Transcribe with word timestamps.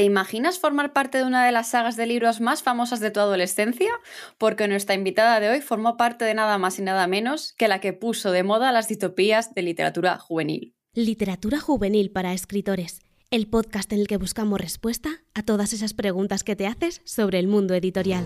¿Te 0.00 0.04
imaginas 0.04 0.58
formar 0.58 0.94
parte 0.94 1.18
de 1.18 1.24
una 1.24 1.44
de 1.44 1.52
las 1.52 1.68
sagas 1.68 1.94
de 1.94 2.06
libros 2.06 2.40
más 2.40 2.62
famosas 2.62 3.00
de 3.00 3.10
tu 3.10 3.20
adolescencia? 3.20 3.90
Porque 4.38 4.66
nuestra 4.66 4.94
invitada 4.94 5.40
de 5.40 5.50
hoy 5.50 5.60
formó 5.60 5.98
parte 5.98 6.24
de 6.24 6.32
nada 6.32 6.56
más 6.56 6.78
y 6.78 6.82
nada 6.82 7.06
menos 7.06 7.52
que 7.58 7.68
la 7.68 7.82
que 7.82 7.92
puso 7.92 8.32
de 8.32 8.42
moda 8.42 8.72
las 8.72 8.88
distopías 8.88 9.54
de 9.54 9.60
literatura 9.60 10.16
juvenil. 10.16 10.74
Literatura 10.94 11.60
juvenil 11.60 12.10
para 12.10 12.32
escritores, 12.32 13.02
el 13.30 13.46
podcast 13.46 13.92
en 13.92 14.00
el 14.00 14.06
que 14.06 14.16
buscamos 14.16 14.58
respuesta 14.58 15.10
a 15.34 15.42
todas 15.42 15.74
esas 15.74 15.92
preguntas 15.92 16.44
que 16.44 16.56
te 16.56 16.66
haces 16.66 17.02
sobre 17.04 17.38
el 17.38 17.46
mundo 17.46 17.74
editorial. 17.74 18.24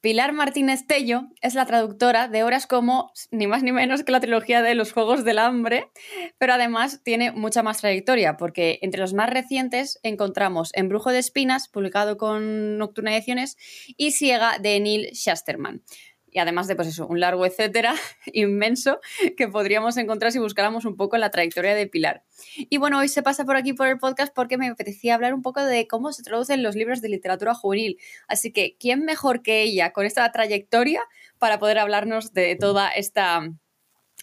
Pilar 0.00 0.32
Martínez 0.32 0.86
Tello 0.86 1.28
es 1.42 1.54
la 1.54 1.66
traductora 1.66 2.28
de 2.28 2.44
obras 2.44 2.66
como 2.66 3.12
ni 3.30 3.46
más 3.46 3.62
ni 3.62 3.72
menos 3.72 4.04
que 4.04 4.12
la 4.12 4.20
trilogía 4.20 4.62
de 4.62 4.74
Los 4.74 4.92
Juegos 4.92 5.24
del 5.24 5.38
Hambre, 5.38 5.90
pero 6.38 6.52
además 6.52 7.00
tiene 7.02 7.32
mucha 7.32 7.62
más 7.62 7.78
trayectoria, 7.78 8.36
porque 8.36 8.78
entre 8.82 9.00
los 9.00 9.12
más 9.12 9.30
recientes 9.30 9.98
encontramos 10.02 10.70
Embrujo 10.74 11.10
de 11.10 11.18
Espinas, 11.18 11.68
publicado 11.68 12.16
con 12.16 12.78
Nocturna 12.78 13.14
Ediciones, 13.14 13.56
y 13.96 14.12
Ciega 14.12 14.58
de 14.58 14.78
Neil 14.78 15.08
Schasterman 15.14 15.82
y 16.30 16.38
además 16.38 16.66
de 16.66 16.76
pues 16.76 16.88
eso, 16.88 17.06
un 17.06 17.20
largo 17.20 17.46
etcétera 17.46 17.94
inmenso 18.32 19.00
que 19.36 19.48
podríamos 19.48 19.96
encontrar 19.96 20.32
si 20.32 20.38
buscáramos 20.38 20.84
un 20.84 20.96
poco 20.96 21.16
la 21.16 21.30
trayectoria 21.30 21.74
de 21.74 21.86
Pilar. 21.86 22.24
Y 22.56 22.78
bueno, 22.78 22.98
hoy 22.98 23.08
se 23.08 23.22
pasa 23.22 23.44
por 23.44 23.56
aquí 23.56 23.72
por 23.72 23.88
el 23.88 23.98
podcast 23.98 24.34
porque 24.34 24.58
me 24.58 24.68
apetecía 24.68 25.14
hablar 25.14 25.34
un 25.34 25.42
poco 25.42 25.64
de 25.64 25.86
cómo 25.86 26.12
se 26.12 26.22
traducen 26.22 26.62
los 26.62 26.74
libros 26.74 27.00
de 27.00 27.08
literatura 27.08 27.54
juvenil. 27.54 27.98
Así 28.26 28.52
que, 28.52 28.76
¿quién 28.78 29.04
mejor 29.04 29.42
que 29.42 29.62
ella 29.62 29.92
con 29.92 30.06
esta 30.06 30.30
trayectoria 30.32 31.02
para 31.38 31.58
poder 31.58 31.78
hablarnos 31.78 32.32
de 32.32 32.56
toda 32.56 32.90
esta 32.90 33.48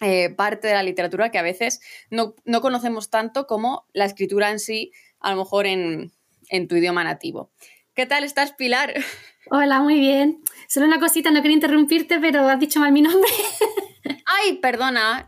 eh, 0.00 0.30
parte 0.30 0.68
de 0.68 0.74
la 0.74 0.82
literatura 0.82 1.30
que 1.30 1.38
a 1.38 1.42
veces 1.42 1.80
no, 2.10 2.34
conocemos 2.60 3.10
tanto 3.10 3.46
como 3.46 3.86
la 3.92 4.04
escritura 4.04 4.50
en 4.50 4.58
sí, 4.58 4.92
a 5.20 5.30
lo 5.30 5.38
mejor 5.38 5.66
en, 5.66 6.12
en 6.48 6.68
tu 6.68 6.76
idioma 6.76 7.04
nativo? 7.04 7.50
¿Qué 7.94 8.04
tal 8.04 8.24
estás, 8.24 8.52
Pilar? 8.52 8.94
Hola, 9.50 9.80
muy 9.80 10.00
bien. 10.00 10.42
Solo 10.68 10.86
una 10.86 10.98
cosita, 10.98 11.30
no 11.30 11.40
quería 11.40 11.54
interrumpirte, 11.54 12.18
pero 12.18 12.48
has 12.48 12.58
dicho 12.58 12.80
mal 12.80 12.92
mi 12.92 13.02
nombre. 13.02 13.30
Ay, 14.26 14.58
perdona. 14.58 15.26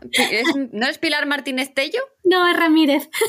¿No 0.71 0.87
es 0.87 0.97
Pilar 0.97 1.25
Martínez 1.25 1.73
Tello? 1.73 2.01
No, 2.23 2.47
es 2.47 2.57
Ramírez. 2.57 3.09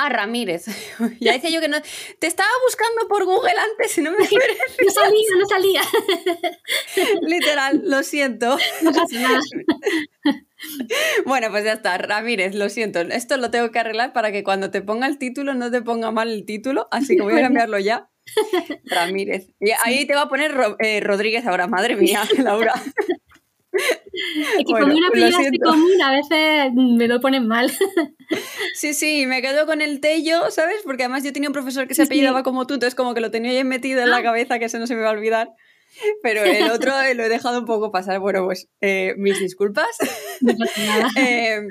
Ah, 0.00 0.10
Ramírez. 0.10 0.66
Ya 1.20 1.32
decía 1.32 1.50
yo 1.50 1.60
que 1.60 1.66
no. 1.66 1.76
Te 2.20 2.28
estaba 2.28 2.48
buscando 2.64 3.08
por 3.08 3.24
Google 3.24 3.50
antes 3.72 3.98
y 3.98 4.02
no 4.02 4.12
me 4.12 4.18
No 4.18 4.90
salía, 4.92 5.28
no 5.36 5.46
salía. 5.48 5.80
Literal, 7.22 7.82
lo 7.84 8.04
siento. 8.04 8.56
No 8.82 8.92
pasa 8.92 9.18
nada. 9.18 9.40
Bueno, 11.26 11.48
pues 11.50 11.64
ya 11.64 11.72
está, 11.72 11.98
Ramírez, 11.98 12.54
lo 12.54 12.68
siento. 12.68 13.00
Esto 13.00 13.38
lo 13.38 13.50
tengo 13.50 13.72
que 13.72 13.80
arreglar 13.80 14.12
para 14.12 14.30
que 14.30 14.44
cuando 14.44 14.70
te 14.70 14.82
ponga 14.82 15.08
el 15.08 15.18
título 15.18 15.54
no 15.54 15.68
te 15.68 15.82
ponga 15.82 16.12
mal 16.12 16.28
el 16.28 16.46
título, 16.46 16.86
así 16.92 17.16
que 17.16 17.22
voy 17.22 17.36
a 17.36 17.42
cambiarlo 17.42 17.80
ya. 17.80 18.08
Ramírez. 18.84 19.48
Y 19.60 19.70
ahí 19.84 20.06
te 20.06 20.14
va 20.14 20.22
a 20.22 20.28
poner 20.28 20.54
eh, 20.80 21.00
Rodríguez 21.00 21.46
ahora, 21.46 21.66
madre 21.66 21.96
mía, 21.96 22.22
Laura. 22.38 22.74
Es 23.72 24.64
que 24.66 24.72
con 24.72 24.90
una 24.90 25.08
apellido 25.08 25.38
así 25.38 25.58
común 25.58 26.02
a 26.02 26.12
veces 26.12 26.72
me 26.74 27.06
lo 27.06 27.20
ponen 27.20 27.46
mal. 27.46 27.70
Sí, 28.74 28.92
sí, 28.92 29.26
me 29.26 29.40
quedo 29.40 29.64
con 29.64 29.80
el 29.80 30.00
Tello, 30.00 30.50
¿sabes? 30.50 30.82
Porque 30.84 31.04
además 31.04 31.24
yo 31.24 31.32
tenía 31.32 31.48
un 31.48 31.54
profesor 31.54 31.88
que 31.88 31.94
se 31.94 32.02
apellidaba 32.02 32.42
como 32.42 32.66
tú, 32.66 32.74
entonces 32.74 32.94
como 32.94 33.14
que 33.14 33.20
lo 33.20 33.30
tenía 33.30 33.52
ahí 33.52 33.64
metido 33.64 34.02
en 34.02 34.10
la 34.10 34.18
ah. 34.18 34.22
cabeza 34.22 34.58
que 34.58 34.66
eso 34.66 34.78
no 34.78 34.86
se 34.86 34.94
me 34.94 35.00
va 35.00 35.08
a 35.08 35.12
olvidar. 35.12 35.48
Pero 36.22 36.44
el 36.44 36.70
otro 36.70 36.92
lo 37.14 37.22
he 37.24 37.28
dejado 37.28 37.58
un 37.58 37.64
poco 37.64 37.90
pasar. 37.90 38.20
Bueno, 38.20 38.44
pues 38.44 38.68
eh, 38.82 39.14
mis 39.16 39.40
disculpas. 39.40 39.88
Eh, 41.16 41.62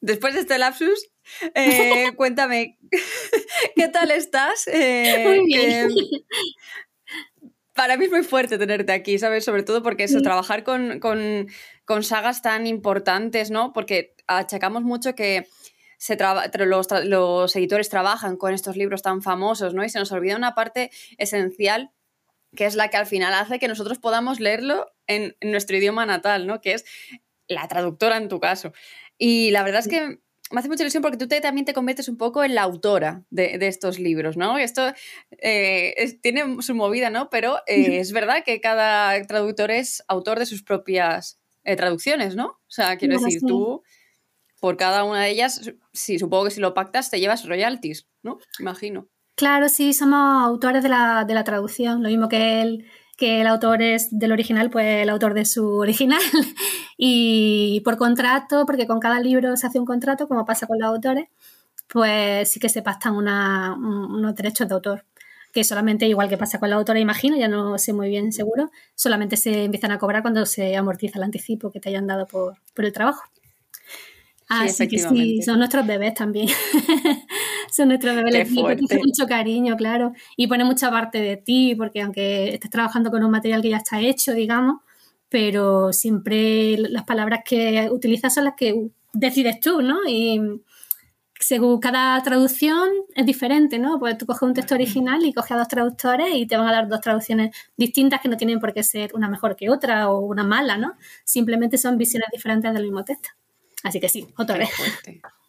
después 0.00 0.34
de 0.34 0.40
este 0.40 0.58
lapsus, 0.58 1.10
eh, 1.54 2.12
cuéntame, 2.16 2.78
¿qué 3.76 3.88
tal 3.88 4.10
estás? 4.10 4.66
Eh, 4.68 5.24
muy 5.26 5.46
bien. 5.46 5.88
para 7.74 7.96
mí 7.96 8.04
es 8.04 8.10
muy 8.10 8.22
fuerte 8.22 8.58
tenerte 8.58 8.92
aquí, 8.92 9.18
¿sabes? 9.18 9.44
Sobre 9.44 9.62
todo 9.62 9.82
porque 9.82 10.04
eso, 10.04 10.20
trabajar 10.20 10.64
con, 10.64 11.00
con, 11.00 12.02
sagas 12.02 12.42
tan 12.42 12.66
importantes, 12.66 13.50
¿no? 13.50 13.72
Porque 13.72 14.14
achacamos 14.26 14.82
mucho 14.82 15.14
que 15.14 15.46
se 15.96 16.18
los, 16.66 16.88
los, 17.04 17.56
editores 17.56 17.88
trabajan 17.88 18.36
con 18.36 18.52
estos 18.52 18.76
libros 18.76 19.00
tan 19.00 19.22
famosos, 19.22 19.72
¿no? 19.72 19.82
Y 19.82 19.88
se 19.88 19.98
nos 19.98 20.12
olvida 20.12 20.36
una 20.36 20.54
parte 20.54 20.90
esencial 21.16 21.90
que 22.54 22.66
es 22.66 22.74
la 22.74 22.88
que 22.88 22.96
al 22.96 23.06
final 23.06 23.32
hace 23.32 23.58
que 23.58 23.68
nosotros 23.68 23.98
podamos 23.98 24.40
leerlo 24.40 24.90
en, 25.06 25.36
en 25.40 25.50
nuestro 25.50 25.76
idioma 25.76 26.04
natal, 26.04 26.46
¿no? 26.46 26.60
Que 26.60 26.74
es 26.74 26.84
la 27.48 27.66
traductora 27.68 28.18
en 28.18 28.28
tu 28.28 28.40
caso. 28.40 28.72
Y 29.16 29.52
la 29.52 29.62
verdad 29.62 29.80
es 29.80 29.88
que 29.88 30.18
me 30.50 30.60
hace 30.60 30.68
mucha 30.68 30.82
ilusión 30.82 31.02
porque 31.02 31.16
tú 31.16 31.28
también 31.28 31.64
te 31.64 31.72
conviertes 31.72 32.08
un 32.08 32.16
poco 32.16 32.42
en 32.42 32.54
la 32.54 32.62
autora 32.62 33.22
de, 33.30 33.58
estos 33.66 33.98
libros, 33.98 34.36
¿no? 34.36 34.58
Esto 34.58 34.92
eh, 35.30 36.18
tiene 36.22 36.60
su 36.62 36.74
movida, 36.74 37.10
¿no? 37.10 37.30
Pero 37.30 37.58
eh, 37.66 38.00
es 38.00 38.12
verdad 38.12 38.42
que 38.44 38.60
cada 38.60 39.24
traductor 39.26 39.70
es 39.70 40.02
autor 40.08 40.38
de 40.38 40.46
sus 40.46 40.62
propias 40.62 41.38
eh, 41.64 41.76
traducciones, 41.76 42.34
¿no? 42.34 42.46
O 42.46 42.70
sea, 42.70 42.96
quiero 42.96 43.18
decir, 43.18 43.40
tú, 43.46 43.82
por 44.60 44.76
cada 44.76 45.04
una 45.04 45.22
de 45.22 45.30
ellas, 45.30 45.72
sí, 45.92 46.18
supongo 46.18 46.44
que 46.44 46.50
si 46.50 46.60
lo 46.60 46.74
pactas 46.74 47.10
te 47.10 47.20
llevas 47.20 47.46
royalties, 47.46 48.08
¿no? 48.22 48.38
Imagino. 48.58 49.08
Claro, 49.36 49.68
sí, 49.68 49.92
somos 49.94 50.44
autores 50.44 50.82
de 50.82 50.88
la, 50.88 51.24
de 51.26 51.34
la 51.34 51.44
traducción, 51.44 52.02
lo 52.02 52.08
mismo 52.08 52.28
que 52.28 52.60
él 52.60 52.86
que 53.20 53.42
el 53.42 53.46
autor 53.46 53.82
es 53.82 54.08
del 54.10 54.32
original, 54.32 54.70
pues 54.70 55.02
el 55.02 55.10
autor 55.10 55.34
de 55.34 55.44
su 55.44 55.76
original. 55.76 56.22
y 56.96 57.82
por 57.84 57.98
contrato, 57.98 58.64
porque 58.66 58.86
con 58.86 58.98
cada 58.98 59.20
libro 59.20 59.56
se 59.58 59.66
hace 59.66 59.78
un 59.78 59.84
contrato, 59.84 60.26
como 60.26 60.46
pasa 60.46 60.66
con 60.66 60.78
los 60.78 60.88
autores, 60.88 61.28
pues 61.86 62.50
sí 62.50 62.58
que 62.60 62.70
se 62.70 62.82
pactan 62.82 63.14
unos 63.16 64.34
derechos 64.34 64.68
de 64.68 64.74
autor 64.74 65.04
que 65.52 65.64
solamente, 65.64 66.06
igual 66.06 66.28
que 66.28 66.38
pasa 66.38 66.60
con 66.60 66.70
la 66.70 66.76
autora, 66.76 67.00
imagino, 67.00 67.36
ya 67.36 67.48
no 67.48 67.76
sé 67.76 67.92
muy 67.92 68.08
bien 68.08 68.32
seguro, 68.32 68.70
solamente 68.94 69.36
se 69.36 69.64
empiezan 69.64 69.90
a 69.90 69.98
cobrar 69.98 70.22
cuando 70.22 70.46
se 70.46 70.76
amortiza 70.76 71.18
el 71.18 71.24
anticipo 71.24 71.72
que 71.72 71.80
te 71.80 71.88
hayan 71.88 72.06
dado 72.06 72.26
por, 72.26 72.56
por 72.72 72.84
el 72.84 72.92
trabajo. 72.92 73.22
Así 74.50 74.88
que 74.88 74.98
sí, 74.98 75.42
son 75.42 75.58
nuestros 75.58 75.86
bebés 75.86 76.14
también. 76.14 76.48
son 77.70 77.88
nuestros 77.88 78.16
bebés, 78.16 78.50
les 78.50 78.50
mucho 78.50 79.26
cariño, 79.28 79.76
claro. 79.76 80.12
Y 80.36 80.48
pone 80.48 80.64
mucha 80.64 80.90
parte 80.90 81.20
de 81.20 81.36
ti, 81.36 81.76
porque 81.76 82.02
aunque 82.02 82.54
estés 82.54 82.68
trabajando 82.68 83.12
con 83.12 83.22
un 83.22 83.30
material 83.30 83.62
que 83.62 83.70
ya 83.70 83.76
está 83.76 84.00
hecho, 84.00 84.34
digamos, 84.34 84.80
pero 85.28 85.92
siempre 85.92 86.76
las 86.78 87.04
palabras 87.04 87.42
que 87.44 87.88
utilizas 87.92 88.34
son 88.34 88.46
las 88.46 88.54
que 88.56 88.90
decides 89.12 89.60
tú, 89.60 89.82
¿no? 89.82 89.98
Y 90.08 90.40
según 91.38 91.78
cada 91.78 92.20
traducción 92.22 92.88
es 93.14 93.24
diferente, 93.24 93.78
¿no? 93.78 94.00
Pues 94.00 94.18
tú 94.18 94.26
coges 94.26 94.42
un 94.42 94.54
texto 94.54 94.74
original 94.74 95.24
y 95.24 95.32
coges 95.32 95.52
a 95.52 95.58
dos 95.58 95.68
traductores 95.68 96.34
y 96.34 96.46
te 96.46 96.56
van 96.56 96.66
a 96.66 96.72
dar 96.72 96.88
dos 96.88 97.00
traducciones 97.00 97.54
distintas 97.76 98.20
que 98.20 98.28
no 98.28 98.36
tienen 98.36 98.58
por 98.58 98.72
qué 98.72 98.82
ser 98.82 99.14
una 99.14 99.28
mejor 99.28 99.54
que 99.54 99.70
otra 99.70 100.10
o 100.10 100.18
una 100.18 100.42
mala, 100.42 100.76
¿no? 100.76 100.94
Simplemente 101.24 101.78
son 101.78 101.96
visiones 101.96 102.28
diferentes 102.32 102.74
del 102.74 102.82
mismo 102.82 103.04
texto. 103.04 103.30
Así 103.82 104.00
que 104.00 104.08
sí, 104.08 104.26
otra 104.36 104.58
vez. 104.58 104.70
Fuerte. 104.70 105.20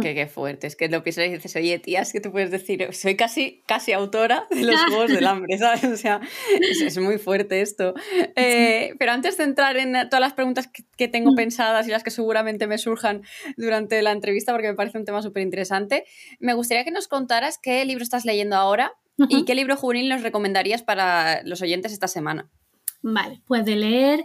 Qué, 0.00 0.26
fuerte. 0.26 0.66
Es 0.66 0.74
que 0.74 0.88
lo 0.88 1.02
piensas 1.02 1.26
y 1.26 1.32
dices, 1.32 1.54
oye, 1.54 1.78
tías, 1.78 2.12
que 2.12 2.20
tú 2.20 2.32
puedes 2.32 2.50
decir, 2.50 2.88
soy 2.92 3.14
casi, 3.14 3.62
casi 3.66 3.92
autora 3.92 4.46
de 4.50 4.64
los 4.64 4.80
Juegos 4.88 5.10
del 5.10 5.26
Hambre, 5.26 5.58
¿sabes? 5.58 5.84
O 5.84 5.96
sea, 5.96 6.20
es, 6.60 6.96
muy 6.98 7.18
fuerte 7.18 7.60
esto. 7.60 7.92
Eh, 8.34 8.94
pero 8.98 9.12
antes 9.12 9.36
de 9.36 9.44
entrar 9.44 9.76
en 9.76 9.92
todas 10.08 10.20
las 10.20 10.32
preguntas 10.32 10.70
que, 10.96 11.08
tengo 11.08 11.32
mm. 11.32 11.36
pensadas 11.36 11.86
y 11.88 11.90
las 11.90 12.02
que 12.02 12.10
seguramente 12.10 12.66
me 12.66 12.78
surjan 12.78 13.22
durante 13.58 14.00
la 14.00 14.12
entrevista, 14.12 14.52
porque 14.52 14.68
me 14.68 14.74
parece 14.74 14.96
un 14.96 15.04
tema 15.04 15.20
súper 15.20 15.42
interesante, 15.42 16.04
me 16.40 16.54
gustaría 16.54 16.84
que 16.84 16.90
nos 16.90 17.06
contaras 17.06 17.58
qué 17.62 17.84
libro 17.84 18.02
estás 18.02 18.24
leyendo 18.24 18.56
ahora 18.56 18.94
y 19.28 19.44
qué 19.44 19.54
libro 19.54 19.76
juvenil 19.76 20.08
nos 20.08 20.22
recomendarías 20.22 20.82
para 20.82 21.42
los 21.42 21.60
oyentes 21.60 21.92
esta 21.92 22.08
semana. 22.08 22.48
Vale, 23.02 23.42
pues 23.46 23.64
de 23.64 23.76
leer, 23.76 24.24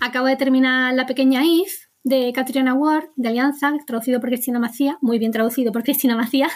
acabo 0.00 0.26
de 0.26 0.36
terminar 0.36 0.92
La 0.94 1.06
Pequeña 1.06 1.42
If 1.44 1.85
de 2.06 2.32
Catriona 2.32 2.72
Ward, 2.72 3.08
de 3.16 3.30
Alianza, 3.30 3.72
traducido 3.84 4.20
por 4.20 4.28
Cristina 4.28 4.60
Macía, 4.60 4.96
muy 5.00 5.18
bien 5.18 5.32
traducido 5.32 5.72
por 5.72 5.82
Cristina 5.82 6.14
Macía. 6.14 6.48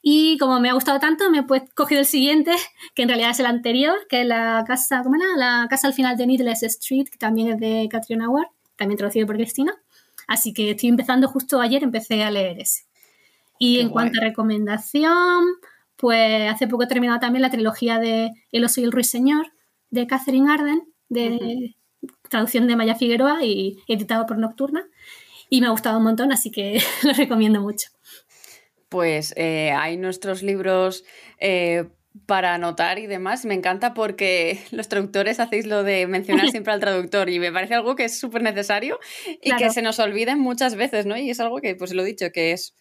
Y 0.00 0.38
como 0.38 0.58
me 0.58 0.70
ha 0.70 0.72
gustado 0.72 0.98
tanto, 0.98 1.30
me 1.30 1.40
he 1.40 1.42
pues, 1.42 1.64
cogido 1.74 2.00
el 2.00 2.06
siguiente, 2.06 2.52
que 2.94 3.02
en 3.02 3.08
realidad 3.08 3.32
es 3.32 3.40
el 3.40 3.44
anterior, 3.44 3.94
que 4.08 4.22
es 4.22 4.26
la 4.26 4.64
casa, 4.66 5.02
¿cómo 5.02 5.16
era? 5.16 5.26
La 5.36 5.66
casa 5.68 5.88
al 5.88 5.92
final 5.92 6.16
de 6.16 6.26
Needless 6.26 6.62
Street, 6.62 7.08
que 7.10 7.18
también 7.18 7.48
es 7.48 7.60
de 7.60 7.88
Catriona 7.90 8.30
Ward, 8.30 8.46
también 8.76 8.96
traducido 8.96 9.26
por 9.26 9.36
Cristina. 9.36 9.74
Así 10.28 10.54
que 10.54 10.70
estoy 10.70 10.88
empezando 10.88 11.28
justo 11.28 11.60
ayer, 11.60 11.82
empecé 11.82 12.22
a 12.22 12.30
leer 12.30 12.58
ese. 12.58 12.84
Y 13.58 13.80
en 13.80 13.90
cuanto 13.90 14.18
a 14.18 14.24
recomendación, 14.24 15.44
pues 15.96 16.50
hace 16.50 16.68
poco 16.68 16.84
he 16.84 16.86
terminado 16.86 17.20
también 17.20 17.42
la 17.42 17.50
trilogía 17.50 17.98
de 17.98 18.30
El 18.50 18.64
oso 18.64 18.80
y 18.80 18.84
el 18.84 18.92
ruiseñor, 18.92 19.52
de 19.90 20.06
Catherine 20.06 20.50
Arden, 20.50 20.84
de, 21.10 21.76
traducción 22.28 22.66
de 22.66 22.76
Maya 22.76 22.94
Figueroa 22.94 23.44
y 23.44 23.78
editado 23.88 24.26
por 24.26 24.38
Nocturna. 24.38 24.86
Y 25.48 25.60
me 25.60 25.68
ha 25.68 25.70
gustado 25.70 25.98
un 25.98 26.04
montón, 26.04 26.32
así 26.32 26.50
que 26.50 26.80
lo 27.02 27.12
recomiendo 27.12 27.60
mucho. 27.60 27.88
Pues 28.88 29.34
eh, 29.36 29.72
hay 29.72 29.96
nuestros 29.96 30.42
libros 30.42 31.04
eh, 31.38 31.86
para 32.24 32.54
anotar 32.54 32.98
y 32.98 33.06
demás. 33.06 33.44
Me 33.44 33.54
encanta 33.54 33.94
porque 33.94 34.60
los 34.70 34.88
traductores 34.88 35.40
hacéis 35.40 35.66
lo 35.66 35.82
de 35.82 36.06
mencionar 36.06 36.48
siempre 36.50 36.72
al 36.72 36.80
traductor 36.80 37.28
y 37.28 37.38
me 37.38 37.52
parece 37.52 37.74
algo 37.74 37.96
que 37.96 38.04
es 38.04 38.18
súper 38.18 38.42
necesario 38.42 38.98
y 39.42 39.54
que 39.56 39.70
se 39.70 39.82
nos 39.82 39.98
olviden 39.98 40.38
muchas 40.38 40.76
veces, 40.76 41.06
¿no? 41.06 41.16
Y 41.16 41.30
es 41.30 41.40
algo 41.40 41.60
que, 41.60 41.74
pues 41.74 41.92
lo 41.92 42.02
he 42.02 42.06
dicho, 42.06 42.30
que 42.32 42.52
es 42.52 42.74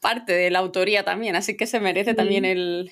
parte 0.00 0.32
de 0.32 0.50
la 0.50 0.58
autoría 0.58 1.04
también, 1.04 1.36
así 1.36 1.56
que 1.56 1.66
se 1.66 1.78
merece 1.78 2.14
también 2.14 2.44
el, 2.44 2.90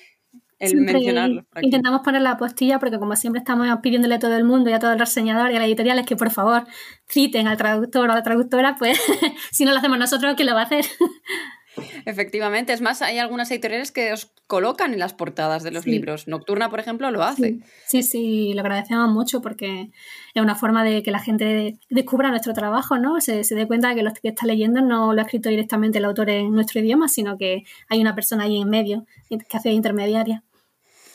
el 0.61 0.81
mencionarlo. 0.81 1.45
Intentamos 1.61 2.01
poner 2.01 2.21
la 2.21 2.37
postilla 2.37 2.79
porque 2.79 2.99
como 2.99 3.15
siempre 3.15 3.39
estamos 3.39 3.67
pidiéndole 3.81 4.15
a 4.15 4.19
todo 4.19 4.35
el 4.35 4.43
mundo 4.43 4.69
y 4.69 4.73
a 4.73 4.79
todo 4.79 4.93
el 4.93 4.99
reseñador 4.99 5.51
y 5.51 5.55
a 5.55 5.59
las 5.59 5.67
editoriales 5.67 6.05
que 6.05 6.15
por 6.15 6.31
favor 6.31 6.65
citen 7.09 7.47
al 7.47 7.57
traductor 7.57 8.09
o 8.09 8.11
a 8.11 8.15
la 8.15 8.23
traductora, 8.23 8.75
pues 8.77 8.99
si 9.51 9.65
no 9.65 9.71
lo 9.71 9.77
hacemos 9.77 9.97
nosotros, 9.97 10.35
¿quién 10.35 10.47
lo 10.47 10.55
va 10.55 10.61
a 10.61 10.65
hacer? 10.65 10.85
Efectivamente, 12.05 12.73
es 12.73 12.81
más, 12.81 13.01
hay 13.01 13.17
algunas 13.17 13.49
editoriales 13.49 13.91
que 13.91 14.11
os 14.11 14.33
colocan 14.47 14.93
en 14.93 14.99
las 14.99 15.13
portadas 15.13 15.63
de 15.63 15.71
los 15.71 15.85
libros. 15.85 16.27
Nocturna, 16.27 16.69
por 16.69 16.79
ejemplo, 16.79 17.09
lo 17.11 17.23
hace. 17.23 17.59
Sí. 17.87 18.03
sí, 18.03 18.53
lo 18.53 18.61
agradecemos 18.61 19.09
mucho 19.09 19.41
porque 19.41 19.91
es 20.33 20.41
una 20.41 20.55
forma 20.55 20.83
de 20.83 21.03
que 21.03 21.11
la 21.11 21.19
gente 21.19 21.79
descubra 21.89 22.29
nuestro 22.29 22.53
trabajo, 22.53 22.97
¿no? 22.97 23.21
Se, 23.21 23.43
se 23.45 23.55
dé 23.55 23.67
cuenta 23.67 23.89
de 23.89 23.95
que 23.95 24.03
lo 24.03 24.11
que 24.13 24.27
está 24.29 24.45
leyendo 24.45 24.81
no 24.81 25.13
lo 25.13 25.21
ha 25.21 25.23
escrito 25.23 25.49
directamente 25.49 25.99
el 25.99 26.05
autor 26.05 26.29
en 26.29 26.51
nuestro 26.51 26.81
idioma, 26.81 27.07
sino 27.07 27.37
que 27.37 27.63
hay 27.87 28.01
una 28.01 28.15
persona 28.15 28.43
ahí 28.43 28.59
en 28.59 28.69
medio 28.69 29.05
que 29.29 29.57
hace 29.57 29.71
intermediaria. 29.71 30.43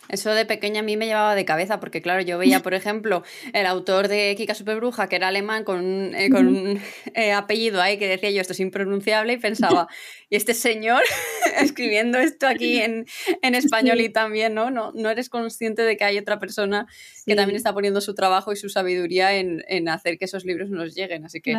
Eso 0.08 0.34
de 0.34 0.44
pequeña 0.46 0.80
a 0.80 0.82
mí 0.82 0.96
me 0.96 1.06
llevaba 1.06 1.34
de 1.34 1.44
cabeza, 1.44 1.80
porque 1.80 2.00
claro, 2.02 2.22
yo 2.22 2.38
veía, 2.38 2.60
por 2.60 2.74
ejemplo, 2.74 3.22
el 3.52 3.66
autor 3.66 4.08
de 4.08 4.34
Kika 4.36 4.54
Superbruja, 4.54 5.08
que 5.08 5.16
era 5.16 5.28
alemán, 5.28 5.64
con, 5.64 6.14
eh, 6.14 6.30
con 6.30 6.48
un 6.48 6.80
eh, 7.14 7.32
apellido 7.32 7.80
ahí 7.80 7.98
que 7.98 8.06
decía 8.08 8.30
yo, 8.30 8.40
esto 8.40 8.52
es 8.52 8.60
impronunciable, 8.60 9.34
y 9.34 9.38
pensaba, 9.38 9.88
¿y 10.30 10.36
este 10.36 10.54
señor 10.54 11.02
escribiendo 11.60 12.18
esto 12.18 12.46
aquí 12.46 12.80
en, 12.80 13.06
español 13.42 14.00
y 14.00 14.08
también, 14.08 14.54
¿no? 14.54 14.70
¿no? 14.70 14.92
No 14.92 15.10
eres 15.10 15.28
consciente 15.28 15.82
de 15.82 15.96
que 15.96 16.04
hay 16.04 16.18
otra 16.18 16.38
persona 16.38 16.86
que 17.24 17.34
también 17.34 17.56
está 17.56 17.72
poniendo 17.72 18.00
su 18.00 18.14
trabajo 18.14 18.52
y 18.52 18.56
su 18.56 18.68
sabiduría 18.68 19.34
en, 19.34 19.88
hacer 19.88 20.18
que 20.18 20.26
esos 20.26 20.44
libros 20.44 20.70
nos 20.70 20.94
lleguen, 20.94 21.24
así 21.24 21.40
que... 21.40 21.54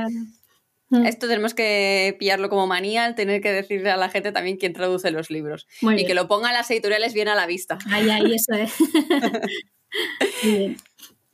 Mm. 0.90 1.06
Esto 1.06 1.28
tenemos 1.28 1.54
que 1.54 2.16
pillarlo 2.20 2.50
como 2.50 2.68
manía, 2.68 3.06
al 3.06 3.16
tener 3.16 3.42
que 3.42 3.52
decirle 3.52 3.92
a 3.92 3.98
la 3.98 4.10
gente 4.10 4.32
también 4.32 4.58
quién 4.58 4.74
traduce 4.74 5.12
los 5.12 5.30
libros. 5.30 5.68
y 5.82 6.06
que 6.06 6.14
lo 6.14 6.28
pongan 6.28 6.54
las 6.54 6.70
editoriales 6.72 7.14
bien 7.14 7.28
a 7.28 7.36
la 7.36 7.46
vista. 7.46 7.78
Ahí, 7.92 8.10
ahí, 8.10 8.34
eso 8.34 8.54
es. 8.54 8.74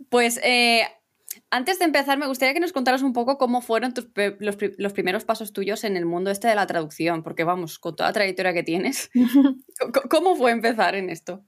Pues 0.09 0.39
eh, 0.43 0.83
antes 1.49 1.79
de 1.79 1.85
empezar, 1.85 2.19
me 2.19 2.27
gustaría 2.27 2.53
que 2.53 2.59
nos 2.59 2.71
contaras 2.71 3.01
un 3.01 3.13
poco 3.13 3.37
cómo 3.37 3.61
fueron 3.61 3.93
los, 4.39 4.57
los, 4.77 4.93
primeros 4.93 5.25
pasos 5.25 5.53
tuyos 5.53 5.83
en 5.83 5.97
el 5.97 6.05
mundo 6.05 6.31
este 6.31 6.47
de 6.47 6.55
la 6.55 6.67
traducción, 6.67 7.23
porque 7.23 7.43
vamos, 7.43 7.79
con 7.79 7.95
toda 7.95 8.09
la 8.09 8.13
trayectoria 8.13 8.53
que 8.53 8.63
tienes, 8.63 9.09
¿cómo 10.09 10.35
fue 10.35 10.51
empezar 10.51 10.95
en 10.95 11.09
esto? 11.09 11.43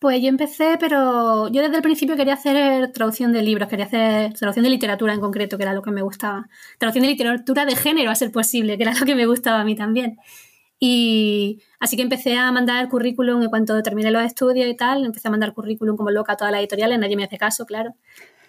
Pues 0.00 0.22
yo 0.22 0.28
empecé, 0.28 0.78
pero 0.80 1.48
yo 1.48 1.60
desde 1.60 1.76
el 1.76 1.82
principio 1.82 2.16
quería 2.16 2.32
hacer 2.32 2.90
traducción 2.90 3.34
de 3.34 3.42
libros, 3.42 3.68
quería 3.68 3.84
hacer 3.84 4.32
traducción 4.32 4.64
de 4.64 4.70
literatura 4.70 5.12
en 5.12 5.20
concreto, 5.20 5.58
que 5.58 5.62
era 5.64 5.74
lo 5.74 5.82
que 5.82 5.90
me 5.90 6.00
gustaba. 6.00 6.48
Traducción 6.78 7.02
de 7.02 7.10
literatura 7.10 7.66
de 7.66 7.76
género, 7.76 8.10
a 8.10 8.14
ser 8.14 8.32
posible, 8.32 8.78
que 8.78 8.84
era 8.84 8.94
lo 8.98 9.04
que 9.04 9.14
me 9.14 9.26
gustaba 9.26 9.60
a 9.60 9.64
mí 9.64 9.76
también. 9.76 10.16
Y 10.78 11.62
así 11.80 11.96
que 11.96 12.02
empecé 12.02 12.38
a 12.38 12.50
mandar 12.50 12.88
currículum 12.88 13.42
en 13.42 13.50
cuanto 13.50 13.82
terminé 13.82 14.10
los 14.10 14.22
estudios 14.24 14.68
y 14.68 14.76
tal, 14.76 15.04
empecé 15.04 15.28
a 15.28 15.30
mandar 15.32 15.52
currículum 15.52 15.98
como 15.98 16.10
loca 16.10 16.32
a 16.32 16.36
todas 16.36 16.52
las 16.52 16.60
editoriales, 16.62 16.98
nadie 16.98 17.16
me 17.16 17.24
hace 17.24 17.36
caso, 17.38 17.66
claro. 17.66 17.94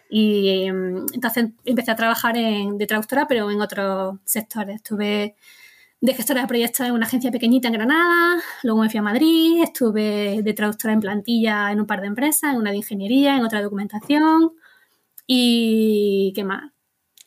Y 0.09 0.67
em, 0.67 1.05
entonces 1.13 1.49
empecé 1.65 1.91
a 1.91 1.95
trabajar 1.97 2.35
de 2.35 2.85
traductora, 2.87 3.27
pero 3.27 3.51
en 3.51 3.61
otros 3.61 4.19
sectores. 4.25 4.77
Estuve 4.77 5.35
de 6.01 6.13
gestora 6.15 6.41
de 6.41 6.47
proyectos 6.47 6.85
en 6.87 6.93
una 6.93 7.05
agencia 7.05 7.31
pequeñita 7.31 7.67
en 7.67 7.75
Granada, 7.75 8.41
luego 8.63 8.81
me 8.81 8.89
fui 8.89 8.99
a 8.99 9.03
Madrid, 9.03 9.61
estuve 9.63 10.41
de 10.41 10.53
traductora 10.53 10.93
en 10.93 10.99
plantilla 10.99 11.71
en 11.71 11.79
un 11.79 11.85
par 11.87 12.01
de 12.01 12.07
empresas, 12.07 12.53
en 12.53 12.59
una 12.59 12.71
de 12.71 12.77
ingeniería, 12.77 13.37
en 13.37 13.45
otra 13.45 13.59
de 13.59 13.65
documentación 13.65 14.53
y 15.27 16.33
¿qué 16.35 16.43
más? 16.43 16.71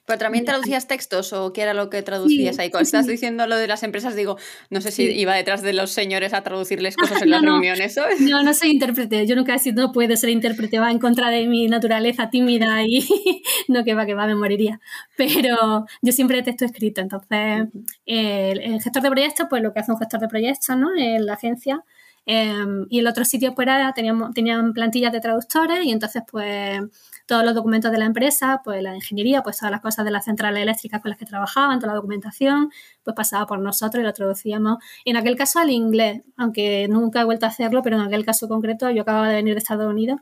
¿Pero 0.07 0.19
también 0.19 0.45
traducías 0.45 0.87
textos 0.87 1.33
o 1.33 1.53
qué 1.55 1.63
era 1.63 1.73
lo 1.73 1.89
que 1.89 2.03
traducías 2.03 2.59
ahí? 2.59 2.71
Cuando 2.71 2.85
estás 2.85 3.07
diciendo 3.07 3.47
lo 3.47 3.57
de 3.57 3.67
las 3.67 3.83
empresas, 3.83 4.15
digo, 4.15 4.37
no 4.69 4.83
sé 4.83 4.91
si 4.91 5.05
iba 5.05 5.35
detrás 5.35 5.63
de 5.63 5.73
los 5.73 5.93
señores 5.93 6.35
a 6.35 6.43
traducirles 6.43 6.97
cosas 6.97 7.23
en 7.23 7.31
las 7.31 7.41
reuniones, 7.41 7.95
¿sabes? 7.95 8.21
No, 8.21 8.43
no 8.43 8.53
soy 8.53 8.73
intérprete. 8.73 9.27
Yo 9.27 9.35
nunca 9.35 9.55
he 9.55 9.59
sido, 9.59 9.87
no 9.87 9.93
puedo 9.93 10.15
ser 10.17 10.29
intérprete, 10.29 10.79
va 10.79 10.91
en 10.91 10.99
contra 10.99 11.31
de 11.31 11.47
mi 11.47 11.69
naturaleza 11.69 12.29
tímida 12.29 12.83
y 12.87 13.07
no 13.69 13.83
que 13.83 13.95
va, 13.95 14.05
que 14.05 14.15
va, 14.15 14.27
me 14.27 14.35
moriría. 14.35 14.79
Pero 15.17 15.87
yo 16.03 16.13
siempre 16.13 16.43
texto 16.43 16.67
escrito. 16.67 17.01
Entonces, 17.01 17.69
el, 18.05 18.83
gestor 18.83 19.03
de 19.03 19.11
proyectos, 19.11 19.47
pues 19.49 19.63
lo 19.63 19.73
que 19.73 19.81
hace 19.81 19.93
un 19.93 19.99
gestor 19.99 20.21
de 20.21 20.29
proyectos, 20.29 20.77
¿no? 20.77 20.89
En 20.95 21.25
la 21.25 21.35
agencia. 21.35 21.83
Em, 22.27 22.87
y 22.89 23.01
el 23.01 23.07
otro 23.07 23.25
sitio 23.25 23.55
pues 23.55 23.69
teníamos, 23.95 24.33
tenían 24.33 24.73
plantillas 24.73 25.13
de 25.13 25.21
traductores 25.21 25.85
y 25.85 25.91
entonces 25.91 26.23
pues 26.31 26.81
todos 27.27 27.45
los 27.45 27.55
documentos 27.55 27.91
de 27.91 27.99
la 27.99 28.05
empresa, 28.05 28.61
pues 28.63 28.83
la 28.83 28.95
ingeniería, 28.95 29.43
pues 29.43 29.59
todas 29.59 29.71
las 29.71 29.81
cosas 29.81 30.05
de 30.05 30.11
las 30.11 30.25
centrales 30.27 30.63
eléctricas 30.63 31.01
con 31.01 31.11
las 31.11 31.19
que 31.19 31.25
trabajaban, 31.25 31.79
toda 31.79 31.93
la 31.93 31.97
documentación, 31.97 32.71
pues 33.03 33.17
pasaba 33.17 33.47
por 33.47 33.61
nosotros 33.61 34.03
y 34.03 34.05
lo 34.05 34.13
traducíamos. 34.13 34.79
En 35.05 35.17
aquel 35.17 35.37
caso 35.37 35.59
al 35.59 35.71
inglés, 35.71 36.23
aunque 36.37 36.87
nunca 36.89 37.23
he 37.23 37.25
vuelto 37.25 37.47
a 37.47 37.49
hacerlo, 37.49 37.83
pero 37.83 37.97
en 37.97 38.03
aquel 38.03 38.25
caso 38.25 38.49
concreto 38.49 38.91
yo 38.91 39.03
acababa 39.03 39.29
de 39.29 39.37
venir 39.37 39.55
de 39.55 39.59
Estados 39.59 39.91
Unidos 39.91 40.21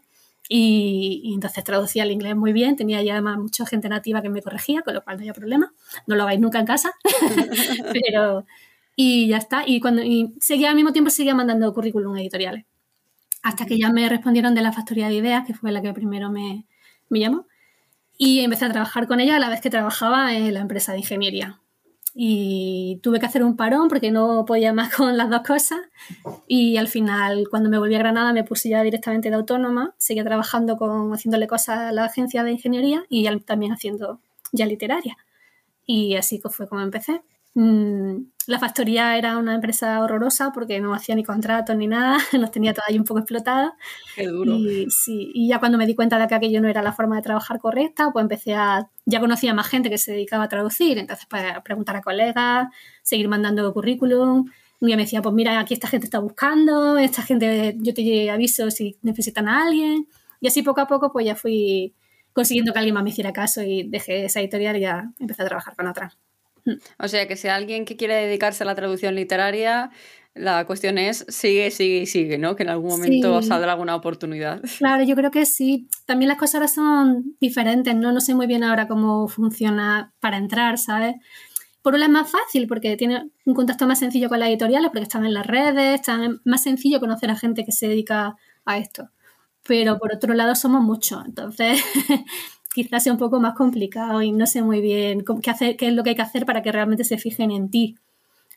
y, 0.49 1.33
entonces 1.35 1.65
traducía 1.65 2.03
al 2.05 2.11
inglés 2.11 2.37
muy 2.37 2.53
bien, 2.53 2.77
tenía 2.77 3.03
ya 3.03 3.15
además 3.15 3.39
mucha 3.39 3.67
gente 3.67 3.89
nativa 3.89 4.23
que 4.23 4.29
me 4.29 4.43
corregía, 4.43 4.83
con 4.83 4.95
lo 4.95 5.03
cual 5.03 5.17
no 5.17 5.23
había 5.23 5.33
problema. 5.35 5.73
No 6.07 6.15
lo 6.15 6.23
hagáis 6.23 6.41
nunca 6.41 6.59
en 6.61 6.67
casa, 6.67 6.93
pero... 7.93 8.45
Y 8.95 9.27
ya 9.29 9.39
está. 9.39 9.63
Y 9.67 9.81
cuando 9.81 10.03
seguía 10.39 10.69
al 10.69 10.77
mismo 10.77 10.93
tiempo 10.93 11.11
seguía 11.11 11.35
mandando 11.35 11.73
currículum 11.73 12.15
editoriales. 12.19 12.67
Hasta 13.43 13.65
que 13.65 13.79
ya 13.79 13.91
me 13.91 14.07
respondieron 14.07 14.55
de 14.55 14.61
la 14.61 14.71
factoría 14.71 15.09
de 15.09 15.15
ideas, 15.15 15.47
que 15.47 15.55
fue 15.55 15.73
la 15.73 15.81
que 15.81 15.95
primero 15.95 16.31
me, 16.31 16.67
me 17.13 17.21
llamó, 17.21 17.47
y 18.19 18.41
empecé 18.41 18.67
a 18.67 18.73
trabajar 18.73 19.07
con 19.07 19.21
ella 19.21 19.37
a 19.37 19.39
la 19.39 19.49
vez 19.49 19.61
que 19.61 19.71
trabajaba 19.71 20.35
en 20.35 20.53
la 20.55 20.61
empresa 20.61 20.93
de 20.93 20.99
ingeniería. 20.99 21.61
Y 22.15 23.01
tuve 23.03 23.19
que 23.19 23.27
hacer 23.27 23.43
un 23.43 23.57
parón 23.57 23.89
porque 23.89 24.11
no 24.11 24.45
podía 24.45 24.73
más 24.73 24.95
con 24.97 25.17
las 25.17 25.31
dos 25.31 25.43
cosas. 25.43 25.81
Y 26.47 26.77
al 26.77 26.89
final, 26.89 27.49
cuando 27.51 27.71
me 27.71 27.79
volví 27.79 27.95
a 27.95 27.99
Granada, 27.99 28.33
me 28.33 28.45
puse 28.45 28.69
ya 28.69 28.83
directamente 28.83 29.31
de 29.31 29.37
autónoma. 29.37 29.95
Seguía 29.99 30.25
trabajando 30.25 30.77
con, 30.77 31.13
haciéndole 31.13 31.47
cosas 31.47 31.79
a 31.79 31.93
la 31.93 32.05
agencia 32.05 32.45
de 32.45 32.53
ingeniería 32.53 33.05
y 33.09 33.27
también 33.41 33.73
haciendo 33.73 34.21
ya 34.53 34.67
literaria. 34.67 35.17
Y 35.87 36.17
así 36.17 36.41
fue 36.51 36.69
como 36.69 36.83
empecé. 36.83 37.23
Mm, 37.55 38.25
la 38.47 38.59
factoría 38.59 39.17
era 39.17 39.37
una 39.37 39.55
empresa 39.55 40.01
horrorosa 40.01 40.53
porque 40.53 40.81
no 40.81 40.95
hacía 40.95 41.15
ni 41.15 41.25
contratos 41.25 41.77
ni 41.77 41.87
nada, 41.87 42.19
nos 42.39 42.51
tenía 42.51 42.73
todo 42.73 42.85
ahí 42.89 42.99
un 42.99 43.05
poco 43.05 43.21
explotado. 43.21 43.75
Qué 44.15 44.27
duro. 44.27 44.57
Y, 44.57 44.87
sí, 44.91 45.31
y 45.35 45.49
ya 45.49 45.59
cuando 45.59 45.79
me 45.79 45.87
di 45.87 45.95
cuenta 45.95 46.19
de 46.19 46.27
que 46.27 46.35
aquello 46.35 46.61
no 46.61 46.69
era 46.69 46.83
la 46.83 46.93
forma 46.93 47.17
de 47.17 47.23
trabajar 47.23 47.59
correcta, 47.59 48.11
pues 48.13 48.23
empecé 48.23 48.55
a. 48.55 48.89
Ya 49.05 49.21
conocía 49.21 49.55
más 49.55 49.69
gente 49.69 49.91
que 49.91 49.99
se 49.99 50.13
dedicaba 50.13 50.45
a 50.45 50.49
traducir, 50.49 50.99
entonces, 50.99 51.27
pues 51.29 51.45
preguntar 51.65 51.97
a 51.97 52.03
colegas, 52.03 52.69
seguir 53.03 53.29
mandando 53.29 53.73
currículum. 53.73 54.51
Un 54.81 54.87
día 54.87 54.97
me 54.97 55.03
decía, 55.03 55.23
pues 55.23 55.35
mira, 55.35 55.61
aquí 55.61 55.75
esta 55.75 55.89
gente 55.89 56.07
está 56.07 56.19
buscando, 56.19 56.99
esta 56.99 57.23
gente, 57.23 57.77
yo 57.79 57.95
te 57.95 58.31
aviso 58.31 58.71
si 58.71 58.99
necesitan 59.03 59.49
a 59.49 59.65
alguien. 59.65 60.09
Y 60.41 60.49
así 60.49 60.63
poco 60.63 60.81
a 60.81 60.87
poco, 60.87 61.13
pues 61.13 61.27
ya 61.27 61.37
fui 61.37 61.95
consiguiendo 62.33 62.73
que 62.73 62.79
alguien 62.79 62.95
más 62.95 63.05
me 63.05 63.11
hiciera 63.11 63.33
caso 63.33 63.63
y 63.63 63.85
dejé 63.85 64.25
esa 64.25 64.41
editorial 64.41 64.77
y 64.77 64.81
ya 64.81 65.13
empecé 65.19 65.43
a 65.43 65.47
trabajar 65.47 65.77
con 65.77 65.87
otra. 65.87 66.13
O 66.99 67.09
sea 67.09 67.27
que 67.27 67.37
si 67.37 67.49
alguien 67.49 67.85
que 67.85 67.97
quiere 67.97 68.15
dedicarse 68.15 68.65
a 68.65 68.67
la 68.67 68.75
traducción 68.75 69.15
literaria, 69.15 69.91
la 70.35 70.65
cuestión 70.65 70.97
es 70.97 71.27
sigue, 71.29 71.71
sigue 71.71 71.99
y 71.99 72.07
sigue, 72.07 72.39
¿no? 72.39 72.57
Que 72.57 72.63
en 72.63 72.71
algún 72.71 72.91
momento 72.91 73.43
saldrá 73.43 73.73
alguna 73.73 73.97
oportunidad. 73.97 74.63
Claro, 74.79 75.05
yo 75.05 75.15
creo 75.15 75.31
que 75.31 75.45
sí. 75.45 75.89
También 76.07 76.29
las 76.29 76.39
cosas 76.39 76.55
ahora 76.57 76.69
son 76.69 77.37
diferentes, 77.41 77.95
¿no? 77.95 78.13
No 78.13 78.21
sé 78.21 78.35
muy 78.35 78.47
bien 78.47 78.65
ahora 78.65 78.89
cómo 78.89 79.29
funciona 79.29 80.13
para 80.21 80.39
entrar, 80.39 80.79
¿sabes? 80.79 81.17
Por 81.83 81.95
un 81.95 82.01
lado 82.01 82.13
es 82.13 82.21
más 82.21 82.31
fácil 82.31 82.67
porque 82.69 82.97
tiene 82.97 83.31
un 83.45 83.55
contacto 83.55 83.87
más 83.87 83.99
sencillo 83.99 84.29
con 84.29 84.39
las 84.39 84.49
editoriales, 84.49 84.91
porque 84.91 85.03
están 85.03 85.27
en 85.27 85.35
las 85.35 85.47
redes, 85.47 86.01
están 86.01 86.41
más 86.45 86.63
sencillo 86.63 87.01
conocer 87.01 87.31
a 87.31 87.37
gente 87.37 87.65
que 87.65 87.73
se 87.73 87.89
dedica 87.89 88.37
a 88.65 88.79
esto. 88.79 89.11
Pero 89.65 89.99
por 89.99 90.15
otro 90.15 90.33
lado 90.35 90.55
somos 90.55 90.83
muchos, 90.83 91.25
entonces 91.27 91.81
quizás 92.75 93.05
sea 93.05 93.13
un 93.13 93.19
poco 93.19 93.41
más 93.41 93.55
complicado 93.55 94.23
y 94.23 94.33
no 94.33 94.47
sé 94.47 94.63
muy 94.63 94.81
bien 94.81 95.25
qué, 95.43 95.51
hacer, 95.51 95.77
qué 95.77 95.89
es 95.89 95.95
lo 95.95 96.03
que 96.03 96.11
hay 96.11 96.17
que 96.17 96.23
hacer 96.23 96.47
para 96.47 96.63
que 96.63 96.73
realmente 96.73 97.05
se 97.05 97.19
fijen 97.19 97.51
en 97.51 97.71
ti. 97.71 97.97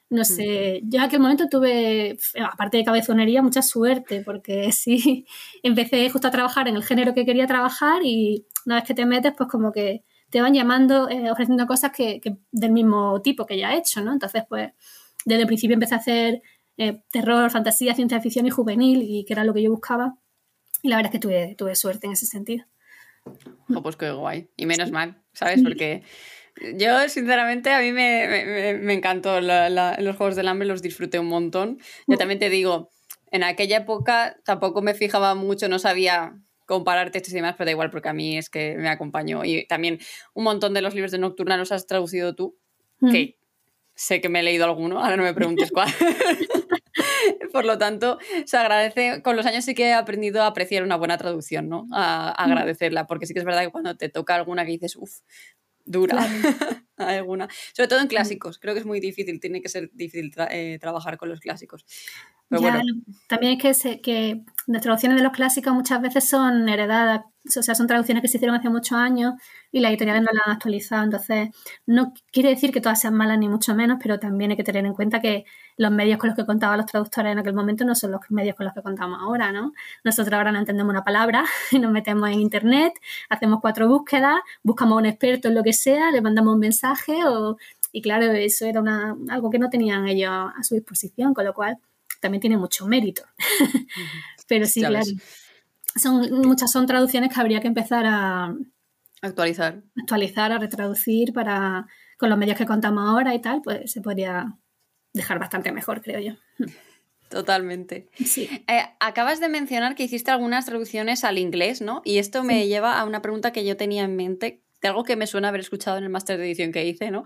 No 0.09 0.23
sé, 0.23 0.81
yo 0.83 0.99
en 0.99 1.05
aquel 1.05 1.19
momento 1.19 1.47
tuve, 1.49 2.17
aparte 2.39 2.77
de 2.77 2.85
cabezonería, 2.85 3.41
mucha 3.41 3.63
suerte, 3.63 4.21
porque 4.23 4.71
sí, 4.71 5.25
empecé 5.63 6.09
justo 6.09 6.27
a 6.27 6.31
trabajar 6.31 6.67
en 6.67 6.75
el 6.75 6.83
género 6.83 7.13
que 7.13 7.25
quería 7.25 7.47
trabajar 7.47 8.01
y 8.03 8.45
una 8.65 8.75
vez 8.75 8.83
que 8.85 8.93
te 8.93 9.05
metes, 9.05 9.33
pues 9.35 9.49
como 9.49 9.71
que 9.71 10.03
te 10.29 10.41
van 10.41 10.53
llamando, 10.53 11.09
eh, 11.09 11.31
ofreciendo 11.31 11.65
cosas 11.65 11.91
que, 11.91 12.21
del 12.51 12.71
mismo 12.71 13.21
tipo 13.21 13.45
que 13.45 13.57
ya 13.57 13.73
he 13.73 13.77
hecho, 13.77 14.01
¿no? 14.01 14.13
Entonces, 14.13 14.43
pues, 14.47 14.71
desde 15.25 15.41
el 15.41 15.47
principio 15.47 15.73
empecé 15.73 15.95
a 15.95 15.99
hacer 15.99 16.41
eh, 16.77 17.01
terror, 17.11 17.49
fantasía, 17.49 17.95
ciencia 17.95 18.21
ficción 18.21 18.45
y 18.45 18.49
juvenil, 18.51 19.01
y 19.01 19.25
que 19.25 19.33
era 19.33 19.43
lo 19.43 19.53
que 19.53 19.63
yo 19.63 19.71
buscaba. 19.71 20.17
Y 20.83 20.89
la 20.89 20.97
verdad 20.97 21.13
es 21.13 21.19
que 21.19 21.27
tuve, 21.27 21.55
tuve 21.57 21.75
suerte 21.75 22.07
en 22.07 22.13
ese 22.13 22.25
sentido. 22.25 22.65
Oh, 23.73 23.81
pues 23.81 23.95
qué 23.95 24.11
guay. 24.11 24.49
Y 24.55 24.65
menos 24.65 24.91
mal, 24.91 25.21
¿sabes? 25.33 25.61
Porque 25.63 26.03
yo, 26.77 27.09
sinceramente, 27.09 27.71
a 27.71 27.81
mí 27.81 27.91
me, 27.91 28.77
me, 28.81 28.93
encantó 28.93 29.41
los 29.41 30.15
Juegos 30.15 30.35
del 30.35 30.47
Hambre, 30.47 30.67
los 30.67 30.81
disfruté 30.81 31.19
un 31.19 31.27
montón. 31.27 31.79
Yo 32.07 32.17
también 32.17 32.39
te 32.39 32.49
digo, 32.49 32.91
en 33.31 33.43
aquella 33.43 33.77
época 33.77 34.37
tampoco 34.45 34.81
me 34.81 34.93
fijaba 34.93 35.35
mucho, 35.35 35.67
no 35.67 35.79
sabía 35.79 36.39
comparar 36.65 37.11
textos 37.11 37.33
y 37.33 37.37
demás, 37.37 37.55
pero 37.57 37.65
da 37.65 37.71
igual 37.71 37.91
porque 37.91 38.09
a 38.09 38.13
mí 38.13 38.37
es 38.37 38.49
que 38.49 38.75
me 38.77 38.89
acompañó. 38.89 39.43
Y 39.43 39.67
también 39.67 39.99
un 40.33 40.43
montón 40.43 40.73
de 40.73 40.81
los 40.81 40.93
libros 40.93 41.11
de 41.11 41.19
Nocturna 41.19 41.57
los 41.57 41.71
has 41.71 41.87
traducido 41.87 42.35
tú, 42.35 42.57
que 43.11 43.37
sé 43.93 44.21
que 44.21 44.29
me 44.29 44.39
he 44.39 44.43
leído 44.43 44.65
alguno, 44.65 44.99
ahora 44.99 45.17
no 45.17 45.23
me 45.23 45.33
preguntes 45.33 45.71
cuál. 45.71 45.89
Por 47.55 47.63
lo 47.63 47.77
tanto, 47.77 48.19
se 48.45 48.57
agradece, 48.57 49.21
con 49.21 49.37
los 49.37 49.45
años 49.45 49.63
sí 49.63 49.73
que 49.73 49.85
he 49.85 49.93
aprendido 49.93 50.43
a 50.43 50.47
apreciar 50.47 50.83
una 50.83 50.97
buena 50.97 51.17
traducción, 51.17 51.69
¿no? 51.69 51.87
A, 51.93 52.31
agradecerla, 52.31 53.07
porque 53.07 53.25
sí 53.25 53.33
que 53.33 53.39
es 53.39 53.45
verdad 53.45 53.61
que 53.61 53.71
cuando 53.71 53.95
te 53.95 54.09
toca 54.09 54.35
alguna 54.35 54.65
que 54.65 54.71
dices, 54.71 54.97
uff, 54.97 55.19
dura 55.85 56.17
alguna. 56.97 57.47
Sobre 57.73 57.87
todo 57.87 58.01
en 58.01 58.07
clásicos, 58.07 58.59
creo 58.59 58.73
que 58.73 58.81
es 58.81 58.85
muy 58.85 58.99
difícil, 58.99 59.39
tiene 59.39 59.61
que 59.61 59.69
ser 59.69 59.89
difícil 59.93 60.33
eh, 60.51 60.79
trabajar 60.81 61.15
con 61.15 61.29
los 61.29 61.39
clásicos. 61.39 61.85
También 62.49 63.57
es 63.63 63.81
que, 63.81 64.01
que 64.01 64.41
las 64.67 64.81
traducciones 64.81 65.17
de 65.17 65.23
los 65.23 65.31
clásicos 65.31 65.73
muchas 65.73 66.01
veces 66.01 66.27
son 66.27 66.67
heredadas, 66.67 67.21
o 67.47 67.61
sea, 67.63 67.75
son 67.75 67.87
traducciones 67.87 68.21
que 68.21 68.27
se 68.27 68.37
hicieron 68.37 68.55
hace 68.55 68.69
muchos 68.69 68.97
años 68.97 69.33
y 69.71 69.79
las 69.79 69.91
editoriales 69.91 70.23
no 70.23 70.29
las 70.33 70.47
han 70.47 70.53
actualizado. 70.53 71.03
Entonces, 71.03 71.49
no 71.85 72.13
quiere 72.31 72.49
decir 72.49 72.71
que 72.71 72.81
todas 72.81 72.99
sean 72.99 73.13
malas 73.13 73.37
ni 73.37 73.47
mucho 73.47 73.75
menos, 73.75 73.97
pero 74.01 74.19
también 74.19 74.51
hay 74.51 74.57
que 74.57 74.63
tener 74.63 74.85
en 74.85 74.93
cuenta 74.93 75.21
que 75.21 75.45
los 75.77 75.91
medios 75.91 76.17
con 76.17 76.29
los 76.29 76.37
que 76.37 76.45
contaban 76.45 76.77
los 76.77 76.85
traductores 76.85 77.31
en 77.31 77.39
aquel 77.39 77.53
momento 77.53 77.85
no 77.85 77.95
son 77.95 78.11
los 78.11 78.21
medios 78.29 78.55
con 78.55 78.65
los 78.65 78.73
que 78.73 78.81
contamos 78.81 79.19
ahora, 79.21 79.51
¿no? 79.51 79.73
Nosotros 80.03 80.33
ahora 80.33 80.51
no 80.51 80.59
entendemos 80.59 80.91
una 80.91 81.03
palabra, 81.03 81.45
nos 81.79 81.91
metemos 81.91 82.29
en 82.29 82.39
internet, 82.39 82.93
hacemos 83.29 83.59
cuatro 83.61 83.87
búsquedas, 83.87 84.39
buscamos 84.63 84.95
a 84.95 84.99
un 84.99 85.05
experto 85.05 85.47
en 85.49 85.55
lo 85.55 85.63
que 85.63 85.73
sea, 85.73 86.11
le 86.11 86.21
mandamos 86.21 86.53
un 86.53 86.59
mensaje 86.59 87.17
y 87.91 88.01
claro, 88.01 88.31
eso 88.33 88.65
era 88.65 88.81
una, 88.81 89.15
algo 89.29 89.49
que 89.49 89.59
no 89.59 89.69
tenían 89.69 90.07
ellos 90.07 90.31
a 90.31 90.63
su 90.63 90.75
disposición, 90.75 91.33
con 91.33 91.45
lo 91.45 91.53
cual 91.53 91.77
también 92.19 92.41
tiene 92.41 92.57
mucho 92.57 92.87
mérito. 92.87 93.23
Pero 94.47 94.65
sí, 94.65 94.81
claro. 94.81 95.05
Son, 95.95 96.29
muchas 96.41 96.71
son 96.71 96.85
traducciones 96.85 97.33
que 97.33 97.39
habría 97.39 97.61
que 97.61 97.67
empezar 97.67 98.05
a 98.05 98.55
actualizar. 99.21 99.83
Actualizar, 99.97 100.51
a 100.51 100.57
retraducir 100.57 101.33
para 101.33 101.87
con 102.17 102.29
los 102.29 102.37
medios 102.37 102.57
que 102.57 102.65
contamos 102.65 103.07
ahora 103.07 103.33
y 103.33 103.41
tal, 103.41 103.61
pues 103.61 103.91
se 103.91 104.01
podría 104.01 104.57
dejar 105.13 105.39
bastante 105.39 105.71
mejor, 105.71 106.01
creo 106.01 106.19
yo. 106.19 106.33
Totalmente. 107.29 108.07
Sí. 108.13 108.49
Eh, 108.67 108.83
acabas 108.99 109.39
de 109.39 109.49
mencionar 109.49 109.95
que 109.95 110.03
hiciste 110.03 110.31
algunas 110.31 110.65
traducciones 110.65 111.23
al 111.23 111.37
inglés, 111.37 111.81
¿no? 111.81 112.01
Y 112.05 112.19
esto 112.19 112.43
me 112.43 112.67
lleva 112.67 112.99
a 112.99 113.05
una 113.05 113.21
pregunta 113.21 113.51
que 113.51 113.65
yo 113.65 113.75
tenía 113.75 114.03
en 114.03 114.15
mente, 114.15 114.61
algo 114.87 115.03
que 115.03 115.15
me 115.15 115.27
suena 115.27 115.49
haber 115.49 115.61
escuchado 115.61 115.97
en 115.97 116.03
el 116.03 116.09
máster 116.09 116.37
de 116.37 116.45
edición 116.45 116.71
que 116.71 116.85
hice, 116.85 117.11
¿no? 117.11 117.23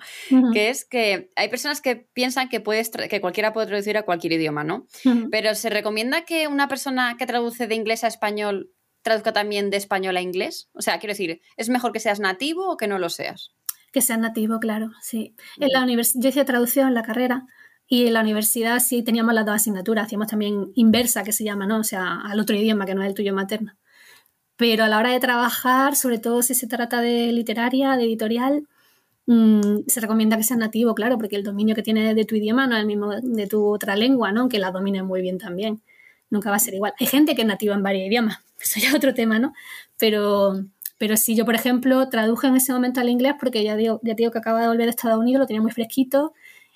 Que 0.53 0.69
es 0.69 0.85
que 0.85 1.31
hay 1.35 1.49
personas 1.49 1.81
que 1.81 1.95
piensan 1.95 2.49
que, 2.49 2.59
puedes 2.59 2.89
que 2.89 3.21
cualquiera 3.21 3.53
puede 3.53 3.67
traducir 3.67 3.97
a 3.97 4.03
cualquier 4.03 4.33
idioma, 4.33 4.63
¿no? 4.63 4.87
Pero 5.31 5.55
se 5.55 5.69
recomienda 5.69 6.25
que 6.25 6.47
una 6.47 6.67
persona 6.67 7.15
que 7.17 7.25
traduce 7.25 7.67
de 7.67 7.75
inglés 7.75 8.03
a 8.03 8.07
español 8.07 8.71
traduzca 9.01 9.33
también 9.33 9.69
de 9.69 9.77
español 9.77 10.17
a 10.17 10.21
inglés. 10.21 10.69
O 10.73 10.81
sea, 10.81 10.99
quiero 10.99 11.11
decir, 11.11 11.41
¿es 11.57 11.69
mejor 11.69 11.91
que 11.91 11.99
seas 11.99 12.19
nativo 12.19 12.69
o 12.69 12.77
que 12.77 12.87
no 12.87 12.99
lo 12.99 13.09
seas? 13.09 13.53
Que 13.91 14.01
seas 14.01 14.19
nativo, 14.19 14.59
claro, 14.59 14.91
sí. 15.01 15.35
En 15.59 15.69
la 15.69 15.85
yo 15.85 16.29
hice 16.29 16.45
traducción 16.45 16.87
en 16.87 16.93
la 16.93 17.03
carrera 17.03 17.45
y 17.87 18.05
en 18.05 18.13
la 18.13 18.21
universidad 18.21 18.79
sí 18.79 19.01
teníamos 19.01 19.33
las 19.33 19.45
dos 19.45 19.55
asignaturas, 19.55 20.05
hacíamos 20.05 20.27
también 20.27 20.71
inversa, 20.75 21.23
que 21.23 21.31
se 21.31 21.43
llama, 21.43 21.65
¿no? 21.65 21.79
O 21.79 21.83
sea, 21.83 22.21
al 22.23 22.39
otro 22.39 22.55
idioma 22.55 22.85
que 22.85 22.93
no 22.93 23.01
es 23.01 23.09
el 23.09 23.15
tuyo 23.15 23.33
materno. 23.33 23.73
Pero 24.59 24.83
a 24.83 24.89
la 24.89 24.97
hora 24.99 25.13
de 25.13 25.21
trabajar, 25.21 25.95
sobre 25.95 26.19
todo 26.19 26.43
si 26.43 26.53
se 26.53 26.67
trata 26.67 26.99
de 26.99 27.31
literaria, 27.31 27.95
de 27.95 28.03
editorial, 28.03 28.67
mm, 29.25 29.83
se 29.87 30.01
recomienda 30.01 30.35
que 30.35 30.43
sea 30.43 30.57
nativo, 30.57 30.93
claro, 30.95 31.17
porque 31.17 31.37
el 31.37 31.43
dominio 31.43 31.75
que 31.75 31.81
tienes 31.81 32.13
de 32.13 32.25
tu 32.25 32.35
idioma 32.35 32.67
no 32.67 32.75
es 32.75 32.81
el 32.81 32.87
mismo 32.87 33.09
de 33.21 33.47
tu 33.47 33.65
otra 33.67 33.95
lengua, 33.95 34.33
¿no? 34.33 34.41
Aunque 34.41 34.59
la 34.59 34.71
domines 34.71 35.03
muy 35.05 35.21
bien 35.21 35.37
también. 35.37 35.81
Nunca 36.29 36.49
va 36.49 36.57
a 36.57 36.59
ser 36.59 36.73
igual. 36.73 36.93
Hay 36.99 37.07
gente 37.07 37.35
que 37.35 37.43
es 37.43 37.47
nativa 37.47 37.73
en 37.73 37.83
varios 37.83 38.05
idiomas, 38.07 38.39
eso 38.61 38.81
ya 38.81 38.89
es 38.89 38.95
otro 38.95 39.13
tema, 39.13 39.39
¿no? 39.39 39.53
Pero, 39.97 40.61
pero 40.97 41.15
si 41.15 41.35
yo, 41.37 41.45
por 41.45 41.55
ejemplo, 41.55 42.09
traduje 42.09 42.47
en 42.47 42.57
ese 42.57 42.73
momento 42.73 42.99
al 42.99 43.09
inglés, 43.09 43.35
porque 43.39 43.63
ya 43.63 43.77
digo, 43.77 44.01
ya 44.03 44.13
digo 44.13 44.31
que 44.31 44.39
acaba 44.39 44.61
de 44.61 44.67
volver 44.67 44.87
de 44.87 44.91
Estados 44.91 45.19
Unidos, 45.19 45.39
lo 45.39 45.47
tenía 45.47 45.61
muy 45.61 45.71
fresquito, 45.71 46.33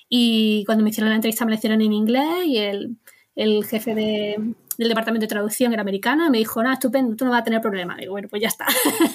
y 0.10 0.64
cuando 0.68 0.86
me 0.86 0.92
hicieron 0.92 1.10
la 1.10 1.16
entrevista 1.16 1.46
me 1.46 1.52
la 1.52 1.58
hicieron 1.58 1.82
en 1.82 1.92
inglés, 1.92 2.46
y 2.46 2.60
el, 2.60 2.98
el 3.36 3.66
jefe 3.66 3.94
de, 3.96 4.56
del 4.78 4.90
departamento 4.90 5.24
de 5.24 5.28
traducción 5.28 5.74
era 5.74 5.82
americano 5.82 6.26
y 6.28 6.30
me 6.30 6.38
dijo, 6.38 6.64
no, 6.64 6.72
estupendo, 6.72 7.16
tú 7.16 7.26
no 7.26 7.32
vas 7.32 7.42
a 7.42 7.44
tener 7.44 7.62
problema. 7.62 7.96
Digo, 7.98 8.12
bueno, 8.12 8.28
pues 8.30 8.42
ya 8.42 8.48
está. 8.48 8.66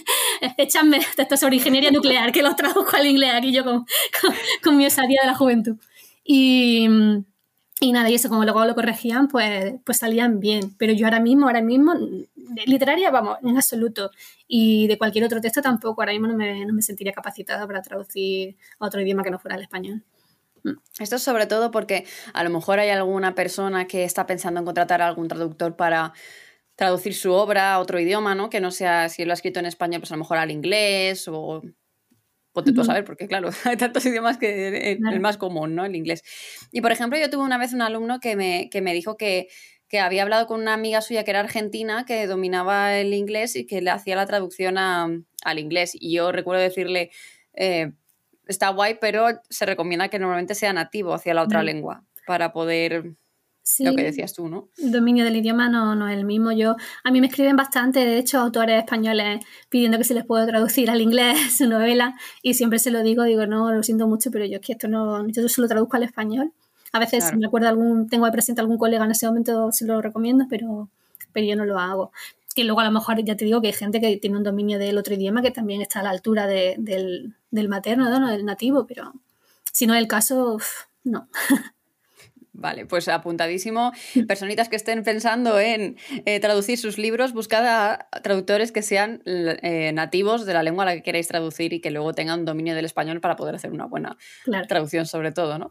Échame 0.56 1.00
textos 1.16 1.40
sobre 1.40 1.56
ingeniería 1.56 1.90
nuclear, 1.90 2.32
que 2.32 2.42
los 2.42 2.56
traduzco 2.56 2.96
al 2.96 3.06
inglés 3.06 3.32
aquí 3.34 3.52
yo 3.52 3.64
con, 3.64 3.84
con, 4.62 4.76
mi 4.76 4.86
osadía 4.86 5.20
de 5.22 5.26
la 5.26 5.34
juventud. 5.34 5.76
Y, 6.24 6.88
y 7.80 7.92
nada, 7.92 8.10
y 8.10 8.14
eso 8.14 8.28
como 8.28 8.44
luego 8.44 8.64
lo 8.64 8.74
corregían, 8.74 9.28
pues, 9.28 9.74
pues 9.84 9.98
salían 9.98 10.40
bien. 10.40 10.74
Pero 10.78 10.92
yo 10.92 11.06
ahora 11.06 11.20
mismo, 11.20 11.46
ahora 11.46 11.62
mismo, 11.62 11.94
literaria, 12.66 13.10
vamos, 13.10 13.38
en 13.42 13.56
absoluto. 13.56 14.10
Y 14.46 14.86
de 14.86 14.98
cualquier 14.98 15.24
otro 15.24 15.40
texto 15.40 15.62
tampoco, 15.62 16.02
ahora 16.02 16.12
mismo 16.12 16.28
no 16.28 16.34
me, 16.34 16.64
no 16.64 16.72
me 16.72 16.82
sentiría 16.82 17.12
capacitada 17.12 17.66
para 17.66 17.82
traducir 17.82 18.56
a 18.78 18.86
otro 18.86 19.00
idioma 19.00 19.22
que 19.22 19.30
no 19.30 19.38
fuera 19.38 19.56
el 19.56 19.62
español. 19.62 20.02
Esto 20.98 21.16
es 21.16 21.22
sobre 21.22 21.46
todo 21.46 21.70
porque 21.70 22.04
a 22.34 22.44
lo 22.44 22.50
mejor 22.50 22.78
hay 22.80 22.90
alguna 22.90 23.34
persona 23.34 23.86
que 23.86 24.04
está 24.04 24.26
pensando 24.26 24.60
en 24.60 24.66
contratar 24.66 25.02
a 25.02 25.06
algún 25.06 25.28
traductor 25.28 25.76
para 25.76 26.12
traducir 26.78 27.14
su 27.14 27.32
obra 27.32 27.74
a 27.74 27.80
otro 27.80 27.98
idioma, 27.98 28.36
¿no? 28.36 28.50
Que 28.50 28.60
no 28.60 28.70
sea, 28.70 29.08
si 29.08 29.24
lo 29.24 29.32
ha 29.32 29.34
escrito 29.34 29.58
en 29.58 29.66
español, 29.66 30.00
pues 30.00 30.12
a 30.12 30.14
lo 30.14 30.20
mejor 30.20 30.38
al 30.38 30.50
inglés 30.50 31.26
o... 31.26 31.62
Ponte 32.52 32.72
tú 32.72 32.80
a 32.80 32.84
saber, 32.84 33.04
porque 33.04 33.26
claro, 33.26 33.50
hay 33.64 33.76
tantos 33.76 34.06
idiomas 34.06 34.38
que 34.38 34.92
el, 34.92 35.20
más 35.20 35.36
común, 35.38 35.74
¿no? 35.74 35.84
El 35.84 35.96
inglés. 35.96 36.22
Y 36.70 36.80
por 36.80 36.92
ejemplo, 36.92 37.18
yo 37.18 37.30
tuve 37.30 37.42
una 37.42 37.58
vez 37.58 37.72
un 37.72 37.82
alumno 37.82 38.20
que 38.20 38.36
me, 38.36 38.68
que 38.70 38.80
me 38.80 38.94
dijo 38.94 39.16
que, 39.16 39.48
que 39.88 39.98
había 39.98 40.22
hablado 40.22 40.46
con 40.46 40.60
una 40.60 40.74
amiga 40.74 41.00
suya 41.00 41.24
que 41.24 41.30
era 41.32 41.40
argentina, 41.40 42.04
que 42.06 42.26
dominaba 42.26 42.96
el 42.96 43.12
inglés 43.12 43.56
y 43.56 43.66
que 43.66 43.80
le 43.80 43.90
hacía 43.90 44.14
la 44.14 44.26
traducción 44.26 44.78
al 44.78 45.58
inglés. 45.58 45.92
Y 45.94 46.14
yo 46.14 46.30
recuerdo 46.30 46.62
decirle, 46.62 47.10
eh, 47.54 47.92
está 48.48 48.70
guay, 48.70 48.98
pero 49.00 49.26
se 49.48 49.66
recomienda 49.66 50.08
que 50.08 50.18
normalmente 50.18 50.54
sea 50.54 50.72
nativo 50.72 51.14
hacia 51.14 51.34
la 51.34 51.42
otra 51.42 51.62
lengua 51.62 52.04
para 52.26 52.52
poder 52.52 53.16
lo 53.80 53.94
que 53.94 54.02
decías 54.02 54.32
tú, 54.32 54.48
¿no? 54.48 54.70
El 54.78 54.92
dominio 54.92 55.24
del 55.24 55.36
idioma 55.36 55.68
no, 55.68 55.94
no, 55.94 56.08
es 56.08 56.16
el 56.16 56.24
mismo. 56.24 56.52
Yo, 56.52 56.76
a 57.04 57.10
mí 57.10 57.20
me 57.20 57.26
escriben 57.26 57.56
bastante, 57.56 58.00
de 58.00 58.18
hecho, 58.18 58.38
autores 58.38 58.78
españoles 58.78 59.44
pidiendo 59.68 59.98
que 59.98 60.04
se 60.04 60.14
les 60.14 60.24
pueda 60.24 60.46
traducir 60.46 60.90
al 60.90 61.00
inglés 61.00 61.36
su 61.58 61.68
novela 61.68 62.14
y 62.42 62.54
siempre 62.54 62.78
se 62.78 62.90
lo 62.90 63.02
digo, 63.02 63.24
digo, 63.24 63.46
no, 63.46 63.70
lo 63.72 63.82
siento 63.82 64.08
mucho, 64.08 64.30
pero 64.30 64.46
yo 64.46 64.56
es 64.56 64.66
que 64.66 64.72
esto 64.72 64.88
no, 64.88 65.26
yo 65.28 65.48
solo 65.48 65.68
traduzco 65.68 65.96
al 65.96 66.04
español. 66.04 66.52
A 66.92 66.98
veces 66.98 67.24
si 67.24 67.36
me 67.36 67.46
acuerdo 67.46 67.68
algún, 67.68 68.08
tengo 68.08 68.30
presente 68.32 68.62
algún 68.62 68.78
colega 68.78 69.04
en 69.04 69.10
ese 69.10 69.26
momento, 69.26 69.70
se 69.72 69.84
lo 69.84 70.00
recomiendo, 70.00 70.46
pero, 70.48 70.88
pero 71.34 71.46
yo 71.46 71.54
no 71.54 71.66
lo 71.66 71.78
hago 71.78 72.12
que 72.58 72.64
luego 72.64 72.80
a 72.80 72.84
lo 72.84 72.90
mejor 72.90 73.22
ya 73.22 73.36
te 73.36 73.44
digo 73.44 73.60
que 73.60 73.68
hay 73.68 73.72
gente 73.72 74.00
que 74.00 74.16
tiene 74.16 74.36
un 74.36 74.42
dominio 74.42 74.80
del 74.80 74.98
otro 74.98 75.14
idioma 75.14 75.42
que 75.42 75.52
también 75.52 75.80
está 75.80 76.00
a 76.00 76.02
la 76.02 76.10
altura 76.10 76.48
del, 76.48 77.36
materno, 77.68 78.10
¿no? 78.10 78.28
del 78.28 78.44
nativo, 78.44 78.84
pero 78.84 79.12
si 79.70 79.86
no 79.86 79.94
es 79.94 80.00
el 80.00 80.08
caso, 80.08 80.58
no. 81.04 81.28
Vale, 82.58 82.86
pues 82.86 83.06
apuntadísimo. 83.06 83.92
Personitas 84.26 84.68
que 84.68 84.74
estén 84.74 85.04
pensando 85.04 85.60
en 85.60 85.96
eh, 86.26 86.40
traducir 86.40 86.76
sus 86.76 86.98
libros, 86.98 87.32
buscad 87.32 87.64
a 87.64 88.08
traductores 88.24 88.72
que 88.72 88.82
sean 88.82 89.22
eh, 89.26 89.92
nativos 89.94 90.44
de 90.44 90.54
la 90.54 90.64
lengua 90.64 90.82
a 90.82 90.86
la 90.86 90.94
que 90.96 91.04
queráis 91.04 91.28
traducir 91.28 91.72
y 91.72 91.80
que 91.80 91.92
luego 91.92 92.14
tengan 92.14 92.44
dominio 92.44 92.74
del 92.74 92.84
español 92.84 93.20
para 93.20 93.36
poder 93.36 93.54
hacer 93.54 93.70
una 93.70 93.86
buena 93.86 94.16
traducción, 94.66 95.06
sobre 95.06 95.30
todo, 95.30 95.60
¿no? 95.60 95.70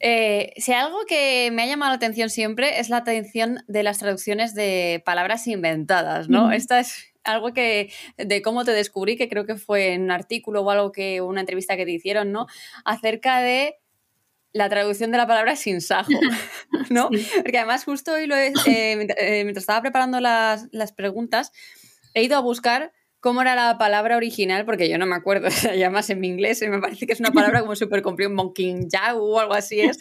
Eh, 0.00 0.52
si 0.56 0.72
algo 0.72 0.98
que 1.06 1.50
me 1.52 1.62
ha 1.62 1.66
llamado 1.66 1.92
la 1.92 1.96
atención 1.96 2.28
siempre 2.28 2.80
es 2.80 2.88
la 2.88 2.96
atención 2.96 3.60
de 3.68 3.84
las 3.84 3.98
traducciones 3.98 4.52
de 4.52 5.04
palabras 5.06 5.46
inventadas, 5.46 6.28
¿no? 6.28 6.50
Esta 6.50 6.80
es 6.80 7.12
algo 7.22 7.52
que 7.52 7.92
de 8.16 8.42
cómo 8.42 8.64
te 8.64 8.72
descubrí, 8.72 9.16
que 9.16 9.28
creo 9.28 9.46
que 9.46 9.54
fue 9.54 9.92
en 9.92 10.02
un 10.02 10.10
artículo 10.10 10.62
o 10.62 10.70
algo 10.70 10.90
que 10.90 11.20
una 11.20 11.40
entrevista 11.40 11.76
que 11.76 11.84
te 11.84 11.92
hicieron, 11.92 12.32
¿no? 12.32 12.46
Acerca 12.84 13.40
de 13.40 13.76
la 14.56 14.70
traducción 14.70 15.10
de 15.10 15.18
la 15.18 15.26
palabra 15.26 15.54
sin 15.54 15.82
sajo, 15.82 16.10
¿no? 16.90 17.10
Porque 17.10 17.58
además 17.58 17.84
justo 17.84 18.12
hoy, 18.12 18.26
lo 18.26 18.34
he, 18.34 18.48
eh, 18.48 19.06
eh, 19.18 19.44
mientras 19.44 19.62
estaba 19.62 19.82
preparando 19.82 20.18
las, 20.18 20.66
preguntas, 20.96 21.52
he 22.14 22.22
ido 22.22 22.36
a 22.36 22.40
buscar 22.40 22.92
cómo 23.20 23.42
era 23.42 23.54
la 23.54 23.76
palabra 23.76 24.16
original, 24.16 24.64
porque 24.64 24.88
yo 24.88 24.96
no 24.96 25.04
me 25.06 25.14
acuerdo, 25.14 25.50
se 25.50 25.78
llama 25.78 26.00
en 26.08 26.20
mi 26.20 26.28
inglés 26.28 26.62
y 26.62 26.68
me 26.68 26.80
parece 26.80 27.06
que 27.06 27.12
es 27.12 27.20
una 27.20 27.32
palabra 27.32 27.60
como 27.60 27.76
súper 27.76 28.00
complicada, 28.00 28.34
monkey 28.34 28.88
o 29.14 29.40
algo 29.40 29.52
así 29.52 29.80
es. 29.80 29.98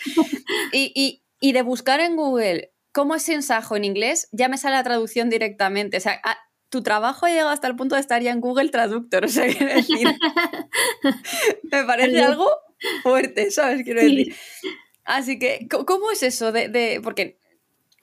Y, 0.71 1.21
y, 1.41 1.51
de 1.51 1.61
buscar 1.61 1.99
en 1.99 2.15
Google 2.15 2.71
cómo 2.93 3.15
es 3.15 3.29
sajo 3.41 3.75
en 3.75 3.83
inglés, 3.83 4.29
ya 4.31 4.47
me 4.47 4.57
sale 4.57 4.77
la 4.77 4.83
traducción 4.83 5.29
directamente. 5.29 5.97
O 5.97 5.99
sea, 5.99 6.21
tu 6.69 6.81
trabajo 6.81 7.25
ha 7.25 7.29
llegado 7.29 7.49
hasta 7.49 7.67
el 7.67 7.75
punto 7.75 7.95
de 7.95 8.01
estar 8.01 8.21
ya 8.21 8.31
en 8.31 8.39
Google 8.39 8.69
Traductor. 8.69 9.25
O 9.25 9.27
sea, 9.27 9.45
decir, 9.45 10.07
me 11.71 11.83
parece 11.83 12.21
algo 12.21 12.49
fuerte, 13.03 13.51
¿sabes? 13.51 13.83
Quiero 13.83 14.01
decir. 14.01 14.35
Así 15.03 15.37
que, 15.37 15.67
¿cómo 15.69 16.11
es 16.11 16.23
eso 16.23 16.51
de, 16.51 16.99
Porque 17.03 17.39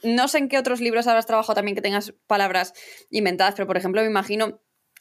no 0.03 0.29
sé 0.29 0.39
en 0.39 0.49
qué 0.49 0.59
otros 0.59 0.81
libros 0.81 1.07
habrás 1.07 1.27
trabajado 1.27 1.55
también 1.55 1.75
que 1.75 1.83
tengas 1.83 2.15
palabras 2.27 2.75
inventadas, 3.11 3.55
pero 3.55 3.67
por 3.67 3.77
ejemplo, 3.77 4.01
me 4.01 4.09
imagino 4.09 4.61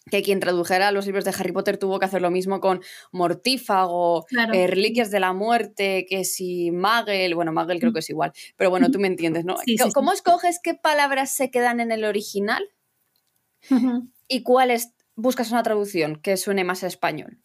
que 0.09 0.23
quien 0.23 0.39
tradujera 0.39 0.91
los 0.91 1.05
libros 1.05 1.25
de 1.25 1.31
Harry 1.31 1.51
Potter 1.51 1.77
tuvo 1.77 1.99
que 1.99 2.05
hacer 2.05 2.21
lo 2.23 2.31
mismo 2.31 2.59
con 2.59 2.81
Mortífago, 3.11 4.25
eh, 4.51 4.65
Reliquias 4.65 5.11
de 5.11 5.19
la 5.19 5.31
Muerte, 5.33 6.07
que 6.09 6.25
si 6.25 6.71
Magel, 6.71 7.35
bueno, 7.35 7.51
Magel 7.51 7.79
creo 7.79 7.93
que 7.93 7.99
es 7.99 8.09
igual, 8.09 8.31
pero 8.57 8.71
bueno, 8.71 8.89
tú 8.89 8.99
me 8.99 9.07
entiendes, 9.07 9.45
¿no? 9.45 9.57
¿Cómo 9.93 10.11
escoges 10.11 10.59
qué 10.61 10.73
palabras 10.73 11.31
se 11.31 11.51
quedan 11.51 11.79
en 11.79 11.91
el 11.91 12.03
original 12.03 12.63
y 14.27 14.41
cuáles 14.41 14.93
buscas 15.15 15.51
una 15.51 15.61
traducción 15.61 16.15
que 16.15 16.35
suene 16.35 16.63
más 16.63 16.83
a 16.83 16.87
español? 16.87 17.37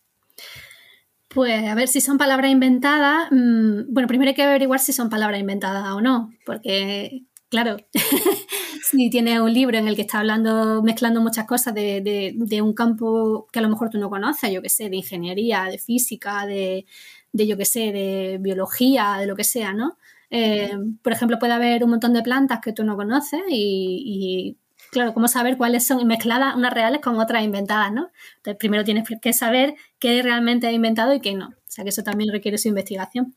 Pues 1.29 1.65
a 1.65 1.75
ver 1.75 1.89
si 1.89 2.01
son 2.01 2.19
palabras 2.19 2.51
inventadas. 2.51 3.29
Mm, 3.31 3.93
bueno, 3.93 4.07
primero 4.09 4.29
hay 4.29 4.35
que 4.35 4.43
averiguar 4.43 4.81
si 4.81 4.93
son 4.93 5.11
palabras 5.11 5.41
inventadas 5.41 5.89
o 5.93 6.01
no, 6.01 6.31
porque, 6.45 7.25
claro, 7.49 7.77
si 8.91 9.11
tienes 9.11 9.41
un 9.41 9.53
libro 9.53 9.77
en 9.77 9.89
el 9.89 9.97
que 9.97 10.03
está 10.03 10.21
hablando, 10.21 10.83
mezclando 10.83 11.21
muchas 11.21 11.47
cosas 11.47 11.75
de, 11.75 12.63
un 12.63 12.73
campo 12.75 13.49
que 13.53 13.59
a 13.59 13.63
lo 13.63 13.69
mejor 13.69 13.91
tú 13.91 13.99
no 13.99 14.09
conoces, 14.09 14.53
yo 14.53 14.63
qué 14.63 14.69
sé, 14.69 14.89
de 14.89 14.97
ingeniería, 14.97 15.65
de 15.65 15.79
física, 15.79 16.47
de, 16.47 16.87
yo 17.33 17.57
qué 17.57 17.65
sé, 17.65 17.93
de 17.93 18.39
biología, 18.41 19.17
de 19.19 19.27
lo 19.27 19.35
que 19.35 19.45
sea, 19.45 19.73
¿no? 19.73 19.99
Eh, 20.31 20.73
por 21.03 21.13
ejemplo, 21.13 21.39
puede 21.39 21.53
haber 21.53 21.85
un 21.85 21.91
montón 21.91 22.13
de 22.13 22.23
plantas 22.23 22.61
que 22.61 22.73
tú 22.73 22.85
no 22.85 22.97
conoces 22.97 23.43
y, 23.49 24.57
claro, 24.97 25.13
¿cómo 25.13 25.29
saber 25.29 25.59
cuáles 25.59 25.87
son 25.87 26.07
mezcladas 26.07 26.57
unas 26.57 26.73
reales 26.73 27.03
con 27.03 27.21
otras 27.21 27.45
inventadas, 27.45 27.93
¿no? 27.93 28.11
Entonces, 28.39 28.57
primero 28.59 28.83
tienes 28.83 29.07
que 29.21 29.33
saber 29.35 29.75
qué 29.99 30.23
realmente 30.23 30.67
ha 30.67 30.73
inventado 30.73 31.13
y 31.13 31.21
qué 31.21 31.35
no. 31.35 31.49
O 31.49 31.55
sea, 31.67 31.85
que 31.85 31.91
eso 31.91 32.03
también 32.03 32.33
requiere 32.33 32.57
su 32.57 32.69
investigación. 32.69 33.37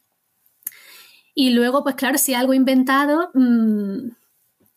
Y 1.35 1.49
luego, 1.49 1.83
pues 1.83 1.95
claro, 1.95 2.17
si 2.17 2.33
algo 2.33 2.53
inventado, 2.53 3.29
mm, 3.33 4.09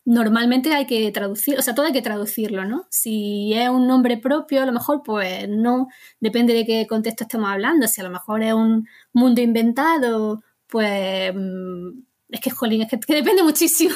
normalmente 0.03 0.73
hay 0.73 0.85
que 0.85 1.09
traducir, 1.13 1.57
o 1.57 1.61
sea, 1.61 1.73
todo 1.73 1.85
hay 1.85 1.93
que 1.93 2.01
traducirlo, 2.01 2.65
¿no? 2.65 2.85
Si 2.89 3.53
es 3.53 3.69
un 3.69 3.87
nombre 3.87 4.17
propio, 4.17 4.61
a 4.61 4.65
lo 4.65 4.73
mejor, 4.73 5.03
pues 5.05 5.47
no, 5.47 5.87
depende 6.19 6.53
de 6.53 6.65
qué 6.65 6.85
contexto 6.85 7.23
estemos 7.23 7.49
hablando. 7.49 7.87
Si 7.87 8.01
a 8.01 8.03
lo 8.03 8.09
mejor 8.09 8.43
es 8.43 8.53
un 8.53 8.89
mundo 9.13 9.39
inventado, 9.39 10.43
pues 10.67 11.33
mm, 11.33 11.91
es 12.33 12.41
que, 12.41 12.49
jolín, 12.49 12.81
es 12.81 12.89
que, 12.89 12.97
depende 13.13 13.43
muchísimo 13.43 13.93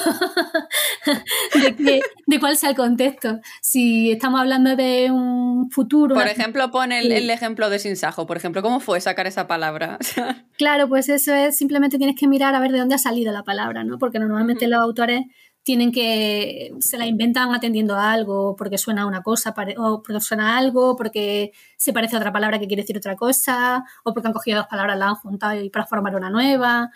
de, 2.28 2.40
cuál 2.40 2.56
sea 2.56 2.70
el 2.70 2.76
contexto. 2.76 3.40
Si 3.62 4.12
estamos 4.12 4.40
hablando 4.40 4.76
de 4.76 5.10
un 5.10 5.72
futuro... 5.72 6.14
Por 6.14 6.28
ejemplo, 6.28 6.70
pon 6.70 6.92
el, 6.92 7.12
el, 7.12 7.32
ejemplo 7.32 7.68
de 7.72 7.80
Sinsajo, 7.80 8.28
por 8.28 8.38
ejemplo, 8.38 8.62
¿cómo 8.62 8.80
fue 8.80 9.02
sacar 9.02 9.26
esa 9.26 9.48
palabra? 9.48 9.98
claro, 10.58 10.88
pues 10.88 11.10
eso 11.10 11.34
es, 11.34 11.58
simplemente 11.58 11.98
tienes 11.98 12.16
que 12.16 12.28
mirar 12.28 12.54
a 12.54 12.60
ver 12.60 12.72
de 12.72 12.78
dónde 12.78 12.94
ha 12.94 13.00
salido 13.00 13.34
la 13.34 13.42
palabra, 13.42 13.84
¿no? 13.84 13.98
Porque 13.98 14.20
normalmente 14.20 14.68
los 14.68 14.80
autores 14.82 15.24
tienen 15.64 15.92
que, 15.92 16.74
se 16.80 17.00
la 17.00 17.08
inventan 17.08 17.56
atendiendo 17.56 17.96
a 17.96 18.12
algo, 18.12 18.56
porque 18.56 18.78
suena 18.78 19.08
una 19.08 19.24
cosa, 19.24 19.56
o 19.78 20.04
porque 20.04 20.22
suena 20.22 20.60
algo, 20.60 20.96
porque 20.96 21.54
se 21.76 21.92
parece 21.92 22.16
a 22.16 22.20
otra 22.20 22.32
palabra 22.32 22.60
que 22.60 22.68
quiere 22.68 22.84
decir 22.84 22.98
otra 22.98 23.16
cosa, 23.16 23.84
o 24.04 24.14
porque 24.14 24.28
han 24.28 24.34
cogido 24.34 24.60
dos 24.60 24.68
palabras, 24.68 24.96
la 24.96 25.08
han 25.08 25.16
juntado 25.16 25.60
y 25.60 25.72
para 25.72 25.88
formar 25.88 26.16
una 26.16 26.30
nueva. 26.30 26.92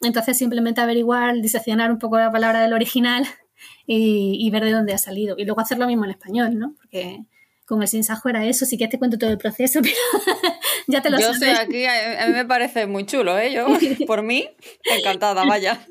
Entonces 0.00 0.38
simplemente 0.38 0.80
averiguar, 0.80 1.40
diseccionar 1.40 1.90
un 1.90 1.98
poco 1.98 2.18
la 2.18 2.30
palabra 2.30 2.62
del 2.62 2.72
original 2.72 3.26
y, 3.86 4.48
ver 4.50 4.64
de 4.64 4.72
dónde 4.72 4.94
ha 4.94 4.98
salido. 4.98 5.36
Y 5.38 5.44
luego 5.44 5.60
hacer 5.60 5.78
lo 5.78 5.86
mismo 5.86 6.04
en 6.04 6.12
español, 6.12 6.58
¿no? 6.58 6.74
Porque 6.76 7.20
con 7.66 7.82
el 7.82 7.88
sinsajo 7.88 8.28
era 8.28 8.44
eso, 8.46 8.66
sí 8.66 8.76
que 8.76 8.88
te 8.88 8.98
cuento 8.98 9.16
todo 9.16 9.30
el 9.30 9.38
proceso, 9.38 9.80
pero 9.82 9.94
ya 10.88 11.00
te 11.02 11.10
lo 11.10 11.20
Yo 11.20 11.34
sé, 11.34 11.52
aquí, 11.52 11.84
a 11.86 12.26
mí 12.26 12.32
me 12.32 12.44
parece 12.44 12.86
muy 12.86 13.06
chulo, 13.06 13.38
¿eh? 13.38 13.52
Yo, 13.52 13.66
por 14.06 14.22
mí, 14.22 14.48
encantada, 14.84 15.44
vaya. 15.44 15.86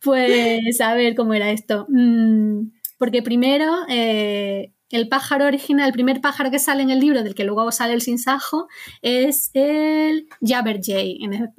Pues 0.00 0.80
a 0.80 0.94
ver 0.94 1.14
cómo 1.14 1.34
era 1.34 1.50
esto. 1.50 1.86
Mm, 1.88 2.70
porque 2.98 3.22
primero, 3.22 3.76
eh, 3.88 4.72
el 4.90 5.08
pájaro 5.08 5.46
original, 5.46 5.88
el 5.88 5.92
primer 5.92 6.20
pájaro 6.20 6.50
que 6.50 6.58
sale 6.58 6.82
en 6.82 6.90
el 6.90 7.00
libro, 7.00 7.22
del 7.22 7.34
que 7.34 7.44
luego 7.44 7.70
sale 7.72 7.92
el 7.92 8.00
sinsajo, 8.00 8.68
es 9.02 9.50
el 9.54 10.28
Jabberjay 10.40 11.18
en, 11.22 11.52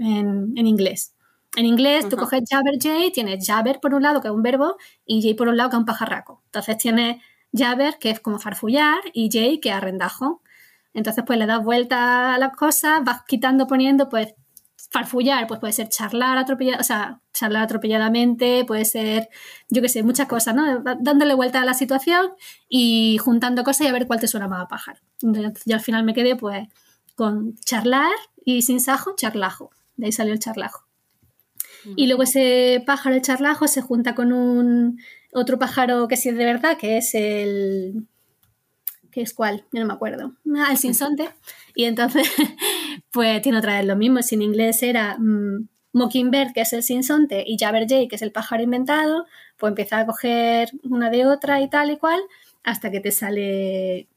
en, 0.56 0.68
inglés. 0.68 1.14
En 1.60 1.66
inglés, 1.66 2.08
tú 2.08 2.16
coges 2.16 2.44
Jabberjay, 2.50 3.12
tienes 3.12 3.46
Jabber 3.46 3.82
por 3.82 3.94
un 3.94 4.02
lado, 4.02 4.22
que 4.22 4.30
es 4.30 4.34
un 4.34 4.42
verbo, 4.42 4.78
y 5.06 5.22
Jay 5.22 5.34
por 5.34 5.50
un 5.50 5.58
lado, 5.58 5.70
que 5.70 5.76
es 5.76 5.80
un 5.80 5.86
pajarraco. 5.86 6.42
Entonces 6.46 6.78
tienes 6.78 7.22
Jabber, 7.52 7.98
que 8.00 8.12
es 8.12 8.22
como 8.22 8.40
farfullar, 8.40 9.02
y 9.12 9.30
Jay, 9.30 9.60
que 9.60 9.68
es 9.68 9.76
arrendajo. 9.76 10.42
Entonces, 10.94 11.26
pues 11.28 11.38
le 11.38 11.46
das 11.48 11.62
vuelta 11.62 12.34
a 12.34 12.38
las 12.38 12.56
cosas, 12.56 13.04
vas 13.04 13.24
quitando, 13.28 13.68
poniendo, 13.68 14.08
pues 14.08 14.36
farfullar, 14.90 15.48
pues 15.48 15.60
puede 15.60 15.74
ser 15.74 15.90
charlar 15.90 16.38
atropellado, 16.38 16.80
o 16.80 16.84
sea, 16.86 17.20
charlar 17.34 17.64
atropelladamente, 17.64 18.64
puede 18.64 18.86
ser, 18.86 19.28
yo 19.70 19.82
qué 19.82 19.90
sé, 19.90 20.02
muchas 20.02 20.30
cosas, 20.30 20.56
¿no? 20.56 20.82
Dándole 21.02 21.34
vuelta 21.34 21.62
a 21.62 21.66
la 21.66 21.74
situación 21.74 22.32
y 22.70 23.18
juntando 23.18 23.66
cosas 23.66 23.82
y 23.82 23.90
a 23.90 23.92
ver 23.92 24.08
cuál 24.08 24.22
te 24.22 24.30
suena 24.30 24.48
más 24.48 24.62
a 24.64 24.68
pájaro. 24.70 25.02
Entonces, 25.22 25.64
yo 25.66 25.76
al 25.76 25.82
final 25.82 26.06
me 26.06 26.14
quedé 26.14 26.38
pues 26.38 26.70
con 27.16 27.56
charlar 27.66 28.14
y 28.46 28.62
sin 28.62 28.80
sajo, 28.80 29.14
charlajo. 29.18 29.72
De 29.98 30.06
ahí 30.06 30.14
salió 30.14 30.32
el 30.32 30.40
charlajo. 30.40 30.89
Y 31.96 32.08
luego 32.08 32.24
ese 32.24 32.84
pájaro, 32.86 33.16
el 33.16 33.22
charlajo, 33.22 33.68
se 33.68 33.82
junta 33.82 34.16
con 34.16 34.34
un 34.34 35.00
otro 35.34 35.60
pájaro 35.60 36.08
que 36.08 36.18
sí 36.18 36.30
es 36.30 36.38
de 36.38 36.46
verdad, 36.46 36.78
que 36.78 36.98
es 36.98 37.14
el 37.16 38.08
¿Qué 39.12 39.22
es 39.22 39.34
cuál? 39.34 39.66
Yo 39.72 39.80
no 39.80 39.88
me 39.88 39.94
acuerdo. 39.94 40.36
Ah, 40.56 40.68
el 40.72 40.78
sinsonte. 40.78 41.30
Y 41.76 41.86
entonces, 41.86 42.28
pues 43.12 43.42
tiene 43.42 43.58
otra 43.58 43.78
vez 43.78 43.86
lo 43.86 43.96
mismo. 43.96 44.22
Si 44.22 44.36
en 44.36 44.44
inglés 44.44 44.84
era 44.84 45.18
mm, 45.18 45.68
Mockingbird, 45.94 46.54
que 46.54 46.62
es 46.62 46.74
el 46.74 46.84
sinsonte, 46.84 47.44
y 47.46 47.58
Jabberjay, 47.58 48.08
que 48.08 48.16
es 48.16 48.22
el 48.22 48.32
pájaro 48.32 48.64
inventado, 48.64 49.26
pues 49.58 49.72
empieza 49.72 50.00
a 50.00 50.06
coger 50.06 50.70
una 50.84 51.10
de 51.10 51.26
otra 51.26 51.62
y 51.62 51.70
tal 51.70 51.92
y 51.92 51.98
cual, 51.98 52.20
hasta 52.64 52.92
que 52.92 53.00
te 53.00 53.12
sale 53.12 54.08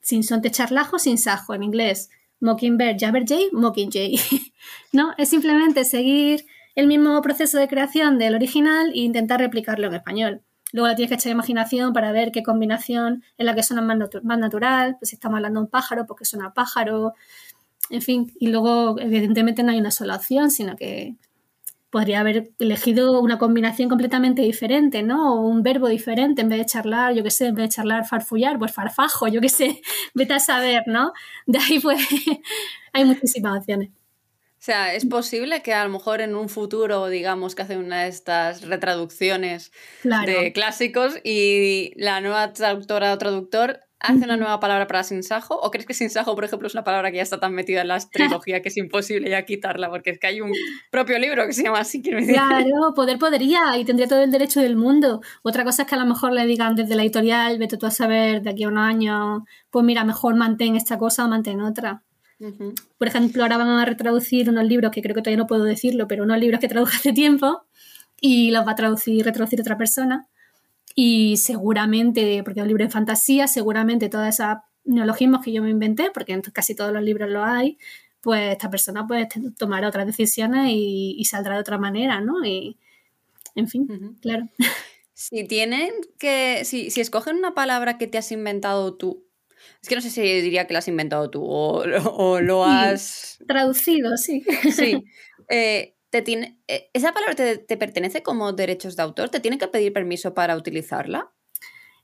sinsonte 0.00 0.50
charlajo, 0.50 0.98
sinsajo 0.98 1.54
en 1.54 1.62
inglés. 1.62 2.10
Mockingbird, 2.40 2.98
Jabberjay, 2.98 3.48
Mockingjay. 3.52 4.20
¿No? 4.92 5.14
Es 5.16 5.30
simplemente 5.30 5.84
seguir 5.84 6.44
el 6.78 6.86
mismo 6.86 7.20
proceso 7.22 7.58
de 7.58 7.66
creación 7.66 8.18
del 8.18 8.36
original 8.36 8.92
e 8.94 9.00
intentar 9.00 9.40
replicarlo 9.40 9.88
en 9.88 9.94
español. 9.94 10.42
Luego 10.72 10.86
la 10.86 10.94
tienes 10.94 11.10
que 11.10 11.16
echar 11.16 11.32
imaginación 11.32 11.92
para 11.92 12.12
ver 12.12 12.30
qué 12.30 12.44
combinación 12.44 13.24
es 13.36 13.44
la 13.44 13.56
que 13.56 13.64
suena 13.64 13.82
más, 13.82 13.98
más 14.22 14.38
natural. 14.38 14.96
Pues 15.00 15.08
si 15.08 15.16
estamos 15.16 15.38
hablando 15.38 15.58
de 15.58 15.64
un 15.64 15.70
pájaro, 15.70 16.06
porque 16.06 16.24
suena 16.24 16.54
pájaro. 16.54 17.14
En 17.90 18.00
fin, 18.00 18.32
y 18.38 18.46
luego 18.46 18.96
evidentemente 19.00 19.64
no 19.64 19.72
hay 19.72 19.80
una 19.80 19.90
sola 19.90 20.14
opción, 20.14 20.52
sino 20.52 20.76
que 20.76 21.16
podría 21.90 22.20
haber 22.20 22.52
elegido 22.60 23.20
una 23.22 23.38
combinación 23.38 23.88
completamente 23.88 24.42
diferente, 24.42 25.02
¿no? 25.02 25.34
O 25.34 25.40
un 25.48 25.64
verbo 25.64 25.88
diferente 25.88 26.42
en 26.42 26.48
vez 26.48 26.60
de 26.60 26.66
charlar, 26.66 27.12
yo 27.12 27.24
qué 27.24 27.32
sé, 27.32 27.46
en 27.46 27.56
vez 27.56 27.64
de 27.64 27.74
charlar 27.74 28.06
farfullar, 28.06 28.56
pues 28.56 28.70
farfajo, 28.72 29.26
yo 29.26 29.40
qué 29.40 29.48
sé, 29.48 29.80
vete 30.14 30.34
a 30.34 30.38
saber, 30.38 30.84
¿no? 30.86 31.12
De 31.44 31.58
ahí 31.58 31.80
pues 31.80 32.00
hay 32.92 33.04
muchísimas 33.04 33.58
opciones. 33.58 33.97
O 34.68 34.70
sea, 34.70 34.92
es 34.92 35.06
posible 35.06 35.62
que 35.62 35.72
a 35.72 35.82
lo 35.82 35.88
mejor 35.88 36.20
en 36.20 36.36
un 36.36 36.50
futuro, 36.50 37.08
digamos, 37.08 37.54
que 37.54 37.62
hacen 37.62 37.78
una 37.78 38.02
de 38.02 38.10
estas 38.10 38.66
retraducciones 38.66 39.72
de 40.04 40.52
clásicos 40.52 41.14
y 41.24 41.92
la 41.96 42.20
nueva 42.20 42.52
traductora 42.52 43.14
o 43.14 43.16
traductor 43.16 43.80
hace 43.98 44.24
una 44.24 44.36
nueva 44.36 44.60
palabra 44.60 44.86
para 44.86 45.04
sinsajo? 45.04 45.58
¿O 45.58 45.70
crees 45.70 45.86
que 45.86 45.94
sinsajo, 45.94 46.34
por 46.34 46.44
ejemplo, 46.44 46.68
es 46.68 46.74
una 46.74 46.84
palabra 46.84 47.10
que 47.10 47.16
ya 47.16 47.22
está 47.22 47.40
tan 47.40 47.54
metida 47.54 47.80
en 47.80 47.88
la 47.88 47.98
trilogía 47.98 48.60
que 48.60 48.68
es 48.68 48.76
imposible 48.76 49.30
ya 49.30 49.46
quitarla? 49.46 49.88
Porque 49.88 50.10
es 50.10 50.18
que 50.18 50.26
hay 50.26 50.42
un 50.42 50.52
propio 50.90 51.18
libro 51.18 51.46
que 51.46 51.54
se 51.54 51.62
llama 51.62 51.80
así. 51.80 52.02
Claro, 52.02 52.92
poder 52.94 53.18
podría 53.18 53.74
y 53.78 53.86
tendría 53.86 54.06
todo 54.06 54.22
el 54.22 54.30
derecho 54.30 54.60
del 54.60 54.76
mundo. 54.76 55.22
Otra 55.42 55.64
cosa 55.64 55.84
es 55.84 55.88
que 55.88 55.94
a 55.94 55.98
lo 55.98 56.04
mejor 56.04 56.32
le 56.32 56.44
digan 56.44 56.74
desde 56.74 56.94
la 56.94 57.04
editorial, 57.04 57.58
vete 57.58 57.78
tú 57.78 57.86
a 57.86 57.90
saber 57.90 58.42
de 58.42 58.50
aquí 58.50 58.64
a 58.64 58.68
unos 58.68 58.84
años, 58.84 59.44
pues 59.70 59.82
mira, 59.82 60.04
mejor 60.04 60.34
mantén 60.34 60.76
esta 60.76 60.98
cosa 60.98 61.24
o 61.24 61.28
mantén 61.28 61.62
otra. 61.62 62.02
Por 62.98 63.08
ejemplo, 63.08 63.42
ahora 63.42 63.56
van 63.56 63.68
a 63.68 63.84
retraducir 63.84 64.48
unos 64.48 64.64
libros 64.64 64.92
que 64.92 65.02
creo 65.02 65.14
que 65.14 65.22
todavía 65.22 65.38
no 65.38 65.46
puedo 65.46 65.64
decirlo, 65.64 66.06
pero 66.06 66.22
unos 66.22 66.38
libros 66.38 66.60
que 66.60 66.68
traduje 66.68 66.96
hace 66.96 67.12
tiempo 67.12 67.64
y 68.20 68.50
los 68.50 68.66
va 68.66 68.72
a 68.72 68.76
traducir, 68.76 69.24
retraducir 69.24 69.60
otra 69.60 69.76
persona. 69.76 70.28
Y 70.94 71.36
seguramente, 71.36 72.42
porque 72.44 72.60
es 72.60 72.62
un 72.62 72.68
libro 72.68 72.84
de 72.84 72.90
fantasía, 72.90 73.46
seguramente 73.46 74.08
todos 74.08 74.26
esos 74.26 74.58
neologismos 74.84 75.44
que 75.44 75.52
yo 75.52 75.62
me 75.62 75.70
inventé, 75.70 76.10
porque 76.12 76.32
en 76.32 76.42
casi 76.42 76.74
todos 76.74 76.92
los 76.92 77.02
libros 77.02 77.28
lo 77.30 77.44
hay, 77.44 77.78
pues 78.20 78.52
esta 78.52 78.70
persona 78.70 79.06
puede 79.06 79.28
tomar 79.56 79.84
otras 79.84 80.06
decisiones 80.06 80.70
y, 80.70 81.24
saldrá 81.24 81.54
de 81.54 81.60
otra 81.60 81.78
manera, 81.78 82.20
¿no? 82.20 82.44
Y, 82.44 82.76
en 83.54 83.68
fin, 83.68 84.16
claro. 84.20 84.48
Si 85.14 85.44
tienen 85.46 85.90
que, 86.18 86.64
si, 86.64 86.90
si 86.90 87.00
escogen 87.00 87.36
una 87.36 87.52
palabra 87.54 87.98
que 87.98 88.06
te 88.06 88.18
has 88.18 88.30
inventado 88.30 88.94
tú 88.94 89.27
es 89.80 89.88
que 89.88 89.94
no 89.94 90.00
sé 90.00 90.10
si 90.10 90.22
diría 90.22 90.66
que 90.66 90.72
lo 90.72 90.78
has 90.78 90.88
inventado 90.88 91.30
tú 91.30 91.44
o, 91.44 91.84
lo 92.40 92.64
has... 92.64 93.38
traducido, 93.46 94.16
sí. 94.16 94.44
Sí. 94.72 95.04
Eh, 95.50 95.94
te 96.10 96.20
tiene, 96.20 96.60
eh, 96.68 96.90
¿Esa 96.92 97.12
palabra 97.12 97.34
te, 97.34 97.76
pertenece 97.78 98.22
como 98.22 98.52
derechos 98.52 98.96
de 98.96 99.02
autor? 99.02 99.30
¿Te 99.30 99.40
tiene 99.40 99.56
que 99.56 99.66
pedir 99.66 99.94
permiso 99.94 100.34
para 100.34 100.58
utilizarla? 100.58 101.32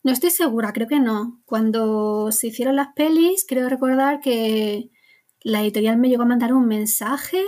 No 0.03 0.13
estoy 0.13 0.31
segura, 0.31 0.73
creo 0.73 0.89
que 0.89 0.99
no. 0.99 1.43
Cuando 1.45 2.33
se 2.33 2.47
hicieron 2.47 2.77
las 2.77 2.89
pelis, 2.97 3.45
creo 3.47 3.69
recordar 3.69 4.21
que 4.21 4.89
la 5.43 5.61
editorial 5.61 5.99
me 5.99 6.09
llegó 6.09 6.23
a 6.23 6.27
mandar 6.27 6.55
un 6.55 6.67
mensaje, 6.67 7.45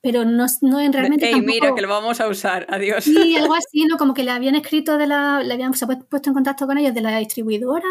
pero 0.00 0.24
no, 0.24 0.46
no 0.60 0.80
en 0.80 0.92
realmente. 0.92 1.28
Ey, 1.28 1.40
mira, 1.40 1.74
que 1.74 1.82
lo 1.82 1.88
vamos 1.88 2.20
a 2.20 2.28
usar, 2.28 2.64
adiós. 2.68 3.02
Sí, 3.02 3.36
algo 3.36 3.54
así, 3.56 3.84
¿no? 3.86 3.96
Como 3.96 4.14
que 4.14 4.22
le 4.22 4.30
habían 4.30 4.54
escrito 4.54 4.98
de 4.98 5.08
la. 5.08 5.42
Le 5.42 5.54
habían 5.54 5.72
puesto 5.72 6.30
en 6.30 6.34
contacto 6.34 6.66
con 6.66 6.78
ellos 6.78 6.94
de 6.94 7.00
la 7.00 7.18
distribuidora 7.18 7.88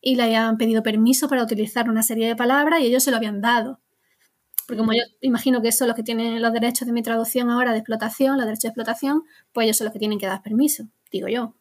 y 0.00 0.16
le 0.16 0.24
habían 0.24 0.56
pedido 0.56 0.82
permiso 0.82 1.28
para 1.28 1.42
utilizar 1.42 1.88
una 1.88 2.02
serie 2.02 2.26
de 2.26 2.36
palabras 2.36 2.80
y 2.80 2.86
ellos 2.86 3.02
se 3.02 3.10
lo 3.10 3.16
habían 3.16 3.40
dado. 3.40 3.80
Porque 4.66 4.78
como 4.78 4.92
yo 4.92 5.02
imagino 5.20 5.60
que 5.62 5.72
son 5.72 5.88
los 5.88 5.96
que 5.96 6.04
tienen 6.04 6.40
los 6.40 6.52
derechos 6.52 6.86
de 6.86 6.92
mi 6.92 7.02
traducción 7.02 7.50
ahora 7.50 7.72
de 7.72 7.78
explotación, 7.78 8.36
los 8.36 8.46
derechos 8.46 8.62
de 8.62 8.68
explotación, 8.68 9.24
pues 9.52 9.64
ellos 9.64 9.76
son 9.76 9.86
los 9.86 9.92
que 9.92 9.98
tienen 9.98 10.18
que 10.18 10.26
dar 10.26 10.42
permiso, 10.42 10.84
digo 11.10 11.26
yo. 11.26 11.56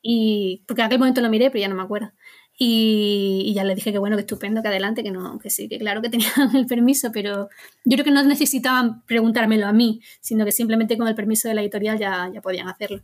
Y 0.00 0.62
porque 0.68 0.82
en 0.82 0.86
aquel 0.86 1.00
momento 1.00 1.20
lo 1.20 1.30
miré, 1.30 1.50
pero 1.50 1.62
ya 1.62 1.68
no 1.68 1.74
me 1.74 1.82
acuerdo. 1.82 2.12
Y, 2.56 3.52
ya 3.56 3.64
le 3.64 3.74
dije 3.74 3.90
que 3.90 3.98
bueno, 3.98 4.14
que 4.16 4.20
estupendo, 4.20 4.62
que 4.62 4.68
adelante, 4.68 5.02
que 5.02 5.10
no, 5.10 5.38
que 5.40 5.50
sí, 5.50 5.68
que 5.68 5.78
claro 5.78 6.00
que 6.00 6.08
tenían 6.10 6.54
el 6.54 6.66
permiso, 6.66 7.10
pero 7.12 7.48
yo 7.84 7.96
creo 7.96 8.04
que 8.04 8.12
no 8.12 8.22
necesitaban 8.22 9.04
preguntármelo 9.04 9.66
a 9.66 9.72
mí, 9.72 10.00
sino 10.20 10.44
que 10.44 10.52
simplemente 10.52 10.96
con 10.96 11.08
el 11.08 11.16
permiso 11.16 11.48
de 11.48 11.54
la 11.54 11.62
editorial 11.62 11.98
ya, 11.98 12.30
ya 12.32 12.40
podían 12.40 12.68
hacerlo. 12.68 13.02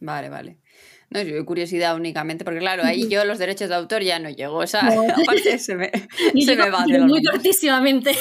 Vale, 0.00 0.28
vale. 0.28 0.58
No, 1.14 1.22
yo 1.22 1.46
curiosidad 1.46 1.94
únicamente, 1.94 2.44
porque 2.44 2.58
claro, 2.58 2.82
ahí 2.84 3.08
yo 3.08 3.24
los 3.24 3.38
derechos 3.38 3.68
de 3.68 3.76
autor 3.76 4.02
ya 4.02 4.18
no 4.18 4.30
llego, 4.30 4.56
o 4.56 4.66
sea, 4.66 4.80
aparte 5.16 5.60
se 5.60 5.76
me, 5.76 5.92
se 6.44 6.56
me 6.56 6.70
va 6.70 6.84
de 6.86 6.98
Muy 6.98 7.22
cortísimamente. 7.22 8.10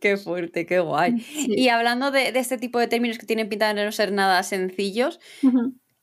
Qué 0.00 0.18
fuerte, 0.18 0.66
qué 0.66 0.80
guay. 0.80 1.14
Y 1.48 1.70
hablando 1.70 2.10
de, 2.10 2.28
este 2.28 2.58
tipo 2.58 2.78
de 2.78 2.88
términos 2.88 3.16
que 3.16 3.24
tienen 3.24 3.48
pinta 3.48 3.72
de 3.72 3.84
no 3.84 3.90
ser 3.90 4.12
nada 4.12 4.42
sencillos, 4.42 5.18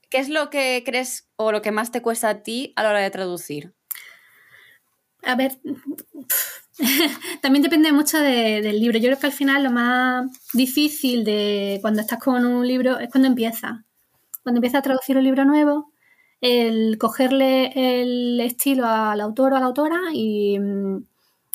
¿qué 0.09 0.17
es 0.17 0.27
lo 0.27 0.49
que 0.49 0.81
crees 0.83 1.29
o 1.35 1.51
lo 1.51 1.61
que 1.61 1.71
más 1.71 1.91
te 1.91 2.01
cuesta 2.01 2.29
a 2.29 2.41
ti 2.41 2.73
a 2.75 2.81
la 2.81 2.89
hora 2.89 2.99
de 2.99 3.11
traducir? 3.11 3.75
A 5.21 5.35
ver, 5.35 5.59
también 7.41 7.61
depende 7.61 7.91
mucho 7.91 8.17
del 8.17 8.81
libro. 8.81 8.97
Yo 8.97 9.09
creo 9.09 9.19
que 9.19 9.27
al 9.27 9.33
final 9.33 9.63
lo 9.63 9.71
más 9.71 10.25
difícil 10.53 11.23
de 11.23 11.77
cuando 11.81 12.01
estás 12.01 12.19
con 12.19 12.43
un 12.43 12.67
libro 12.67 12.99
es 12.99 13.09
cuando 13.11 13.27
empieza 13.27 13.85
cuando 14.43 14.59
empieza 14.59 14.79
a 14.79 14.81
traducir 14.81 15.17
un 15.17 15.23
libro 15.23 15.45
nuevo, 15.45 15.91
el 16.41 16.97
cogerle 16.97 17.71
el 18.01 18.39
estilo 18.41 18.85
al 18.85 19.21
autor 19.21 19.53
o 19.53 19.55
a 19.55 19.59
la 19.59 19.67
autora 19.67 19.99
y 20.13 20.59
mm, 20.59 20.97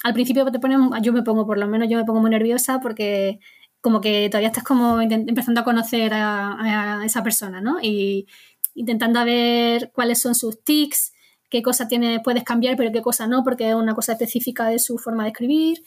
al 0.05 0.15
principio 0.15 0.51
te 0.51 0.59
ponen, 0.61 0.91
yo 1.03 1.13
me 1.13 1.23
pongo, 1.23 1.47
por 1.47 1.59
lo 1.59 1.67
menos 1.69 1.89
yo 1.89 1.99
me 1.99 2.05
pongo 2.05 2.21
muy 2.21 2.31
nerviosa 2.31 2.81
porque 2.81 3.41
como 3.81 4.01
que 4.01 4.29
todavía 4.29 4.49
estás 4.49 4.65
como 4.65 5.01
empezando 5.01 5.61
a 5.61 5.65
conocer 5.65 6.13
a, 6.15 7.03
esa 7.05 7.23
persona, 7.23 7.61
¿no? 7.61 7.79
Y 7.83 8.27
intentando 8.75 9.25
ver 9.25 9.93
cuáles 9.93 10.21
son 10.21 10.35
sus 10.35 10.63
tics, 10.65 11.13
qué 11.51 11.63
cosa 11.63 11.89
tiene, 11.89 12.21
puedes 12.21 12.45
cambiar, 12.45 12.77
pero 12.77 12.93
qué 12.93 13.03
cosa 13.03 13.27
no, 13.27 13.45
porque 13.45 13.69
es 13.71 13.75
una 13.75 13.95
cosa 13.95 14.13
específica 14.13 14.67
de 14.67 14.79
su 14.79 14.99
forma 14.99 15.25
de 15.25 15.31
escribir. 15.31 15.83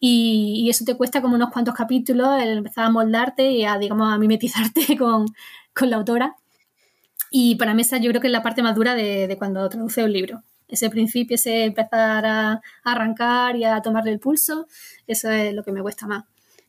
Y, 0.00 0.68
eso 0.70 0.84
te 0.84 0.96
cuesta 0.96 1.22
como 1.22 1.36
unos 1.36 1.50
cuantos 1.50 1.74
capítulos 1.74 2.40
el 2.42 2.58
empezar 2.58 2.84
a 2.86 2.90
moldarte 2.90 3.50
y 3.52 3.64
a, 3.64 3.78
digamos, 3.78 4.12
a 4.12 4.18
mimetizarte 4.18 4.96
con, 4.98 5.26
con 5.74 5.90
la 5.90 5.96
autora. 5.96 6.36
Y 7.34 7.54
para 7.56 7.72
mí 7.72 7.80
esa 7.80 7.96
yo 7.96 8.10
creo 8.10 8.20
que 8.20 8.26
es 8.28 8.32
la 8.32 8.42
parte 8.42 8.62
más 8.62 8.76
dura 8.76 8.94
de, 8.94 9.34
cuando 9.38 9.66
traduce 9.70 10.04
un 10.04 10.12
libro. 10.12 10.42
Ese 10.68 10.90
principio, 10.90 11.36
ese 11.36 11.64
empezar 11.64 12.26
a, 12.26 12.60
arrancar 12.84 13.56
y 13.56 13.64
a 13.64 13.80
tomarle 13.80 14.12
el 14.12 14.20
pulso, 14.20 14.66
eso 15.06 15.30
es 15.30 15.54
lo 15.54 15.64
que 15.64 15.72
me 15.72 15.80
cuesta 15.80 16.06
más. 16.06 16.24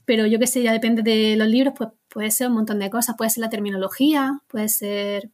Pero 0.05 0.25
yo 0.25 0.39
que 0.39 0.47
sé, 0.47 0.63
ya 0.63 0.71
depende 0.71 1.03
de 1.03 1.35
los 1.35 1.49
libros, 1.49 1.73
pues 1.77 1.89
puede 2.07 2.31
ser 2.31 2.47
un 2.47 2.53
montón 2.53 2.79
de 2.79 2.89
cosas. 2.89 3.15
Puede 3.17 3.29
ser 3.29 3.41
la 3.41 3.49
terminología, 3.49 4.39
puede 4.47 4.69
ser 4.69 5.31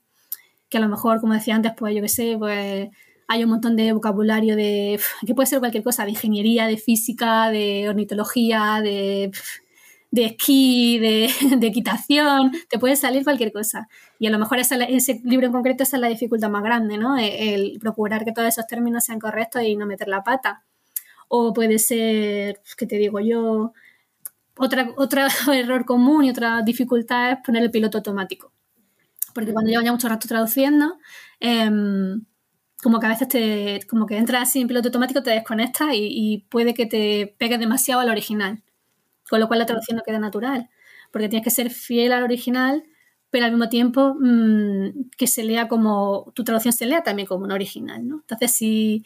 que 0.68 0.80
a 0.80 0.82
lo 0.82 0.90
mejor, 0.90 1.22
como 1.22 1.34
decía 1.34 1.56
antes, 1.56 1.74
pues 1.78 1.96
yo 1.96 2.02
que 2.02 2.10
sé, 2.10 2.36
pues 2.40 2.90
hay 3.28 3.44
un 3.44 3.52
montón 3.52 3.76
de 3.76 3.94
vocabulario 3.94 4.56
de 4.56 5.00
que 5.28 5.36
puede 5.36 5.46
ser 5.46 5.60
cualquier 5.60 5.84
cosa, 5.84 6.06
de 6.06 6.12
ingeniería, 6.12 6.66
de 6.66 6.78
física, 6.78 7.52
de 7.52 7.88
ornitología, 7.88 8.82
de 8.82 9.30
de 10.12 10.26
esquí, 10.26 11.00
de, 11.60 11.68
equitación, 11.68 12.52
te 12.70 12.80
puede 12.80 12.96
salir 12.96 13.24
cualquier 13.24 13.52
cosa. 13.52 13.88
Y 14.20 14.28
a 14.28 14.32
lo 14.32 14.40
mejor 14.40 14.60
ese, 14.60 14.78
ese 14.90 15.22
libro 15.24 15.48
en 15.48 15.54
concreto 15.54 15.84
esa 15.84 15.98
es 15.98 16.02
la 16.02 16.08
dificultad 16.08 16.50
más 16.50 16.64
grande, 16.64 16.98
¿no? 16.98 17.18
E, 17.18 17.54
el, 17.56 17.80
procurar 17.80 18.26
que 18.26 18.32
todos 18.32 18.48
esos 18.48 18.68
términos 18.68 19.06
sean 19.06 19.20
correctos 19.20 19.64
y 19.64 19.76
no 19.76 19.86
meter 19.86 20.08
la 20.08 20.24
pata. 20.24 20.64
O 21.28 21.54
puede 21.54 21.80
ser, 21.80 22.62
¿qué 22.78 22.88
te 22.88 22.98
digo 22.98 23.20
yo? 23.20 23.74
Otra, 24.58 24.90
otro 24.98 25.22
error 25.54 25.86
común 25.86 26.26
y 26.26 26.32
otra 26.32 26.62
dificultad 26.64 27.32
es 27.32 27.38
poner 27.46 27.64
el 27.64 27.72
piloto 27.72 28.00
automático. 28.00 28.52
Porque 29.34 29.54
cuando 29.54 29.70
llevas 29.70 29.86
ya 29.86 29.92
mucho 29.92 30.10
rato 30.10 30.28
traduciendo, 30.28 30.98
em, 31.40 32.26
como 32.82 33.00
que 33.00 33.06
a 33.06 33.10
veces 33.10 33.28
te, 33.28 33.80
como 33.90 34.06
que 34.06 34.18
entras 34.18 34.44
así 34.50 34.62
en 34.62 34.68
piloto 34.68 34.88
automático, 34.88 35.22
te 35.22 35.32
desconectas 35.32 35.94
y, 35.94 36.08
y 36.12 36.38
puede 36.50 36.74
que 36.74 36.86
te 36.88 37.36
pegues 37.38 37.60
demasiado 37.60 38.02
al 38.02 38.10
original 38.10 38.64
con 39.30 39.40
lo 39.40 39.48
cual 39.48 39.60
la 39.60 39.66
traducción 39.66 39.98
no 39.98 40.04
queda 40.04 40.20
natural, 40.20 40.70
porque 41.12 41.30
tienes 41.30 41.44
que 41.44 41.52
ser 41.52 41.70
fiel 41.70 42.12
al 42.14 42.24
original, 42.24 42.84
pero 43.30 43.46
al 43.46 43.52
mismo 43.52 43.70
tiempo 43.70 44.16
mm, 44.20 45.10
que 45.18 45.28
se 45.28 45.44
lea 45.44 45.68
como, 45.68 46.32
tu 46.36 46.44
traducción 46.44 46.74
se 46.74 46.86
lea 46.86 47.04
también 47.04 47.28
como 47.28 47.46
un 47.46 47.52
original, 47.52 48.08
¿no? 48.08 48.16
Entonces, 48.22 48.52
si 48.52 49.06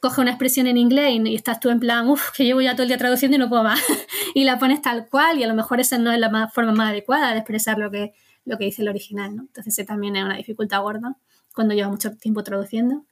coges 0.00 0.18
una 0.18 0.32
expresión 0.32 0.66
en 0.66 0.76
inglés 0.76 1.18
y 1.24 1.34
estás 1.34 1.60
tú 1.60 1.70
en 1.70 1.80
plan, 1.80 2.08
uff, 2.08 2.30
que 2.36 2.44
llevo 2.44 2.60
ya 2.60 2.72
todo 2.72 2.82
el 2.82 2.88
día 2.88 2.98
traduciendo 2.98 3.36
y 3.36 3.40
no 3.40 3.48
puedo 3.48 3.62
más, 3.62 3.80
y 4.34 4.44
la 4.44 4.58
pones 4.58 4.82
tal 4.82 5.08
cual, 5.08 5.38
y 5.38 5.44
a 5.44 5.46
lo 5.46 5.54
mejor 5.54 5.80
esa 5.80 5.98
no 5.98 6.12
es 6.12 6.18
la 6.18 6.48
forma 6.48 6.72
más 6.72 6.90
adecuada 6.90 7.32
de 7.32 7.38
expresar 7.38 7.78
lo 7.78 7.90
que, 7.90 8.12
lo 8.44 8.58
que 8.58 8.64
dice 8.64 8.82
el 8.82 8.88
original, 8.88 9.34
¿no? 9.34 9.42
Entonces, 9.42 9.72
ese 9.72 9.84
también 9.84 10.16
es 10.16 10.24
una 10.24 10.36
dificultad 10.36 10.82
gorda 10.82 11.16
cuando 11.54 11.74
lleva 11.74 11.88
mucho 11.88 12.14
tiempo 12.16 12.42
traduciendo. 12.42 13.06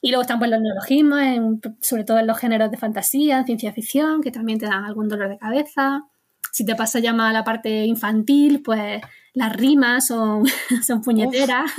Y 0.00 0.10
luego 0.10 0.22
están 0.22 0.38
pues, 0.38 0.50
los 0.50 0.60
neologismos, 0.60 1.20
sobre 1.80 2.04
todo 2.04 2.18
en 2.18 2.26
los 2.26 2.38
géneros 2.38 2.70
de 2.70 2.76
fantasía, 2.76 3.38
en 3.38 3.46
ciencia 3.46 3.72
ficción, 3.72 4.22
que 4.22 4.30
también 4.30 4.58
te 4.58 4.66
dan 4.66 4.84
algún 4.84 5.08
dolor 5.08 5.28
de 5.28 5.38
cabeza. 5.38 6.04
Si 6.52 6.64
te 6.64 6.74
pasa 6.74 7.00
ya 7.00 7.12
más 7.12 7.30
a 7.30 7.32
la 7.32 7.44
parte 7.44 7.84
infantil, 7.84 8.62
pues 8.62 9.00
las 9.34 9.52
rimas 9.54 10.06
son, 10.06 10.44
son 10.86 11.02
puñeteras. 11.02 11.70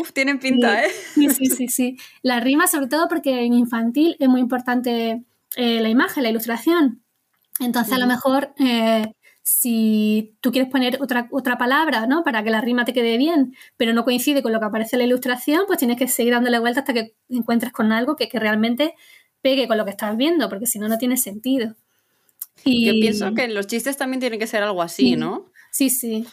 Uf, 0.00 0.12
tienen 0.12 0.38
pinta, 0.40 0.84
¿eh? 0.84 0.90
Sí, 1.14 1.30
sí, 1.30 1.46
sí, 1.46 1.68
sí. 1.68 1.96
Las 2.22 2.42
rimas, 2.42 2.70
sobre 2.70 2.88
todo 2.88 3.08
porque 3.08 3.42
en 3.44 3.54
infantil 3.54 4.16
es 4.18 4.28
muy 4.28 4.40
importante 4.40 5.24
eh, 5.56 5.80
la 5.80 5.88
imagen, 5.88 6.22
la 6.22 6.30
ilustración. 6.30 7.02
Entonces, 7.60 7.92
a 7.94 7.98
lo 7.98 8.06
mejor 8.06 8.54
eh, 8.58 9.12
si 9.50 10.36
tú 10.42 10.52
quieres 10.52 10.70
poner 10.70 11.00
otra, 11.00 11.26
otra 11.30 11.56
palabra, 11.56 12.06
¿no? 12.06 12.22
Para 12.22 12.44
que 12.44 12.50
la 12.50 12.60
rima 12.60 12.84
te 12.84 12.92
quede 12.92 13.16
bien, 13.16 13.56
pero 13.78 13.94
no 13.94 14.04
coincide 14.04 14.42
con 14.42 14.52
lo 14.52 14.60
que 14.60 14.66
aparece 14.66 14.96
en 14.96 14.98
la 14.98 15.06
ilustración, 15.06 15.62
pues 15.66 15.78
tienes 15.78 15.96
que 15.96 16.06
seguir 16.06 16.34
dándole 16.34 16.58
vuelta 16.58 16.80
hasta 16.80 16.92
que 16.92 17.14
encuentres 17.30 17.72
con 17.72 17.90
algo 17.90 18.14
que, 18.14 18.28
realmente 18.34 18.94
pegue 19.40 19.66
con 19.66 19.78
lo 19.78 19.86
que 19.86 19.92
estás 19.92 20.14
viendo, 20.18 20.50
porque 20.50 20.66
si 20.66 20.78
no, 20.78 20.86
no 20.86 20.98
tiene 20.98 21.16
sentido. 21.16 21.74
Y... 22.62 22.84
Yo 22.84 22.92
pienso 22.92 23.32
que 23.32 23.48
los 23.48 23.66
chistes 23.66 23.96
también 23.96 24.20
tienen 24.20 24.38
que 24.38 24.46
ser 24.46 24.62
algo 24.62 24.82
así, 24.82 25.16
¿no? 25.16 25.46
Sí, 25.72 25.88
sí. 25.88 26.26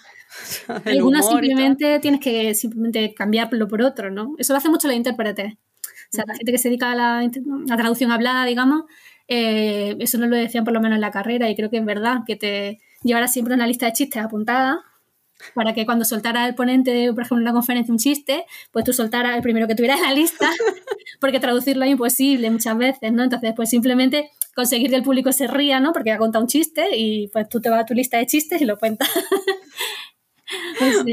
Algunos 0.86 1.25
simplemente 1.25 1.99
tienes 1.99 2.19
que 2.19 2.54
simplemente 2.54 3.13
cambiarlo 3.13 3.65
por 3.69 3.82
otro, 3.82 4.12
¿no? 4.12 4.36
Eso 4.38 4.51
lo 4.51 4.58
hace 4.58 4.67
mucho 4.67 4.89
los 4.89 4.97
intérpretes. 4.97 5.54
O 5.54 6.15
sea, 6.15 6.25
la 6.28 6.36
gente 6.36 6.51
que 6.51 6.58
se 6.58 6.67
dedica 6.67 6.91
a 6.91 6.95
la, 6.95 7.32
traducción 7.78 8.12
hablada, 8.12 8.43
digamos, 8.45 8.84
eh, 9.30 9.95
eso 9.99 10.17
no 10.17 10.28
lo 10.28 10.36
decían 10.36 10.65
por 10.65 10.73
lo 10.73 10.82
menos 10.82 10.97
en 10.97 11.01
la 11.01 11.12
carrera 11.12 11.49
y 11.49 11.56
creo 11.56 11.69
que 11.69 11.78
es 11.78 11.86
verdad, 11.86 12.19
que 12.28 12.36
te, 12.36 12.80
llevara 13.05 13.27
siempre 13.27 13.53
una 13.53 13.67
lista 13.67 13.85
de 13.85 13.93
chistes 13.93 14.21
apuntada 14.21 14.83
para 15.53 15.73
que 15.73 15.85
cuando 15.85 16.05
soltara 16.05 16.47
el 16.47 16.55
ponente, 16.55 17.11
por 17.13 17.23
ejemplo, 17.23 17.37
en 17.37 17.43
una 17.43 17.53
conferencia 17.53 17.91
un 17.91 17.99
chiste, 17.99 18.45
pues 18.71 18.85
tú 18.85 18.93
soltaras 18.93 19.35
el 19.35 19.41
primero 19.41 19.67
que 19.67 19.75
tuviera 19.75 19.95
en 19.95 20.01
la 20.01 20.13
lista, 20.13 20.49
porque 21.19 21.39
traducirlo 21.39 21.85
es 21.85 21.91
imposible 21.91 22.49
muchas 22.49 22.77
veces, 22.77 23.11
¿no? 23.11 23.23
Entonces, 23.23 23.53
pues 23.55 23.69
simplemente 23.69 24.31
conseguir 24.55 24.89
que 24.89 24.95
el 24.95 25.03
público 25.03 25.31
se 25.33 25.47
ría, 25.47 25.79
¿no? 25.79 25.91
Porque 25.93 26.11
ha 26.11 26.17
contado 26.17 26.43
un 26.43 26.47
chiste 26.47 26.97
y 26.97 27.27
pues 27.27 27.49
tú 27.49 27.59
te 27.59 27.69
vas 27.69 27.81
a 27.81 27.85
tu 27.85 27.93
lista 27.93 28.17
de 28.17 28.25
chistes 28.25 28.61
y 28.61 28.65
lo 28.65 28.77
cuentas. 28.77 29.09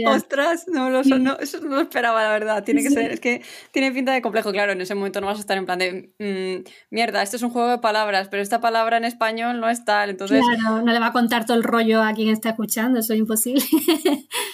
Ostras, 0.07 0.66
no, 0.68 0.90
lo, 0.90 1.03
no, 1.03 1.38
eso 1.38 1.61
no 1.61 1.77
lo 1.77 1.81
esperaba, 1.81 2.23
la 2.23 2.31
verdad. 2.31 2.64
Tiene 2.64 2.83
que 2.83 2.90
ser, 2.90 3.12
es 3.12 3.21
que 3.21 3.42
tiene 3.71 3.92
pinta 3.92 4.12
de 4.12 4.23
complejo. 4.23 4.53
Claro, 4.53 4.73
en 4.73 4.81
ese 4.81 4.95
momento 4.95 5.21
no 5.21 5.27
vas 5.27 5.38
a 5.38 5.40
estar 5.40 5.57
en 5.57 5.64
plan 5.64 5.79
de 5.79 6.12
mm, 6.18 6.71
mierda, 6.90 7.23
esto 7.23 7.37
es 7.37 7.42
un 7.42 7.51
juego 7.51 7.68
de 7.68 7.79
palabras, 7.79 8.29
pero 8.31 8.42
esta 8.42 8.61
palabra 8.61 8.97
en 8.97 9.05
español 9.05 9.61
no 9.61 9.68
es 9.68 9.85
tal. 9.85 10.11
Entonces. 10.11 10.42
Claro, 10.61 10.83
no 10.83 10.92
le 10.92 10.99
va 10.99 11.07
a 11.07 11.12
contar 11.12 11.47
todo 11.47 11.57
el 11.57 11.62
rollo 11.62 12.03
a 12.03 12.12
quien 12.12 12.29
está 12.29 12.51
escuchando, 12.51 12.99
eso 13.01 13.12
es 13.14 13.18
imposible. 13.18 13.62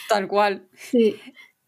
Tal 0.09 0.29
cual. 0.29 0.69
Sí. 0.75 1.17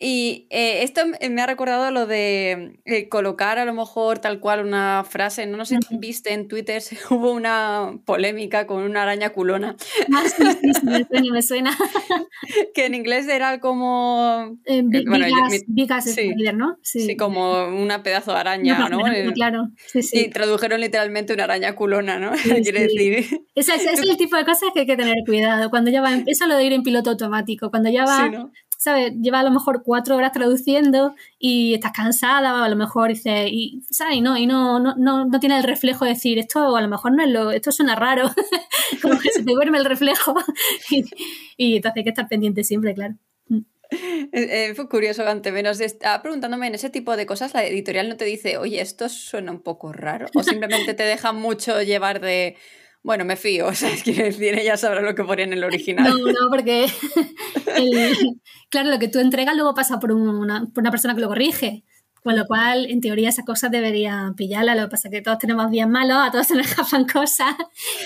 Y 0.02 0.46
eh, 0.48 0.82
esto 0.82 1.02
me 1.30 1.42
ha 1.42 1.46
recordado 1.46 1.90
lo 1.90 2.06
de 2.06 2.80
eh, 2.86 3.10
colocar 3.10 3.58
a 3.58 3.66
lo 3.66 3.74
mejor 3.74 4.18
tal 4.18 4.40
cual 4.40 4.64
una 4.64 5.04
frase. 5.04 5.44
No, 5.46 5.62
sé 5.66 5.76
si 5.86 5.98
viste 5.98 6.32
en 6.32 6.48
Twitter, 6.48 6.82
hubo 7.10 7.32
una 7.32 7.98
polémica 8.06 8.66
con 8.66 8.82
una 8.82 9.02
araña 9.02 9.28
culona. 9.30 9.76
Ah, 10.14 10.22
sí, 10.24 10.42
sí, 10.42 10.72
sí, 10.72 10.86
me 10.86 11.04
suena, 11.04 11.32
me 11.34 11.42
suena. 11.42 11.76
que 12.74 12.86
en 12.86 12.94
inglés 12.94 13.28
era 13.28 13.60
como... 13.60 14.56
Eh, 14.64 14.82
bueno, 15.06 15.26
sí, 16.00 16.34
¿no? 16.54 16.78
Sí. 16.80 17.14
como 17.18 17.66
una 17.66 18.02
pedazo 18.02 18.32
de 18.32 18.38
araña, 18.38 18.88
¿no? 18.88 19.02
claro, 19.34 19.68
sí, 19.86 20.02
sí. 20.02 20.18
Y 20.18 20.30
tradujeron 20.30 20.80
literalmente 20.80 21.34
una 21.34 21.44
araña 21.44 21.74
culona, 21.74 22.18
¿no? 22.18 22.32
Quiere 22.62 22.84
decir... 22.84 23.42
Es 23.54 23.68
el 23.68 24.16
tipo 24.16 24.36
de 24.36 24.46
cosas 24.46 24.70
que 24.72 24.80
hay 24.80 24.86
que 24.86 24.96
tener 24.96 25.18
cuidado. 25.26 25.68
Cuando 25.68 25.90
ya 25.90 26.00
va, 26.00 26.14
eso 26.26 26.46
lo 26.46 26.56
de 26.56 26.64
ir 26.64 26.72
en 26.72 26.82
piloto 26.82 27.10
automático. 27.10 27.68
Cuando 27.68 27.90
ya 27.90 28.06
va... 28.06 28.50
¿sabes? 28.81 29.12
Lleva 29.21 29.40
a 29.40 29.43
lo 29.43 29.51
mejor 29.51 29.83
cuatro 29.85 30.16
horas 30.16 30.33
traduciendo 30.33 31.14
y 31.38 31.75
estás 31.75 31.93
cansada, 31.93 32.62
o 32.62 32.64
a 32.64 32.69
lo 32.71 32.77
mejor 32.77 33.11
dices, 33.11 33.51
y, 33.53 33.83
¿sabes? 33.90 34.16
Y 34.16 34.21
no, 34.23 34.38
y 34.38 34.47
no, 34.47 34.81
no, 34.81 34.95
no, 34.97 35.38
tiene 35.38 35.59
el 35.59 35.64
reflejo 35.64 36.07
de 36.07 36.12
decir, 36.12 36.38
esto 36.38 36.75
a 36.75 36.81
lo 36.81 36.88
mejor 36.88 37.12
no 37.12 37.23
es 37.23 37.29
lo, 37.29 37.51
esto 37.51 37.73
suena 37.73 37.95
raro, 37.95 38.31
como 39.03 39.19
que 39.19 39.29
se 39.29 39.43
te 39.43 39.53
duerme 39.53 39.77
el 39.77 39.85
reflejo. 39.85 40.35
y, 40.90 41.05
y 41.59 41.77
entonces 41.77 41.99
hay 41.99 42.05
que 42.05 42.09
estar 42.09 42.27
pendiente 42.27 42.64
siempre, 42.64 42.95
claro. 42.95 43.16
Eh, 44.33 44.73
fue 44.75 44.88
curioso, 44.88 45.27
ante 45.27 45.53
menos. 45.53 45.81
Estaba 45.81 46.23
preguntándome 46.23 46.69
en 46.69 46.77
ese 46.77 46.88
tipo 46.88 47.16
de 47.16 47.27
cosas, 47.27 47.53
la 47.53 47.64
editorial 47.64 48.09
no 48.09 48.16
te 48.16 48.25
dice, 48.25 48.57
oye, 48.57 48.81
esto 48.81 49.11
suena 49.11 49.53
un 49.53 49.61
poco 49.61 49.93
raro. 49.93 50.27
O 50.35 50.43
simplemente 50.43 50.95
te 50.95 51.03
deja 51.03 51.33
mucho 51.33 51.83
llevar 51.83 52.21
de. 52.21 52.57
Bueno, 53.02 53.24
me 53.24 53.36
fío, 53.36 53.66
o 53.68 53.74
sea, 53.74 53.90
quiere 54.02 54.24
decir, 54.24 54.58
ella 54.58 54.76
sabrá 54.76 55.00
lo 55.00 55.14
que 55.14 55.24
ponía 55.24 55.44
en 55.44 55.52
el 55.52 55.64
original. 55.64 56.08
No, 56.08 56.18
no, 56.18 56.50
porque. 56.50 56.86
claro, 58.70 58.90
lo 58.90 58.98
que 58.98 59.08
tú 59.08 59.18
entregas 59.18 59.54
luego 59.54 59.74
pasa 59.74 59.98
por 59.98 60.12
una, 60.12 60.66
por 60.66 60.82
una 60.82 60.90
persona 60.90 61.14
que 61.14 61.20
lo 61.20 61.28
corrige. 61.28 61.84
Con 62.22 62.36
lo 62.36 62.44
cual, 62.44 62.84
en 62.90 63.00
teoría, 63.00 63.30
esas 63.30 63.46
cosas 63.46 63.70
deberían 63.70 64.34
pillarla. 64.34 64.74
Lo 64.74 64.82
que 64.82 64.90
pasa 64.90 65.08
es 65.08 65.12
que 65.12 65.22
todos 65.22 65.38
tenemos 65.38 65.70
días 65.70 65.88
malos, 65.88 66.18
a 66.18 66.30
todos 66.30 66.46
se 66.46 66.54
nos 66.54 66.66
escapan 66.70 67.06
cosas. 67.06 67.54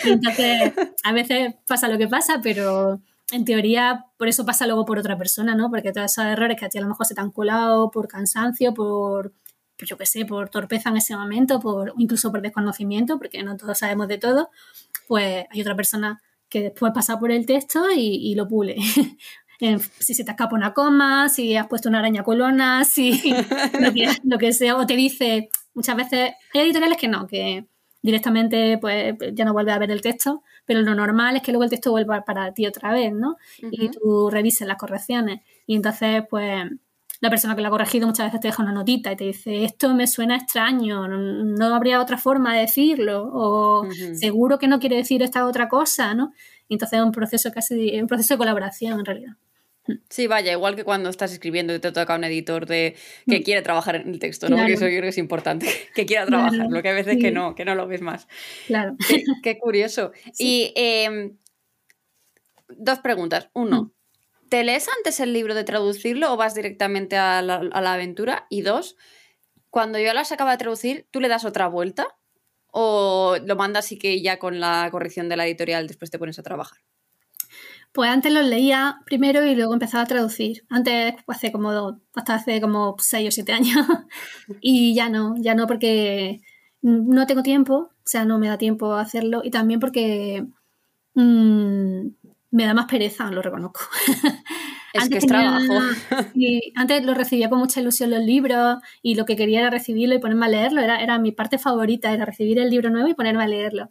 Y 0.05 0.11
entonces, 0.11 0.73
a 1.03 1.13
veces 1.13 1.55
pasa 1.67 1.89
lo 1.89 1.99
que 1.99 2.07
pasa, 2.07 2.41
pero 2.41 3.01
en 3.33 3.45
teoría, 3.45 4.05
por 4.17 4.29
eso 4.29 4.47
pasa 4.47 4.67
luego 4.67 4.85
por 4.85 4.99
otra 4.99 5.19
persona, 5.19 5.57
¿no? 5.57 5.69
Porque 5.69 5.91
todos 5.91 6.13
esos 6.13 6.27
errores 6.27 6.57
que 6.57 6.67
a 6.67 6.69
ti 6.69 6.79
a 6.79 6.83
lo 6.83 6.89
mejor 6.89 7.07
se 7.07 7.15
te 7.17 7.21
han 7.21 7.33
colado 7.33 7.91
por 7.91 8.07
cansancio, 8.07 8.73
por, 8.73 9.33
pues 9.77 9.89
yo 9.89 9.97
qué 9.97 10.07
sé, 10.07 10.25
por 10.25 10.49
torpeza 10.49 10.91
en 10.91 10.99
ese 10.99 11.17
momento, 11.17 11.61
por 11.61 11.95
incluso 11.99 12.31
por 12.31 12.43
desconocimiento, 12.43 13.19
porque 13.19 13.43
no 13.43 13.57
todos 13.57 13.79
sabemos 13.79 14.09
de 14.09 14.19
todo, 14.19 14.51
pues 15.09 15.47
hay 15.51 15.61
otra 15.61 15.77
persona 15.77 16.21
que 16.49 16.63
después 16.63 16.93
pasa 16.95 17.19
por 17.19 17.33
el 17.33 17.47
texto 17.47 17.91
y, 17.91 18.31
y 18.31 18.35
lo 18.35 18.47
pule. 18.47 18.77
si 19.99 20.15
se 20.15 20.25
te 20.25 20.33
escapa 20.33 20.55
una 20.55 20.73
coma, 20.73 21.29
si 21.29 21.57
has 21.57 21.67
puesto 21.67 21.89
una 21.89 22.01
araña 22.01 22.23
colona, 22.23 22.85
si 22.85 23.21
lo 24.25 24.39
que, 24.39 24.53
sea, 24.53 24.77
o 24.77 24.87
te 24.87 24.97
dice, 24.97 25.51
muchas 25.75 25.97
veces, 25.97 26.33
hay 26.53 26.61
editoriales 26.61 26.99
que 26.99 27.09
no, 27.09 27.27
que 27.27 27.67
directamente 28.03 28.77
pues 28.79 29.15
ya 29.33 29.45
no 29.45 29.55
vuelve 29.55 29.73
a 29.73 29.79
ver 29.79 29.91
el 29.91 30.03
texto, 30.03 30.43
pero 30.67 30.83
lo 30.83 30.95
normal 30.95 31.37
es 31.37 31.43
que 31.43 31.53
luego 31.53 31.65
el 31.65 31.71
texto 31.71 31.91
vuelva 31.91 32.23
para 32.25 32.53
ti 32.53 32.67
otra 32.67 32.93
vez, 32.93 33.13
¿no? 33.13 33.37
Y 33.59 33.91
tú 33.91 34.29
revises 34.31 34.67
las 34.67 34.77
correcciones. 34.77 35.41
Y 35.67 35.77
entonces, 35.77 36.23
pues, 36.29 36.65
la 37.21 37.31
persona 37.31 37.55
que 37.55 37.63
lo 37.63 37.69
ha 37.69 37.71
corregido 37.71 38.07
muchas 38.07 38.27
veces 38.27 38.41
te 38.41 38.49
deja 38.49 38.63
una 38.63 38.73
notita 38.73 39.13
y 39.13 39.17
te 39.17 39.25
dice, 39.25 39.65
esto 39.65 39.95
me 39.95 40.07
suena 40.07 40.37
extraño, 40.37 41.09
no, 41.09 41.75
habría 41.75 42.01
otra 42.01 42.19
forma 42.19 42.55
de 42.55 42.63
decirlo, 42.63 43.31
o 43.33 43.89
seguro 44.15 44.59
que 44.59 44.69
no 44.69 44.81
quiere 44.81 44.97
decir 44.97 45.23
esta 45.23 45.47
otra 45.47 45.69
cosa, 45.69 46.15
¿no? 46.15 46.33
Y 46.69 46.75
entonces 46.75 46.99
es 46.99 47.05
un 47.05 47.13
proceso 47.13 47.51
casi, 47.53 48.01
un 48.01 48.07
proceso 48.07 48.35
de 48.35 48.39
colaboración 48.39 48.99
en 49.01 49.05
realidad. 49.05 49.37
Sí, 50.09 50.27
vaya, 50.27 50.53
igual 50.53 50.77
que 50.77 50.85
cuando 50.85 51.11
estás 51.11 51.33
escribiendo 51.33 51.75
y 51.75 51.79
te 51.79 51.93
toca 51.93 52.15
un 52.15 52.25
editor 52.25 52.65
de 52.65 52.97
que 53.29 53.41
mm. 53.41 53.43
quiere 53.43 53.63
trabajar 53.63 53.97
en 53.97 54.09
el 54.09 54.19
texto, 54.19 54.49
¿no? 54.49 54.57
Porque 54.57 54.73
eso 54.73 54.87
yo 54.87 54.93
creo 54.93 55.03
que 55.03 55.09
es 55.09 55.19
importante, 55.19 55.67
que 55.95 56.07
quiera 56.07 56.25
trabajar, 56.25 56.69
lo 56.71 56.83
que 56.83 56.89
a 56.89 56.95
veces 56.95 57.19
que 57.21 57.31
no, 57.31 57.55
que 57.55 57.67
no 57.67 57.75
lo 57.75 57.87
ves 57.87 58.01
más. 58.01 58.27
Claro. 58.67 58.97
Qué, 59.43 59.59
curioso. 59.59 60.13
Y 60.39 60.73
em, 60.75 61.37
dos 62.69 63.01
preguntas. 63.01 63.51
Uno, 63.53 63.83
mm. 63.83 63.91
¿Te 64.49 64.65
lees 64.65 64.89
antes 64.97 65.21
el 65.21 65.33
libro 65.33 65.55
de 65.55 65.65
traducirlo 65.65 66.33
o 66.33 66.37
vas 66.37 66.55
directamente 66.55 67.17
a 67.17 67.43
la, 67.43 67.93
aventura? 67.93 68.47
Y 68.51 68.63
dos, 68.63 68.97
cuando 69.71 69.99
yo 69.99 70.13
las 70.15 70.33
acaba 70.33 70.53
de 70.53 70.59
traducir, 70.59 71.07
¿tú 71.11 71.21
le 71.21 71.29
das 71.29 71.45
otra 71.45 71.69
vuelta? 71.69 72.07
¿O 72.69 73.37
lo 73.45 73.57
mandas 73.57 73.93
y 73.93 73.99
que 73.99 74.21
ya 74.21 74.39
con 74.39 74.61
la 74.61 74.89
corrección 74.91 75.29
de 75.29 75.37
la 75.37 75.47
editorial 75.47 75.87
después 75.87 76.11
te 76.11 76.19
pones 76.19 76.39
a 76.39 76.43
trabajar? 76.43 76.79
Pues 77.93 78.11
antes 78.11 78.33
los 78.33 78.45
leía 78.45 78.99
primero 79.07 79.45
y 79.47 79.55
luego 79.55 79.73
empezaba 79.73 80.03
a 80.03 80.07
traducir. 80.07 80.65
Antes, 80.69 81.15
hace 81.29 81.53
como 81.53 82.01
hasta 82.15 82.35
hace 82.35 82.61
como 82.61 82.97
6 82.99 83.29
o 83.29 83.31
7 83.31 83.53
años. 83.53 83.87
y 84.61 84.95
ya 84.97 85.09
no, 85.09 85.37
ya 85.39 85.55
no 85.55 85.69
porque 85.69 86.41
no 86.83 87.27
tengo 87.27 87.43
tiempo, 87.43 87.75
o 87.75 88.03
sea, 88.05 88.25
no 88.25 88.39
me 88.39 88.49
da 88.49 88.59
tiempo 88.59 88.95
a 88.95 89.01
hacerlo. 89.01 89.43
Y 89.45 89.51
también 89.51 89.79
porque 89.79 90.45
mm, 91.15 92.09
me 92.55 92.67
da 92.67 92.73
más 92.73 92.87
pereza, 92.87 93.31
lo 93.31 93.43
reconozco. 93.43 93.81
Es 94.95 95.09
que 95.09 95.19
es 95.19 95.27
trabajo. 95.27 95.75
Y 96.37 96.73
antes 96.77 97.05
lo 97.05 97.15
recibía 97.15 97.51
con 97.51 97.59
mucha 97.59 97.81
ilusión 97.81 98.11
los 98.11 98.23
libros 98.23 98.77
y 99.03 99.17
lo 99.17 99.25
que 99.25 99.35
quería 99.35 99.59
era 99.59 99.69
recibirlo 99.69 100.15
y 100.15 100.21
ponerme 100.21 100.47
a 100.47 100.49
leerlo. 100.49 100.81
Era, 100.81 101.01
era 101.01 101.19
mi 101.19 101.33
parte 101.33 101.59
favorita, 101.59 102.13
era 102.13 102.25
recibir 102.25 102.61
el 102.61 102.71
libro 102.71 102.91
nuevo 102.91 103.09
y 103.09 103.15
ponerme 103.15 103.43
a 103.43 103.49
leerlo. 103.49 103.91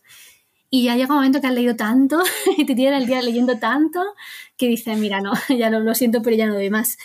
Y 0.69 0.83
ya 0.83 0.95
llega 0.95 1.09
un 1.09 1.17
momento 1.17 1.41
que 1.41 1.47
has 1.47 1.53
leído 1.53 1.75
tanto 1.75 2.23
y 2.57 2.65
te 2.65 2.73
tiene 2.73 2.95
el 2.95 3.05
día 3.05 3.21
leyendo 3.21 3.59
tanto 3.59 4.01
que 4.55 4.69
dices, 4.69 4.97
mira, 4.97 5.19
no, 5.19 5.33
ya 5.49 5.69
lo, 5.69 5.81
lo 5.81 5.93
siento, 5.93 6.21
pero 6.21 6.37
ya 6.37 6.47
no 6.47 6.53
doy 6.53 6.69
más. 6.69 6.97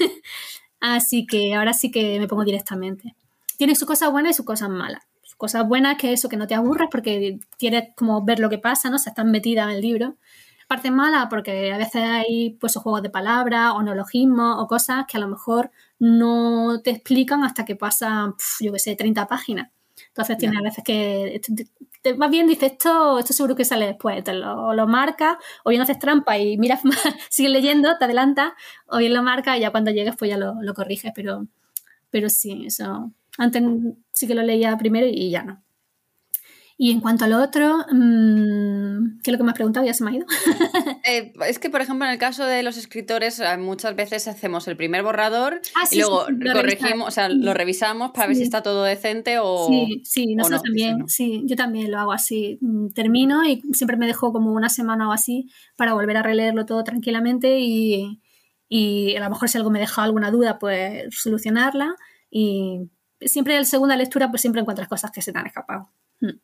Así 0.78 1.26
que 1.26 1.56
ahora 1.56 1.72
sí 1.72 1.90
que 1.90 2.20
me 2.20 2.28
pongo 2.28 2.44
directamente. 2.44 3.16
Tiene 3.56 3.74
sus 3.74 3.88
cosas 3.88 4.12
buenas 4.12 4.30
y 4.30 4.34
sus 4.34 4.46
cosas 4.46 4.68
malas. 4.68 5.02
Cosas 5.36 5.66
buenas 5.66 5.98
que 5.98 6.12
eso, 6.12 6.28
que 6.28 6.36
no 6.36 6.46
te 6.46 6.54
aburres 6.54 6.88
porque 6.88 7.40
tienes 7.56 7.88
como 7.96 8.24
ver 8.24 8.38
lo 8.38 8.48
que 8.48 8.58
pasa, 8.58 8.90
¿no? 8.90 8.96
O 8.96 8.98
sea, 9.00 9.10
estás 9.10 9.26
metida 9.26 9.64
en 9.64 9.70
el 9.70 9.80
libro. 9.80 10.14
Parte 10.68 10.90
mala 10.90 11.28
porque 11.30 11.72
a 11.72 11.78
veces 11.78 12.02
hay 12.04 12.50
pues 12.60 12.76
juegos 12.76 13.02
de 13.02 13.10
palabras 13.10 13.72
o 13.74 13.82
neologismos 13.82 14.56
o 14.58 14.66
cosas 14.68 15.06
que 15.08 15.16
a 15.16 15.20
lo 15.20 15.28
mejor 15.28 15.70
no 15.98 16.80
te 16.82 16.90
explican 16.90 17.42
hasta 17.42 17.64
que 17.64 17.74
pasan, 17.74 18.34
yo 18.60 18.72
qué 18.72 18.78
sé, 18.78 18.94
30 18.94 19.26
páginas. 19.26 19.70
Entonces 20.08 20.36
tiene 20.38 20.58
a 20.58 20.62
veces 20.62 20.84
que 20.84 21.40
más 22.16 22.30
bien 22.30 22.46
dices 22.46 22.72
esto, 22.72 23.18
esto 23.18 23.32
seguro 23.32 23.56
que 23.56 23.64
sale 23.64 23.86
después, 23.86 24.22
te 24.24 24.32
lo, 24.34 24.72
lo 24.74 24.86
marcas, 24.86 25.36
o 25.64 25.70
bien 25.70 25.82
haces 25.82 25.98
trampa 25.98 26.38
y 26.38 26.56
miras 26.58 26.84
más, 26.84 26.98
sigues 27.30 27.52
leyendo, 27.52 27.96
te 27.98 28.04
adelantas, 28.04 28.52
o 28.86 28.98
bien 28.98 29.14
lo 29.14 29.22
marcas 29.22 29.56
y 29.58 29.60
ya 29.60 29.70
cuando 29.70 29.90
llegues 29.90 30.14
pues 30.18 30.30
ya 30.30 30.36
lo, 30.36 30.54
lo 30.62 30.74
corriges, 30.74 31.12
pero, 31.14 31.46
pero 32.10 32.30
sí, 32.30 32.64
eso. 32.66 33.12
Antes 33.38 33.62
sí 34.12 34.26
que 34.28 34.34
lo 34.34 34.42
leía 34.42 34.76
primero 34.78 35.06
y 35.08 35.30
ya 35.30 35.42
no. 35.44 35.62
Y 36.80 36.92
en 36.92 37.00
cuanto 37.00 37.24
al 37.24 37.32
otro, 37.32 37.78
mmm, 37.90 39.18
¿qué 39.24 39.30
es 39.30 39.32
lo 39.32 39.38
que 39.38 39.42
me 39.42 39.50
has 39.50 39.56
preguntado? 39.56 39.84
Ya 39.84 39.92
se 39.92 40.04
me 40.04 40.12
ha 40.12 40.14
ido. 40.14 40.26
Eh, 41.04 41.32
es 41.46 41.58
que, 41.58 41.70
por 41.70 41.80
ejemplo, 41.80 42.04
en 42.04 42.12
el 42.12 42.18
caso 42.18 42.44
de 42.44 42.62
los 42.62 42.76
escritores, 42.76 43.40
eh, 43.40 43.56
muchas 43.56 43.96
veces 43.96 44.28
hacemos 44.28 44.68
el 44.68 44.76
primer 44.76 45.02
borrador 45.02 45.62
ah, 45.74 45.84
y 45.90 45.96
luego 46.00 46.26
corregimos, 46.52 47.08
o 47.08 47.10
sea, 47.10 47.30
lo 47.30 47.54
revisamos 47.54 48.10
para 48.10 48.26
ver 48.26 48.36
si 48.36 48.42
está 48.42 48.62
todo 48.62 48.84
decente 48.84 49.38
o. 49.40 49.68
Sí, 49.68 50.02
sí, 50.04 50.34
nosotros 50.34 50.62
también. 50.62 51.08
Sí, 51.08 51.44
yo 51.46 51.56
también 51.56 51.90
lo 51.90 51.98
hago 51.98 52.12
así. 52.12 52.58
Mm, 52.60 52.88
termino 52.88 53.44
y 53.44 53.62
siempre 53.72 53.96
me 53.96 54.06
dejo 54.06 54.32
como 54.32 54.52
una 54.52 54.68
semana 54.68 55.08
o 55.08 55.12
así 55.12 55.48
para 55.76 55.94
volver 55.94 56.18
a 56.18 56.22
releerlo 56.22 56.66
todo 56.66 56.84
tranquilamente 56.84 57.58
y, 57.58 58.20
y 58.68 59.16
a 59.16 59.20
lo 59.20 59.30
mejor 59.30 59.48
si 59.48 59.56
algo 59.56 59.70
me 59.70 59.80
deja 59.80 60.02
alguna 60.02 60.30
duda, 60.30 60.58
pues 60.58 61.06
solucionarla. 61.10 61.94
Y 62.30 62.90
siempre 63.20 63.54
en 63.54 63.60
la 63.60 63.66
segunda 63.66 63.96
lectura, 63.96 64.28
pues 64.28 64.42
siempre 64.42 64.60
encuentras 64.60 64.88
cosas 64.88 65.10
que 65.10 65.22
se 65.22 65.32
te 65.32 65.38
han 65.38 65.46
escapado. 65.46 65.90
Mm. 66.20 66.38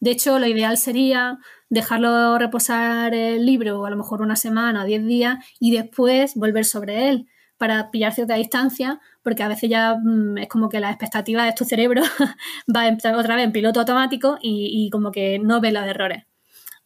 De 0.00 0.10
hecho, 0.10 0.38
lo 0.38 0.46
ideal 0.46 0.76
sería 0.76 1.38
dejarlo 1.68 2.38
reposar 2.38 3.14
el 3.14 3.44
libro 3.44 3.86
a 3.86 3.90
lo 3.90 3.96
mejor 3.96 4.22
una 4.22 4.36
semana 4.36 4.82
o 4.82 4.86
diez 4.86 5.04
días 5.04 5.44
y 5.58 5.72
después 5.72 6.34
volver 6.34 6.64
sobre 6.64 7.08
él 7.08 7.26
para 7.58 7.90
pillar 7.90 8.12
cierta 8.12 8.34
distancia, 8.34 9.00
porque 9.22 9.42
a 9.42 9.48
veces 9.48 9.70
ya 9.70 9.96
mm, 9.96 10.38
es 10.38 10.48
como 10.48 10.68
que 10.68 10.80
la 10.80 10.90
expectativa 10.90 11.44
de 11.44 11.52
tu 11.52 11.64
cerebro 11.64 12.02
va 12.76 12.96
otra 13.16 13.36
vez 13.36 13.44
en 13.44 13.52
piloto 13.52 13.80
automático 13.80 14.38
y, 14.40 14.90
como 14.90 15.10
que 15.10 15.38
no 15.38 15.60
ve 15.60 15.72
los 15.72 15.86
errores. 15.86 16.24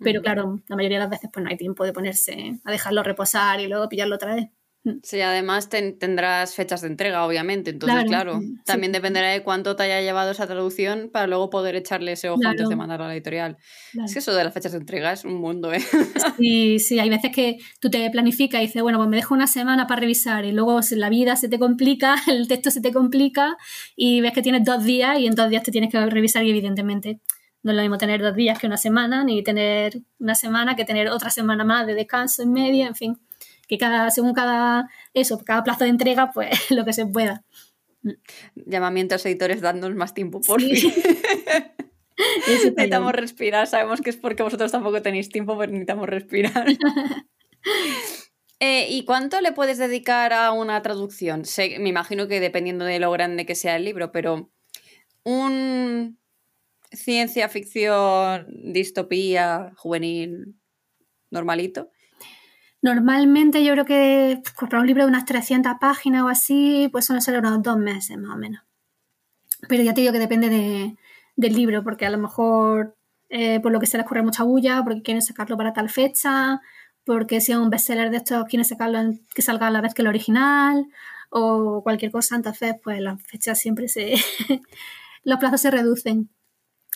Pero 0.02 0.22
claro, 0.22 0.60
la 0.66 0.76
mayoría 0.76 0.96
de 0.96 1.04
las 1.04 1.10
veces 1.10 1.28
pues 1.30 1.44
no 1.44 1.50
hay 1.50 1.58
tiempo 1.58 1.84
de 1.84 1.92
ponerse 1.92 2.58
a 2.64 2.70
dejarlo 2.70 3.02
reposar 3.02 3.60
y 3.60 3.66
luego 3.66 3.88
pillarlo 3.88 4.14
otra 4.14 4.34
vez. 4.34 4.48
Mm. 4.82 5.00
Sí, 5.02 5.20
además 5.20 5.68
tendrás 5.68 6.54
fechas 6.54 6.80
de 6.80 6.88
entrega, 6.88 7.26
obviamente. 7.26 7.70
Entonces, 7.70 8.04
claro, 8.04 8.40
mm, 8.40 8.62
también 8.64 8.92
dependerá 8.92 9.28
de 9.28 9.42
cuánto 9.42 9.76
te 9.76 9.82
haya 9.82 10.00
llevado 10.00 10.30
esa 10.30 10.46
traducción 10.46 11.10
para 11.12 11.26
luego 11.26 11.50
poder 11.50 11.76
echarle 11.76 12.12
ese 12.12 12.30
ojo 12.30 12.40
antes 12.46 12.68
de 12.68 12.76
mandarlo 12.76 13.04
a 13.04 13.08
la 13.08 13.14
editorial. 13.14 13.58
Es 14.04 14.14
que 14.14 14.20
eso 14.20 14.34
de 14.34 14.42
las 14.42 14.54
fechas 14.54 14.72
de 14.72 14.78
entrega 14.78 15.12
es 15.12 15.24
un 15.24 15.34
mundo, 15.34 15.72
¿eh? 15.72 15.82
Sí, 16.38 16.78
sí, 16.78 16.98
hay 16.98 17.10
veces 17.10 17.30
que 17.30 17.58
tú 17.78 17.90
te 17.90 18.08
planificas 18.10 18.62
y 18.62 18.66
dices, 18.66 18.82
bueno, 18.82 18.98
pues 18.98 19.10
me 19.10 19.16
dejo 19.16 19.34
una 19.34 19.46
semana 19.46 19.86
para 19.86 20.00
revisar 20.00 20.46
y 20.46 20.52
luego 20.52 20.80
la 20.92 21.10
vida 21.10 21.36
se 21.36 21.48
te 21.48 21.58
complica, 21.58 22.14
el 22.26 22.48
texto 22.48 22.70
se 22.70 22.80
te 22.80 22.92
complica 22.92 23.58
y 23.96 24.22
ves 24.22 24.32
que 24.32 24.42
tienes 24.42 24.64
dos 24.64 24.84
días 24.84 25.18
y 25.18 25.26
en 25.26 25.34
dos 25.34 25.50
días 25.50 25.62
te 25.62 25.72
tienes 25.72 25.90
que 25.90 26.04
revisar 26.06 26.42
y 26.44 26.50
evidentemente 26.50 27.20
no 27.62 27.72
es 27.72 27.76
lo 27.76 27.82
mismo 27.82 27.98
tener 27.98 28.22
dos 28.22 28.34
días 28.34 28.58
que 28.58 28.66
una 28.66 28.78
semana, 28.78 29.22
ni 29.22 29.42
tener 29.42 30.00
una 30.18 30.34
semana 30.34 30.76
que 30.76 30.86
tener 30.86 31.08
otra 31.08 31.28
semana 31.28 31.62
más 31.62 31.86
de 31.86 31.94
descanso 31.94 32.42
en 32.42 32.52
medio, 32.52 32.86
en 32.86 32.94
fin 32.94 33.18
que 33.70 33.78
cada, 33.78 34.10
según 34.10 34.34
cada, 34.34 34.90
eso, 35.14 35.38
cada 35.44 35.62
plazo 35.62 35.84
de 35.84 35.90
entrega, 35.90 36.32
pues 36.32 36.50
lo 36.70 36.84
que 36.84 36.92
se 36.92 37.06
pueda. 37.06 37.44
Llamamiento 38.56 39.14
a 39.14 39.16
los 39.16 39.26
editores 39.26 39.60
dándonos 39.60 39.96
más 39.96 40.12
tiempo, 40.12 40.40
por 40.40 40.60
fin. 40.60 40.92
necesitamos 42.48 43.12
respirar, 43.12 43.68
sabemos 43.68 44.00
que 44.00 44.10
es 44.10 44.16
porque 44.16 44.42
vosotros 44.42 44.72
tampoco 44.72 45.02
tenéis 45.02 45.28
tiempo, 45.28 45.56
pero 45.56 45.70
necesitamos 45.70 46.08
respirar. 46.08 46.66
Eh, 48.62 48.88
¿Y 48.90 49.06
cuánto 49.06 49.40
le 49.40 49.52
puedes 49.52 49.78
dedicar 49.78 50.34
a 50.34 50.52
una 50.52 50.82
traducción? 50.82 51.44
me 51.78 51.88
imagino 51.88 52.28
que 52.28 52.40
dependiendo 52.40 52.84
de 52.84 52.98
lo 52.98 53.10
grande 53.10 53.46
que 53.46 53.54
sea 53.54 53.76
el 53.76 53.86
libro, 53.86 54.12
pero 54.12 54.50
un 55.24 56.18
ciencia 56.92 57.48
ficción, 57.48 58.46
distopía, 58.70 59.72
juvenil, 59.76 60.56
normalito, 61.30 61.90
Normalmente 62.82 63.62
yo 63.64 63.72
creo 63.72 63.84
que 63.84 64.42
comprar 64.56 64.80
un 64.80 64.86
libro 64.86 65.04
de 65.04 65.10
unas 65.10 65.26
300 65.26 65.74
páginas 65.80 66.22
o 66.22 66.28
así, 66.28 66.88
pues 66.90 67.04
suele 67.04 67.20
ser 67.20 67.38
unos 67.38 67.62
dos 67.62 67.76
meses 67.76 68.16
más 68.16 68.34
o 68.34 68.38
menos. 68.38 68.62
Pero 69.68 69.82
ya 69.82 69.92
te 69.92 70.00
digo 70.00 70.12
que 70.12 70.18
depende 70.18 70.96
del 71.36 71.54
libro, 71.54 71.84
porque 71.84 72.06
a 72.06 72.10
lo 72.10 72.18
mejor 72.18 72.96
eh, 73.30 73.60
por 73.60 73.70
lo 73.72 73.78
que 73.80 73.86
se 73.86 73.96
les 73.96 74.06
ocurre 74.06 74.22
mucha 74.22 74.42
bulla, 74.42 74.82
porque 74.82 75.02
quieren 75.02 75.22
sacarlo 75.22 75.56
para 75.56 75.72
tal 75.72 75.88
fecha, 75.88 76.60
porque 77.04 77.40
sea 77.40 77.60
un 77.60 77.70
bestseller 77.70 78.10
de 78.10 78.18
estos, 78.18 78.44
quieren 78.46 78.64
sacarlo 78.64 78.98
que 79.34 79.42
salga 79.42 79.68
a 79.68 79.70
la 79.70 79.80
vez 79.80 79.94
que 79.94 80.02
el 80.02 80.08
original 80.08 80.86
o 81.30 81.82
cualquier 81.82 82.10
cosa, 82.10 82.36
entonces 82.36 82.74
pues 82.82 83.00
las 83.00 83.22
fechas 83.22 83.58
siempre 83.58 83.88
se... 83.88 84.14
los 85.24 85.38
plazos 85.38 85.60
se 85.60 85.70
reducen. 85.70 86.30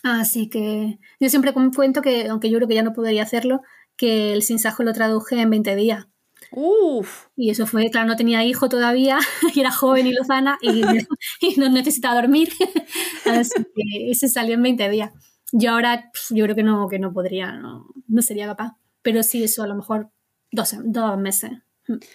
Así 0.02 0.50
que 0.50 0.98
yo 1.20 1.30
siempre 1.30 1.54
cuento 1.54 2.02
que, 2.02 2.28
aunque 2.28 2.50
yo 2.50 2.58
creo 2.58 2.68
que 2.68 2.74
ya 2.74 2.82
no 2.82 2.92
podría 2.92 3.22
hacerlo, 3.22 3.62
que 3.96 4.32
el 4.32 4.42
sinsajo 4.42 4.82
lo 4.82 4.92
traduje 4.92 5.40
en 5.40 5.50
20 5.50 5.76
días. 5.76 6.06
Uf. 6.50 7.26
Y 7.36 7.50
eso 7.50 7.66
fue, 7.66 7.90
claro, 7.90 8.06
no 8.06 8.16
tenía 8.16 8.44
hijo 8.44 8.68
todavía, 8.68 9.18
y 9.54 9.60
era 9.60 9.70
joven 9.70 10.06
y 10.06 10.12
lozana 10.12 10.58
y, 10.60 10.82
no 11.58 11.68
necesitaba 11.68 12.14
dormir. 12.14 12.48
Así 13.26 13.64
que 13.74 14.10
ese 14.10 14.28
salió 14.28 14.54
en 14.54 14.62
20 14.62 14.88
días. 14.88 15.12
Yo 15.52 15.72
ahora, 15.72 16.10
yo 16.30 16.44
creo 16.44 16.56
que 16.56 16.62
no, 16.62 16.88
que 16.88 16.98
no 16.98 17.12
podría, 17.12 17.52
no, 17.52 17.86
no 18.08 18.22
sería 18.22 18.46
capaz. 18.46 18.72
Pero 19.02 19.22
sí, 19.22 19.44
eso 19.44 19.62
a 19.62 19.66
lo 19.66 19.74
mejor 19.74 20.10
dos, 20.50 20.74
dos 20.84 21.18
meses. 21.18 21.52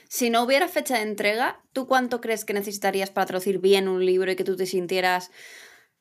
Si 0.08 0.30
no 0.30 0.44
hubiera 0.44 0.68
fecha 0.68 0.96
de 0.96 1.04
entrega, 1.04 1.62
¿tú 1.74 1.86
cuánto 1.86 2.22
crees 2.22 2.44
que 2.44 2.54
necesitarías 2.54 3.12
para 3.12 3.28
traducir 3.28 3.60
bien 3.60 3.88
un 3.88 4.04
libro 4.04 4.32
y 4.32 4.36
que 4.36 4.44
tú 4.44 4.56
te 4.56 4.66
sintieras, 4.66 5.30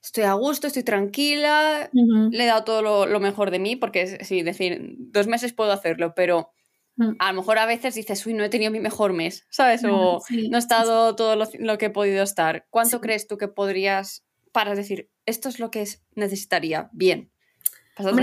estoy 0.02 0.24
a 0.24 0.32
gusto, 0.34 0.66
estoy 0.66 0.82
tranquila, 0.82 1.90
le 1.92 2.44
he 2.44 2.46
dado 2.46 2.64
todo 2.64 3.06
lo, 3.06 3.20
mejor 3.20 3.50
de 3.50 3.58
mí? 3.58 3.76
Porque 3.76 4.24
sí, 4.24 4.42
decir, 4.42 4.94
dos 4.98 5.26
meses 5.26 5.52
puedo 5.52 5.72
hacerlo, 5.72 6.14
pero 6.14 6.50
a 7.18 7.32
lo 7.32 7.40
mejor 7.40 7.58
a 7.58 7.66
veces 7.66 7.94
dices, 7.94 8.26
uy, 8.26 8.34
no 8.34 8.42
he 8.42 8.48
tenido 8.48 8.72
mi 8.72 8.80
mejor 8.80 9.12
mes, 9.12 9.46
¿sabes? 9.50 9.84
O 9.84 10.20
no 10.50 10.56
he 10.56 10.58
estado 10.58 11.14
todo 11.14 11.36
lo, 11.36 11.78
que 11.78 11.86
he 11.86 11.90
podido 11.90 12.22
estar. 12.22 12.66
¿Cuánto 12.70 13.00
crees 13.00 13.26
tú 13.26 13.38
que 13.38 13.48
podrías, 13.48 14.24
para 14.52 14.74
decir, 14.74 15.08
esto 15.26 15.48
es 15.48 15.58
lo 15.60 15.70
que 15.70 15.86
necesitaría 16.14 16.90
bien? 16.92 17.30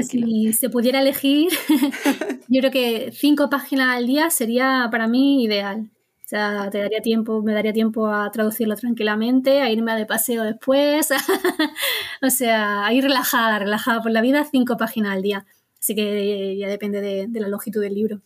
si 0.03 0.53
se 0.53 0.69
pudiera 0.69 1.01
elegir, 1.01 1.49
yo 2.47 2.61
creo 2.61 2.71
que 2.71 3.11
cinco 3.11 3.49
páginas 3.49 3.97
al 3.97 4.07
día 4.07 4.29
sería 4.29 4.87
para 4.89 5.07
mí 5.07 5.43
ideal. 5.43 5.89
O 6.25 6.27
sea, 6.27 6.69
te 6.71 6.79
daría 6.79 7.01
tiempo, 7.01 7.43
me 7.43 7.53
daría 7.53 7.71
tiempo 7.71 8.07
a 8.07 8.31
traducirlo 8.31 8.75
tranquilamente, 8.75 9.61
a 9.61 9.69
irme 9.69 9.95
de 9.95 10.07
paseo 10.07 10.43
después. 10.43 11.09
o 12.21 12.29
sea, 12.31 12.85
a 12.85 12.93
ir 12.93 13.03
relajada, 13.03 13.59
relajada 13.59 14.01
por 14.01 14.11
la 14.11 14.21
vida, 14.21 14.43
cinco 14.43 14.75
páginas 14.75 15.13
al 15.13 15.21
día. 15.21 15.45
Así 15.79 15.93
que 15.93 16.57
ya 16.57 16.67
depende 16.67 17.27
de 17.27 17.39
la 17.39 17.47
longitud 17.47 17.79
del 17.79 17.93
libro. 17.93 18.21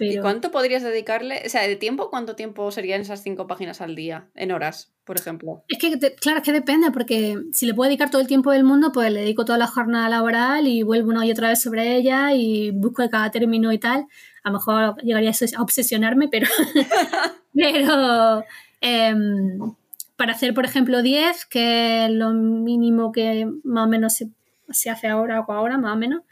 ¿Y 0.00 0.18
cuánto 0.18 0.50
podrías 0.50 0.82
dedicarle? 0.82 1.42
O 1.44 1.48
sea, 1.48 1.66
de 1.66 1.76
tiempo, 1.76 2.08
¿cuánto 2.10 2.36
tiempo 2.36 2.70
serían 2.70 3.00
esas 3.00 3.22
cinco 3.22 3.46
páginas 3.46 3.80
al 3.80 3.96
día? 3.96 4.28
En 4.34 4.52
horas, 4.52 4.92
por 5.04 5.18
ejemplo. 5.18 5.64
Es 5.68 5.78
que, 5.78 5.98
claro, 6.14 6.38
es 6.38 6.44
que 6.44 6.52
depende, 6.52 6.90
porque 6.92 7.36
si 7.52 7.66
le 7.66 7.74
puedo 7.74 7.88
dedicar 7.88 8.10
todo 8.10 8.20
el 8.20 8.28
tiempo 8.28 8.52
del 8.52 8.62
mundo, 8.62 8.92
pues 8.92 9.10
le 9.10 9.20
dedico 9.20 9.44
toda 9.44 9.58
la 9.58 9.66
jornada 9.66 10.08
laboral 10.08 10.68
y 10.68 10.82
vuelvo 10.82 11.10
una 11.10 11.26
y 11.26 11.32
otra 11.32 11.48
vez 11.48 11.60
sobre 11.60 11.96
ella 11.96 12.32
y 12.32 12.70
busco 12.70 13.02
de 13.02 13.10
cada 13.10 13.30
término 13.30 13.72
y 13.72 13.78
tal. 13.78 14.06
A 14.48 14.50
lo 14.50 14.58
mejor 14.58 15.02
llegaría 15.02 15.30
a 15.30 15.62
obsesionarme, 15.62 16.28
pero. 16.28 16.46
pero. 17.54 18.44
Em, 18.80 19.74
para 20.16 20.32
hacer, 20.32 20.52
por 20.52 20.64
ejemplo, 20.64 21.02
10, 21.02 21.46
que 21.46 22.06
es 22.06 22.10
lo 22.10 22.30
mínimo 22.30 23.12
que 23.12 23.46
más 23.62 23.86
o 23.86 23.88
menos 23.88 24.14
se, 24.14 24.28
se 24.70 24.90
hace 24.90 25.06
ahora 25.06 25.40
o 25.40 25.52
ahora, 25.52 25.78
más 25.78 25.94
o 25.94 25.96
menos, 25.96 26.22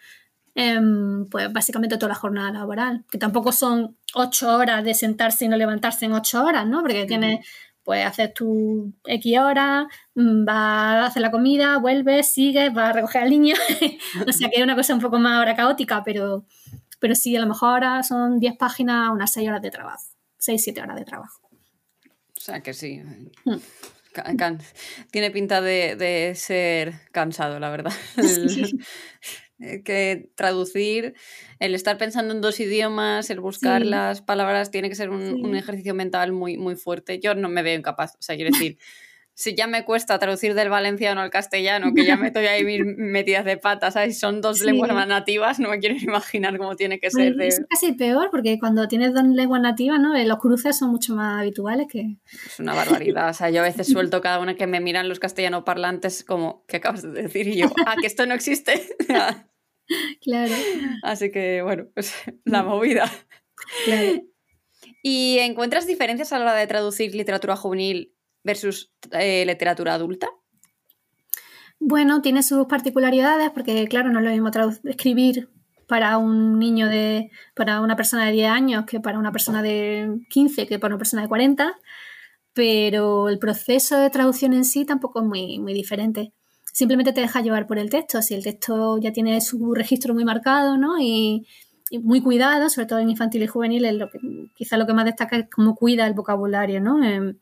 Em, 0.59 1.27
pues 1.27 1.53
básicamente 1.53 1.99
toda 1.99 2.09
la 2.09 2.15
jornada 2.15 2.51
laboral, 2.51 3.05
que 3.11 3.19
tampoco 3.19 3.53
son 3.53 3.95
ocho 4.15 4.57
horas 4.57 4.83
de 4.85 4.95
sentarse 4.95 5.45
y 5.45 5.49
no 5.49 5.57
levantarse 5.59 6.07
en 6.07 6.15
ocho 6.15 6.43
horas, 6.43 6.67
¿no? 6.67 6.81
Porque 6.81 7.05
tienes, 7.05 7.47
pues 7.85 8.07
haces 8.07 8.33
tu 8.33 8.91
X 9.05 9.39
horas, 9.39 9.85
mm, 10.15 10.47
vas 10.47 10.57
a 10.57 11.07
hacer 11.09 11.21
la 11.21 11.31
comida, 11.31 11.77
vuelves, 11.77 12.33
sigues, 12.33 12.73
vas 12.73 12.89
a 12.89 12.93
recoger 12.95 13.25
al 13.25 13.31
niño, 13.31 13.55
o 14.27 14.33
sea 14.33 14.49
que 14.49 14.57
es 14.57 14.63
una 14.63 14.75
cosa 14.75 14.95
un 14.95 15.03
poco 15.03 15.19
más 15.19 15.37
ahora 15.37 15.55
caótica, 15.55 16.03
pero, 16.03 16.47
pero 16.99 17.15
sí, 17.15 17.37
a 17.37 17.41
lo 17.41 17.47
mejor 17.47 17.85
ahora 17.85 18.03
son 18.03 18.39
10 18.39 18.57
páginas, 18.57 19.11
unas 19.11 19.33
6 19.33 19.49
horas 19.49 19.63
de 19.63 19.71
trabajo, 19.71 20.05
6, 20.39 20.63
7 20.63 20.81
horas 20.83 20.97
de 20.97 21.05
trabajo. 21.05 21.41
O 22.37 22.41
sea 22.41 22.61
que 22.61 22.75
sí. 22.75 23.03
Hmm. 23.45 23.57
Tiene 25.11 25.31
pinta 25.31 25.61
de, 25.61 26.33
ser 26.37 26.95
cansado, 27.13 27.61
la 27.61 27.71
verdad. 27.71 27.93
Eh, 29.59 29.83
que 29.83 30.29
traducir, 30.35 31.15
el 31.61 31.75
estar 31.75 31.97
pensando 31.97 32.35
en 32.35 32.43
dos 32.43 32.61
idiomas, 32.61 33.31
el 33.31 33.41
buscar 33.41 33.87
las 33.87 34.21
palabras, 34.21 34.71
tiene 34.71 34.91
que 34.91 34.95
ser 34.95 35.09
un, 35.09 35.57
ejercicio 35.57 35.95
mental 35.95 36.33
muy, 36.33 36.59
muy 36.59 36.77
fuerte. 36.77 37.21
Yo 37.21 37.35
no 37.35 37.49
me 37.49 37.63
veo 37.63 37.79
incapaz. 37.79 38.17
O 38.17 38.23
sea, 38.23 38.37
quiero 38.37 38.51
decir, 38.51 38.77
si 39.39 39.55
ya 39.55 39.67
me 39.67 39.85
cuesta 39.85 40.19
traducir 40.19 40.55
del 40.55 40.71
valenciano 40.71 41.21
al 41.21 41.29
castellano, 41.29 41.93
que 41.95 42.07
ya 42.07 42.17
me 42.17 42.29
estoy 42.29 42.47
ahí 42.47 42.65
metidas 42.83 43.45
de 43.45 43.59
patas, 43.59 43.93
¿sabes? 43.93 44.19
Son 44.19 44.41
dos 44.41 44.63
lenguas 44.63 44.91
más 44.95 45.07
nativas, 45.07 45.61
no 45.61 45.69
me 45.69 45.79
quiero 45.79 45.95
imaginar 46.01 46.57
cómo 46.57 46.75
tiene 46.75 46.99
que 46.99 47.11
ser. 47.11 47.39
Es 47.43 47.63
casi 47.69 47.93
peor, 47.93 48.31
porque 48.31 48.59
cuando 48.59 48.89
tienes 48.89 49.13
dos 49.13 49.25
lenguas 49.25 49.61
nativas, 49.61 50.01
¿no? 50.01 50.17
Eh, 50.17 50.25
los 50.25 50.39
cruces 50.39 50.79
son 50.79 50.89
mucho 50.91 51.15
más 51.15 51.43
habituales 51.43 51.87
que... 51.87 52.17
Es 52.47 52.59
una 52.61 52.73
barbaridad, 52.73 53.29
o 53.29 53.35
sea, 53.35 53.51
yo 53.51 53.61
a 53.61 53.65
veces 53.65 53.89
suelto 53.89 54.23
cada 54.23 54.41
una 54.41 54.55
que 54.55 54.67
me 54.67 54.81
miran 54.81 55.07
los 55.07 55.19
castellano 55.19 55.67
parlantes 55.67 56.25
como, 56.25 56.65
¿qué 56.67 56.79
acabas 56.79 57.03
de 57.03 57.11
decir? 57.11 57.47
Y 57.47 57.59
yo, 57.59 57.67
ah, 57.87 57.97
que 58.01 58.07
esto 58.07 58.25
no 58.25 58.33
existe. 58.33 58.89
claro. 60.23 60.55
Así 61.03 61.31
que, 61.31 61.61
bueno, 61.61 61.89
pues 61.93 62.15
la 62.47 62.63
movida. 62.63 63.13
Claro. 63.85 64.23
¿Y 65.03 65.41
encuentras 65.41 65.87
diferencias 65.87 66.33
a 66.33 66.39
la 66.39 66.47
hora 66.47 66.55
de 66.55 66.67
traducir 66.67 67.15
literatura 67.15 67.55
juvenil 67.55 68.16
versus 68.47 68.93
eh, 69.11 69.45
literatura 69.45 69.95
adulta? 69.95 70.29
Bueno, 71.79 72.23
tiene 72.23 72.43
sus 72.43 72.67
particularidades 72.67 73.51
porque, 73.51 73.87
claro, 73.87 74.11
no 74.11 74.21
es 74.21 74.25
lo 74.25 74.31
mismo 74.31 74.51
escribir 74.85 75.51
para 75.87 76.17
un 76.19 76.59
niño 76.59 76.89
de, 76.89 77.31
para 77.55 77.81
una 77.81 77.97
persona 77.97 78.27
de 78.27 78.33
10 78.33 78.51
años 78.51 78.85
que 78.87 79.01
para 79.01 79.19
una 79.19 79.33
persona 79.33 79.63
de 79.63 80.21
15, 80.31 80.67
que 80.67 80.79
para 80.79 80.95
una 80.95 80.99
persona 80.99 81.23
de 81.23 81.29
40, 81.29 81.75
pero 82.55 83.29
el 83.29 83.39
proceso 83.39 83.99
de 83.99 84.11
traducción 84.11 84.53
en 84.55 84.65
sí 84.65 84.85
tampoco 84.85 85.21
es 85.21 85.27
muy, 85.27 85.59
muy 85.59 85.75
diferente. 85.75 86.33
Simplemente 86.73 87.13
te 87.13 87.21
deja 87.21 87.43
llevar 87.43 87.67
por 87.67 87.79
el 87.79 87.91
texto, 87.91 88.23
si 88.23 88.35
el 88.35 88.43
texto 88.43 88.99
ya 88.99 89.13
tiene 89.13 89.41
su 89.41 89.75
registro 89.75 90.15
muy 90.15 90.25
marcado, 90.25 90.77
¿no? 90.77 90.99
Y, 91.01 91.47
muy 92.03 92.21
cuidado, 92.21 92.69
sobre 92.69 92.87
todo 92.89 92.99
en 92.99 93.11
infantil 93.11 93.45
y 93.45 93.47
juvenil, 93.47 93.97
lo 93.97 94.11
que, 94.11 94.19
quizá 94.57 94.77
lo 94.77 94.87
que 94.87 94.93
más 94.93 95.05
destaca 95.05 95.37
es 95.37 95.47
cómo 95.49 95.77
cuida 95.77 96.05
el 96.09 96.15
vocabulario, 96.15 96.81
¿no? 96.81 97.03
Em, 97.05 97.39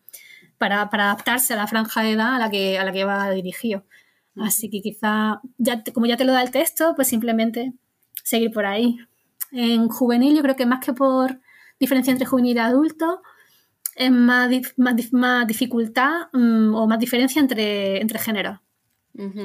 para, 0.59 0.83
adaptarse 0.83 1.55
a 1.55 1.57
la 1.57 1.67
franja 1.67 2.03
de 2.03 2.13
edad 2.13 2.35
a 2.35 2.39
la 2.39 2.51
que, 2.51 2.79
a 2.79 2.85
la 2.85 2.93
que 2.93 3.05
va 3.05 3.31
dirigido. 3.31 3.85
Así 4.37 4.69
que 4.69 4.81
quizá, 4.81 5.41
ya 5.59 5.83
como 5.93 6.07
ya 6.07 6.17
te 6.17 6.25
lo 6.25 6.33
da 6.33 6.43
el 6.43 6.51
texto, 6.51 6.95
pues 6.97 7.09
simplemente 7.09 7.73
seguir 8.25 8.51
por 8.51 8.67
ahí. 8.67 8.99
En 9.53 9.89
juvenil 9.89 10.35
yo 10.35 10.43
creo 10.43 10.57
que 10.57 10.67
más 10.67 10.85
que 10.85 10.93
por 10.93 11.41
diferencia 11.79 12.11
entre 12.11 12.27
juvenil 12.27 12.57
y 12.57 12.61
adulto, 12.61 13.23
es 13.95 14.11
más, 14.11 14.51
más, 14.77 15.47
dificultad 15.47 16.29
mm, 16.33 16.75
o 16.75 16.87
más 16.87 16.99
diferencia 16.99 17.41
entre, 17.41 18.01
entre 18.01 18.19
géneros. 18.19 18.59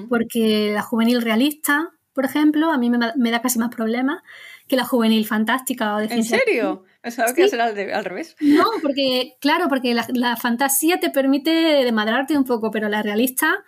Porque 0.10 0.72
la 0.74 0.82
juvenil 0.82 1.22
realista, 1.22 1.92
por 2.14 2.26
ejemplo, 2.26 2.72
a 2.72 2.80
mí 2.80 2.90
me, 2.90 3.32
da 3.32 3.42
casi 3.42 3.60
más 3.60 3.70
problemas 3.70 4.24
que 4.68 4.76
la 4.76 4.84
juvenil 4.84 5.28
fantástica 5.28 5.96
o 5.96 6.00
de 6.00 6.06
¿En 6.06 6.24
serio? 6.24 6.86
Pensaba 7.02 7.34
que 7.34 7.46
era 7.46 7.66
al, 7.66 8.06
revés. 8.06 8.36
No, 8.42 8.66
porque, 8.82 9.38
claro, 9.40 9.70
porque 9.70 9.94
la, 9.94 10.06
la 10.14 10.36
fantasía 10.36 11.00
te 11.00 11.10
permite 11.10 11.50
demadrarte 11.50 12.38
un 12.38 12.44
poco, 12.44 12.72
pero 12.72 12.90
la 12.90 13.02
realista 13.02 13.64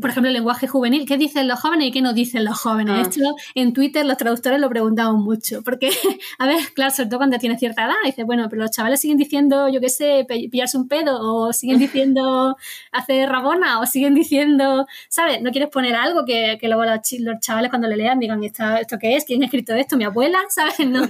por 0.00 0.10
ejemplo, 0.10 0.28
el 0.28 0.34
lenguaje 0.34 0.66
juvenil, 0.66 1.06
¿qué 1.06 1.16
dicen 1.16 1.48
los 1.48 1.60
jóvenes 1.60 1.88
y 1.88 1.90
qué 1.92 2.02
no 2.02 2.12
dicen 2.12 2.44
los 2.44 2.58
jóvenes? 2.58 2.94
Ah. 2.96 3.00
Esto 3.02 3.34
en 3.54 3.72
Twitter 3.72 4.04
los 4.04 4.16
traductores 4.16 4.60
lo 4.60 4.68
preguntamos 4.68 5.22
mucho, 5.22 5.62
porque, 5.62 5.90
a 6.38 6.46
ver, 6.46 6.60
claro, 6.74 6.90
sobre 6.90 7.08
todo 7.08 7.18
cuando 7.18 7.38
tiene 7.38 7.58
cierta 7.58 7.84
edad, 7.84 7.94
dice, 8.04 8.24
bueno, 8.24 8.48
pero 8.48 8.62
los 8.62 8.70
chavales 8.70 9.00
siguen 9.00 9.16
diciendo, 9.16 9.68
yo 9.68 9.80
qué 9.80 9.88
sé, 9.88 10.26
pillarse 10.50 10.76
un 10.76 10.88
pedo, 10.88 11.18
o 11.20 11.52
siguen 11.52 11.78
diciendo 11.78 12.56
hacer 12.92 13.28
rabona, 13.28 13.80
o 13.80 13.86
siguen 13.86 14.14
diciendo, 14.14 14.86
¿sabes? 15.08 15.42
No 15.42 15.50
quieres 15.50 15.70
poner 15.70 15.94
algo 15.94 16.24
que, 16.24 16.58
que 16.60 16.68
luego 16.68 16.84
los, 16.84 17.00
chavales 17.40 17.70
cuando 17.70 17.88
le 17.88 17.96
lean 17.96 18.18
digan, 18.18 18.42
¿esto, 18.42 18.64
¿esto 18.76 18.98
qué 18.98 19.16
es? 19.16 19.24
¿Quién 19.24 19.42
ha 19.42 19.46
escrito 19.46 19.74
esto? 19.74 19.96
¿Mi 19.96 20.04
abuela? 20.04 20.40
¿Sabes? 20.48 20.78
No, 20.86 21.02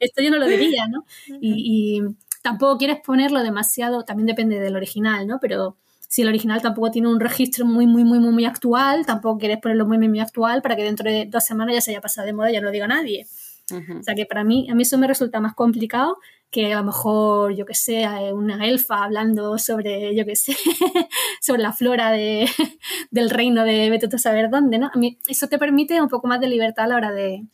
esto 0.00 0.22
yo 0.22 0.30
no 0.30 0.38
lo 0.38 0.46
diría, 0.46 0.86
¿no? 0.88 1.04
Y, 1.40 1.98
y 1.98 2.02
tampoco 2.42 2.78
quieres 2.78 2.98
ponerlo 3.00 3.42
demasiado, 3.42 4.04
también 4.04 4.26
depende 4.26 4.60
del 4.60 4.76
original, 4.76 5.26
¿no? 5.26 5.38
Pero 5.40 5.76
si 6.12 6.20
el 6.20 6.28
original 6.28 6.60
tampoco 6.60 6.90
tiene 6.90 7.08
un 7.08 7.18
registro 7.18 7.64
muy, 7.64 7.86
muy, 7.86 8.04
muy, 8.04 8.18
muy, 8.18 8.32
muy 8.32 8.44
actual, 8.44 9.06
tampoco 9.06 9.38
quieres 9.38 9.56
ponerlo 9.62 9.86
muy, 9.86 9.96
muy, 9.96 10.10
muy 10.10 10.20
actual 10.20 10.60
para 10.60 10.76
que 10.76 10.82
dentro 10.82 11.10
de 11.10 11.24
dos 11.24 11.42
semanas 11.42 11.74
ya 11.74 11.80
se 11.80 11.90
haya 11.92 12.02
pasado 12.02 12.26
de 12.26 12.34
moda 12.34 12.50
y 12.50 12.52
ya 12.52 12.60
no 12.60 12.66
lo 12.66 12.70
diga 12.70 12.86
nadie. 12.86 13.26
O 13.70 14.02
sea 14.02 14.14
que 14.14 14.26
para 14.26 14.44
mí, 14.44 14.68
a 14.70 14.74
mí 14.74 14.82
eso 14.82 14.98
me 14.98 15.06
resulta 15.06 15.40
más 15.40 15.54
complicado 15.54 16.18
que 16.50 16.74
a 16.74 16.80
lo 16.80 16.84
mejor, 16.84 17.54
yo 17.54 17.64
que 17.64 17.72
sé, 17.72 18.06
una 18.34 18.66
elfa 18.66 19.04
hablando 19.04 19.56
sobre, 19.56 20.14
yo 20.14 20.26
que 20.26 20.36
sé, 20.36 20.54
sobre 21.40 21.62
la 21.62 21.72
flora 21.72 22.10
de, 22.10 22.46
del 23.10 23.30
reino 23.30 23.64
de 23.64 23.88
vete 23.88 24.14
a 24.14 24.18
saber 24.18 24.50
dónde, 24.50 24.78
¿no? 24.78 24.90
A 24.92 24.98
mí 24.98 25.18
eso 25.28 25.48
te 25.48 25.58
permite 25.58 25.98
un 26.02 26.10
poco 26.10 26.26
más 26.26 26.42
de 26.42 26.48
libertad 26.48 26.84
a 26.84 26.88
la 26.88 26.96
hora 26.96 27.12
de, 27.12 27.46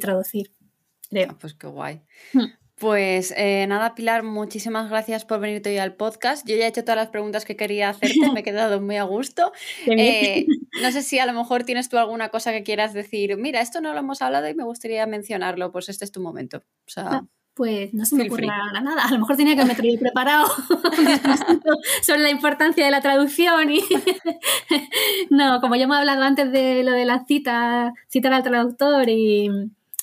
traducir, 0.00 0.54
Ah, 1.28 1.36
pues 1.38 1.52
qué 1.52 1.66
guay. 1.66 2.00
Hmm. 2.32 2.46
Pues 2.80 3.34
eh, 3.36 3.66
nada, 3.68 3.94
Pilar, 3.94 4.22
muchísimas 4.22 4.88
gracias 4.88 5.26
por 5.26 5.38
venirte 5.38 5.68
hoy 5.68 5.76
al 5.76 5.96
podcast. 5.96 6.48
Yo 6.48 6.56
ya 6.56 6.64
he 6.64 6.68
hecho 6.68 6.82
todas 6.82 6.96
las 6.96 7.08
preguntas 7.08 7.44
que 7.44 7.54
quería 7.54 7.90
hacerte, 7.90 8.32
me 8.32 8.40
he 8.40 8.42
quedado 8.42 8.80
muy 8.80 8.96
a 8.96 9.02
gusto. 9.04 9.52
Eh, 9.86 10.46
no 10.80 10.90
sé 10.90 11.02
si 11.02 11.18
a 11.18 11.26
lo 11.26 11.34
mejor 11.34 11.64
tienes 11.64 11.90
tú 11.90 11.98
alguna 11.98 12.30
cosa 12.30 12.52
que 12.52 12.62
quieras 12.62 12.94
decir. 12.94 13.36
Mira, 13.36 13.60
esto 13.60 13.82
no 13.82 13.92
lo 13.92 13.98
hemos 13.98 14.22
hablado 14.22 14.48
y 14.48 14.54
me 14.54 14.64
gustaría 14.64 15.04
mencionarlo, 15.06 15.70
pues 15.72 15.90
este 15.90 16.06
es 16.06 16.12
tu 16.12 16.22
momento. 16.22 16.58
O 16.58 16.90
sea... 16.90 17.24
pues 17.52 17.92
no 17.92 18.06
se 18.06 18.16
me 18.16 18.24
ocurre 18.24 18.46
nada. 18.46 19.04
A 19.04 19.10
lo 19.10 19.18
mejor 19.18 19.36
tenía 19.36 19.56
que 19.56 19.64
me 19.66 19.74
traer 19.74 19.98
preparado 19.98 20.46
sobre 22.02 22.20
la 22.20 22.30
importancia 22.30 22.82
de 22.82 22.90
la 22.90 23.02
traducción 23.02 23.70
y 23.70 23.82
no, 25.30 25.60
como 25.60 25.76
ya 25.76 25.84
hemos 25.84 25.98
hablado 25.98 26.22
antes 26.22 26.50
de 26.50 26.82
lo 26.82 26.92
de 26.92 27.04
la 27.04 27.26
cita, 27.26 27.92
citar 28.08 28.32
al 28.32 28.42
traductor 28.42 29.06
y, 29.10 29.50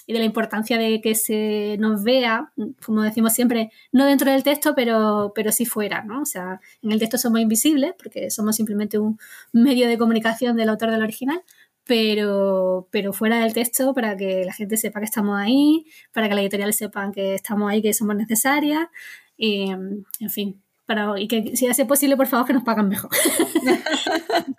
y 0.08 0.14
de 0.14 0.20
la 0.20 0.26
importancia 0.26 0.78
de 0.78 1.01
que 1.01 1.16
se 1.16 1.76
nos 1.80 2.03
vea, 2.03 2.51
como 2.84 3.01
decimos 3.03 3.34
siempre, 3.34 3.72
no 3.91 4.05
dentro 4.05 4.32
del 4.32 4.41
texto, 4.41 4.74
pero, 4.74 5.34
pero 5.36 5.51
sí 5.51 5.66
fuera, 5.66 6.01
¿no? 6.01 6.22
O 6.22 6.26
sea, 6.26 6.62
en 6.82 6.93
el 6.93 6.99
texto 6.99 7.18
somos 7.18 7.41
invisibles 7.41 7.93
porque 8.01 8.32
somos 8.32 8.55
simplemente 8.55 8.97
un 8.97 9.20
medio 9.51 9.88
de 9.88 9.97
comunicación 9.97 10.55
del 10.55 10.70
autor 10.70 10.91
del 10.91 11.03
original, 11.03 11.43
pero, 11.84 12.88
pero 12.89 13.12
fuera 13.12 13.39
del 13.39 13.53
texto 13.53 13.93
para 13.93 14.16
que 14.16 14.45
la 14.45 14.53
gente 14.53 14.78
sepa 14.78 14.99
que 14.99 15.05
estamos 15.05 15.38
ahí, 15.38 15.86
para 16.14 16.30
que 16.30 16.36
las 16.36 16.41
editoriales 16.43 16.78
sepan 16.78 17.12
que 17.12 17.36
estamos 17.36 17.70
ahí, 17.70 17.82
que 17.82 17.93
somos 17.93 18.16
necesarias, 18.16 18.88
y, 19.36 19.72
en 19.72 20.30
fin, 20.30 20.62
para, 20.86 21.20
y 21.20 21.28
que 21.28 21.55
si 21.58 21.68
hace 21.68 21.86
posible, 21.86 22.16
por 22.16 22.28
favor, 22.28 22.47
que 22.47 22.53
nos 22.53 22.64
pagan 22.64 22.88
mejor. 22.88 23.12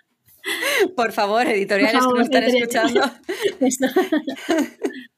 Por 0.95 1.11
favor, 1.11 1.45
editoriales 1.47 2.01
que 2.01 2.13
nos 2.13 2.21
están 2.21 2.43
escuchando. 2.43 3.01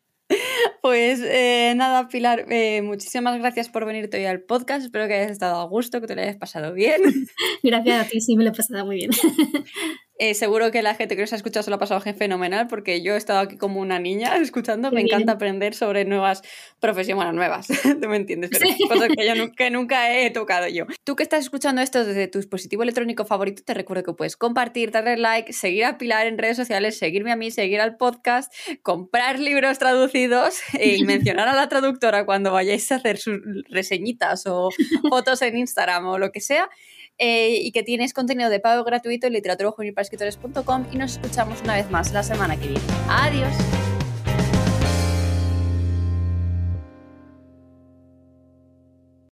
Pues 0.82 1.22
eh, 1.24 1.74
nada, 1.76 2.08
Pilar, 2.08 2.46
eh, 2.50 2.82
muchísimas 2.82 3.38
gracias 3.38 3.70
por 3.70 3.86
venirte 3.86 4.18
hoy 4.18 4.26
al 4.26 4.42
podcast. 4.42 4.84
Espero 4.84 5.08
que 5.08 5.14
hayas 5.14 5.32
estado 5.32 5.60
a 5.60 5.66
gusto, 5.66 6.02
que 6.02 6.08
te 6.08 6.16
lo 6.16 6.24
hayas 6.24 6.38
pasado 6.38 6.74
bien. 6.74 7.00
Gracias 7.64 8.08
a 8.08 8.10
ti, 8.10 8.20
sí, 8.20 8.36
me 8.36 8.44
lo 8.44 8.50
he 8.50 8.54
pasado 8.54 8.84
muy 8.84 8.96
bien. 8.96 9.12
Eh, 10.24 10.36
seguro 10.36 10.70
que 10.70 10.84
la 10.84 10.94
gente 10.94 11.16
que 11.16 11.24
nos 11.24 11.34
ha 11.34 11.36
escuchado 11.36 11.64
se 11.64 11.72
lo 11.72 11.78
ha 11.78 11.80
pasado 11.80 12.00
fenomenal 12.00 12.68
porque 12.68 13.02
yo 13.02 13.16
he 13.16 13.18
estado 13.18 13.40
aquí 13.40 13.58
como 13.58 13.80
una 13.80 13.98
niña 13.98 14.38
escuchando. 14.38 14.92
me 14.92 15.02
encanta 15.02 15.32
aprender 15.32 15.74
sobre 15.74 16.06
nuevas 16.06 16.44
profesiones, 16.80 17.16
bueno, 17.16 17.34
nuevas, 17.34 17.66
tú 18.02 18.08
me 18.08 18.18
entiendes, 18.18 18.52
pero 18.52 18.70
cosas 18.88 19.10
que 19.18 19.26
yo 19.26 19.34
nunca, 19.34 19.68
nunca 19.72 20.16
he 20.16 20.30
tocado 20.30 20.68
yo. 20.68 20.86
Tú 21.04 21.16
que 21.16 21.24
estás 21.24 21.40
escuchando 21.40 21.82
esto 21.82 22.06
desde 22.06 22.28
tu 22.28 22.38
dispositivo 22.38 22.84
electrónico 22.84 23.26
favorito, 23.26 23.64
te 23.66 23.74
recuerdo 23.74 24.04
que 24.04 24.14
puedes 24.14 24.38
compartir, 24.38 24.92
darle 24.92 25.18
like, 25.18 25.54
seguir 25.54 25.86
a 25.86 25.98
Pilar 25.98 26.28
en 26.28 26.38
redes 26.38 26.56
sociales, 26.58 27.00
seguirme 27.00 27.32
a 27.32 27.36
mí, 27.36 27.50
seguir 27.50 27.82
al 27.82 27.98
podcast, 27.98 28.54
comprar 28.84 29.40
libros 29.40 29.80
traducidos 29.80 30.60
y 30.80 31.04
mencionar 31.04 31.48
a 31.48 31.56
la 31.56 31.68
traductora 31.68 32.28
cuando 32.28 32.52
vayáis 32.52 32.92
a 32.92 32.98
hacer 32.98 33.18
sus 33.18 33.40
reseñitas 33.70 34.46
o 34.46 34.70
fotos 35.10 35.42
en 35.42 35.58
Instagram 35.58 36.06
o 36.06 36.20
lo 36.20 36.32
que 36.32 36.42
sea. 36.42 36.70
Eh, 37.18 37.60
y 37.62 37.72
que 37.72 37.84
tienes 37.84 38.14
contenido 38.14 38.50
de 38.50 38.60
pago 38.60 38.84
gratuito 38.84 39.28
en 39.28 39.34
escritores.com 40.02 40.86
y 40.92 40.98
nos 40.98 41.14
escuchamos 41.14 41.62
una 41.62 41.76
vez 41.76 41.90
más 41.92 42.12
la 42.14 42.24
semana 42.24 42.60
que 42.60 42.68
viene. 42.68 42.82
Adiós. 43.08 43.54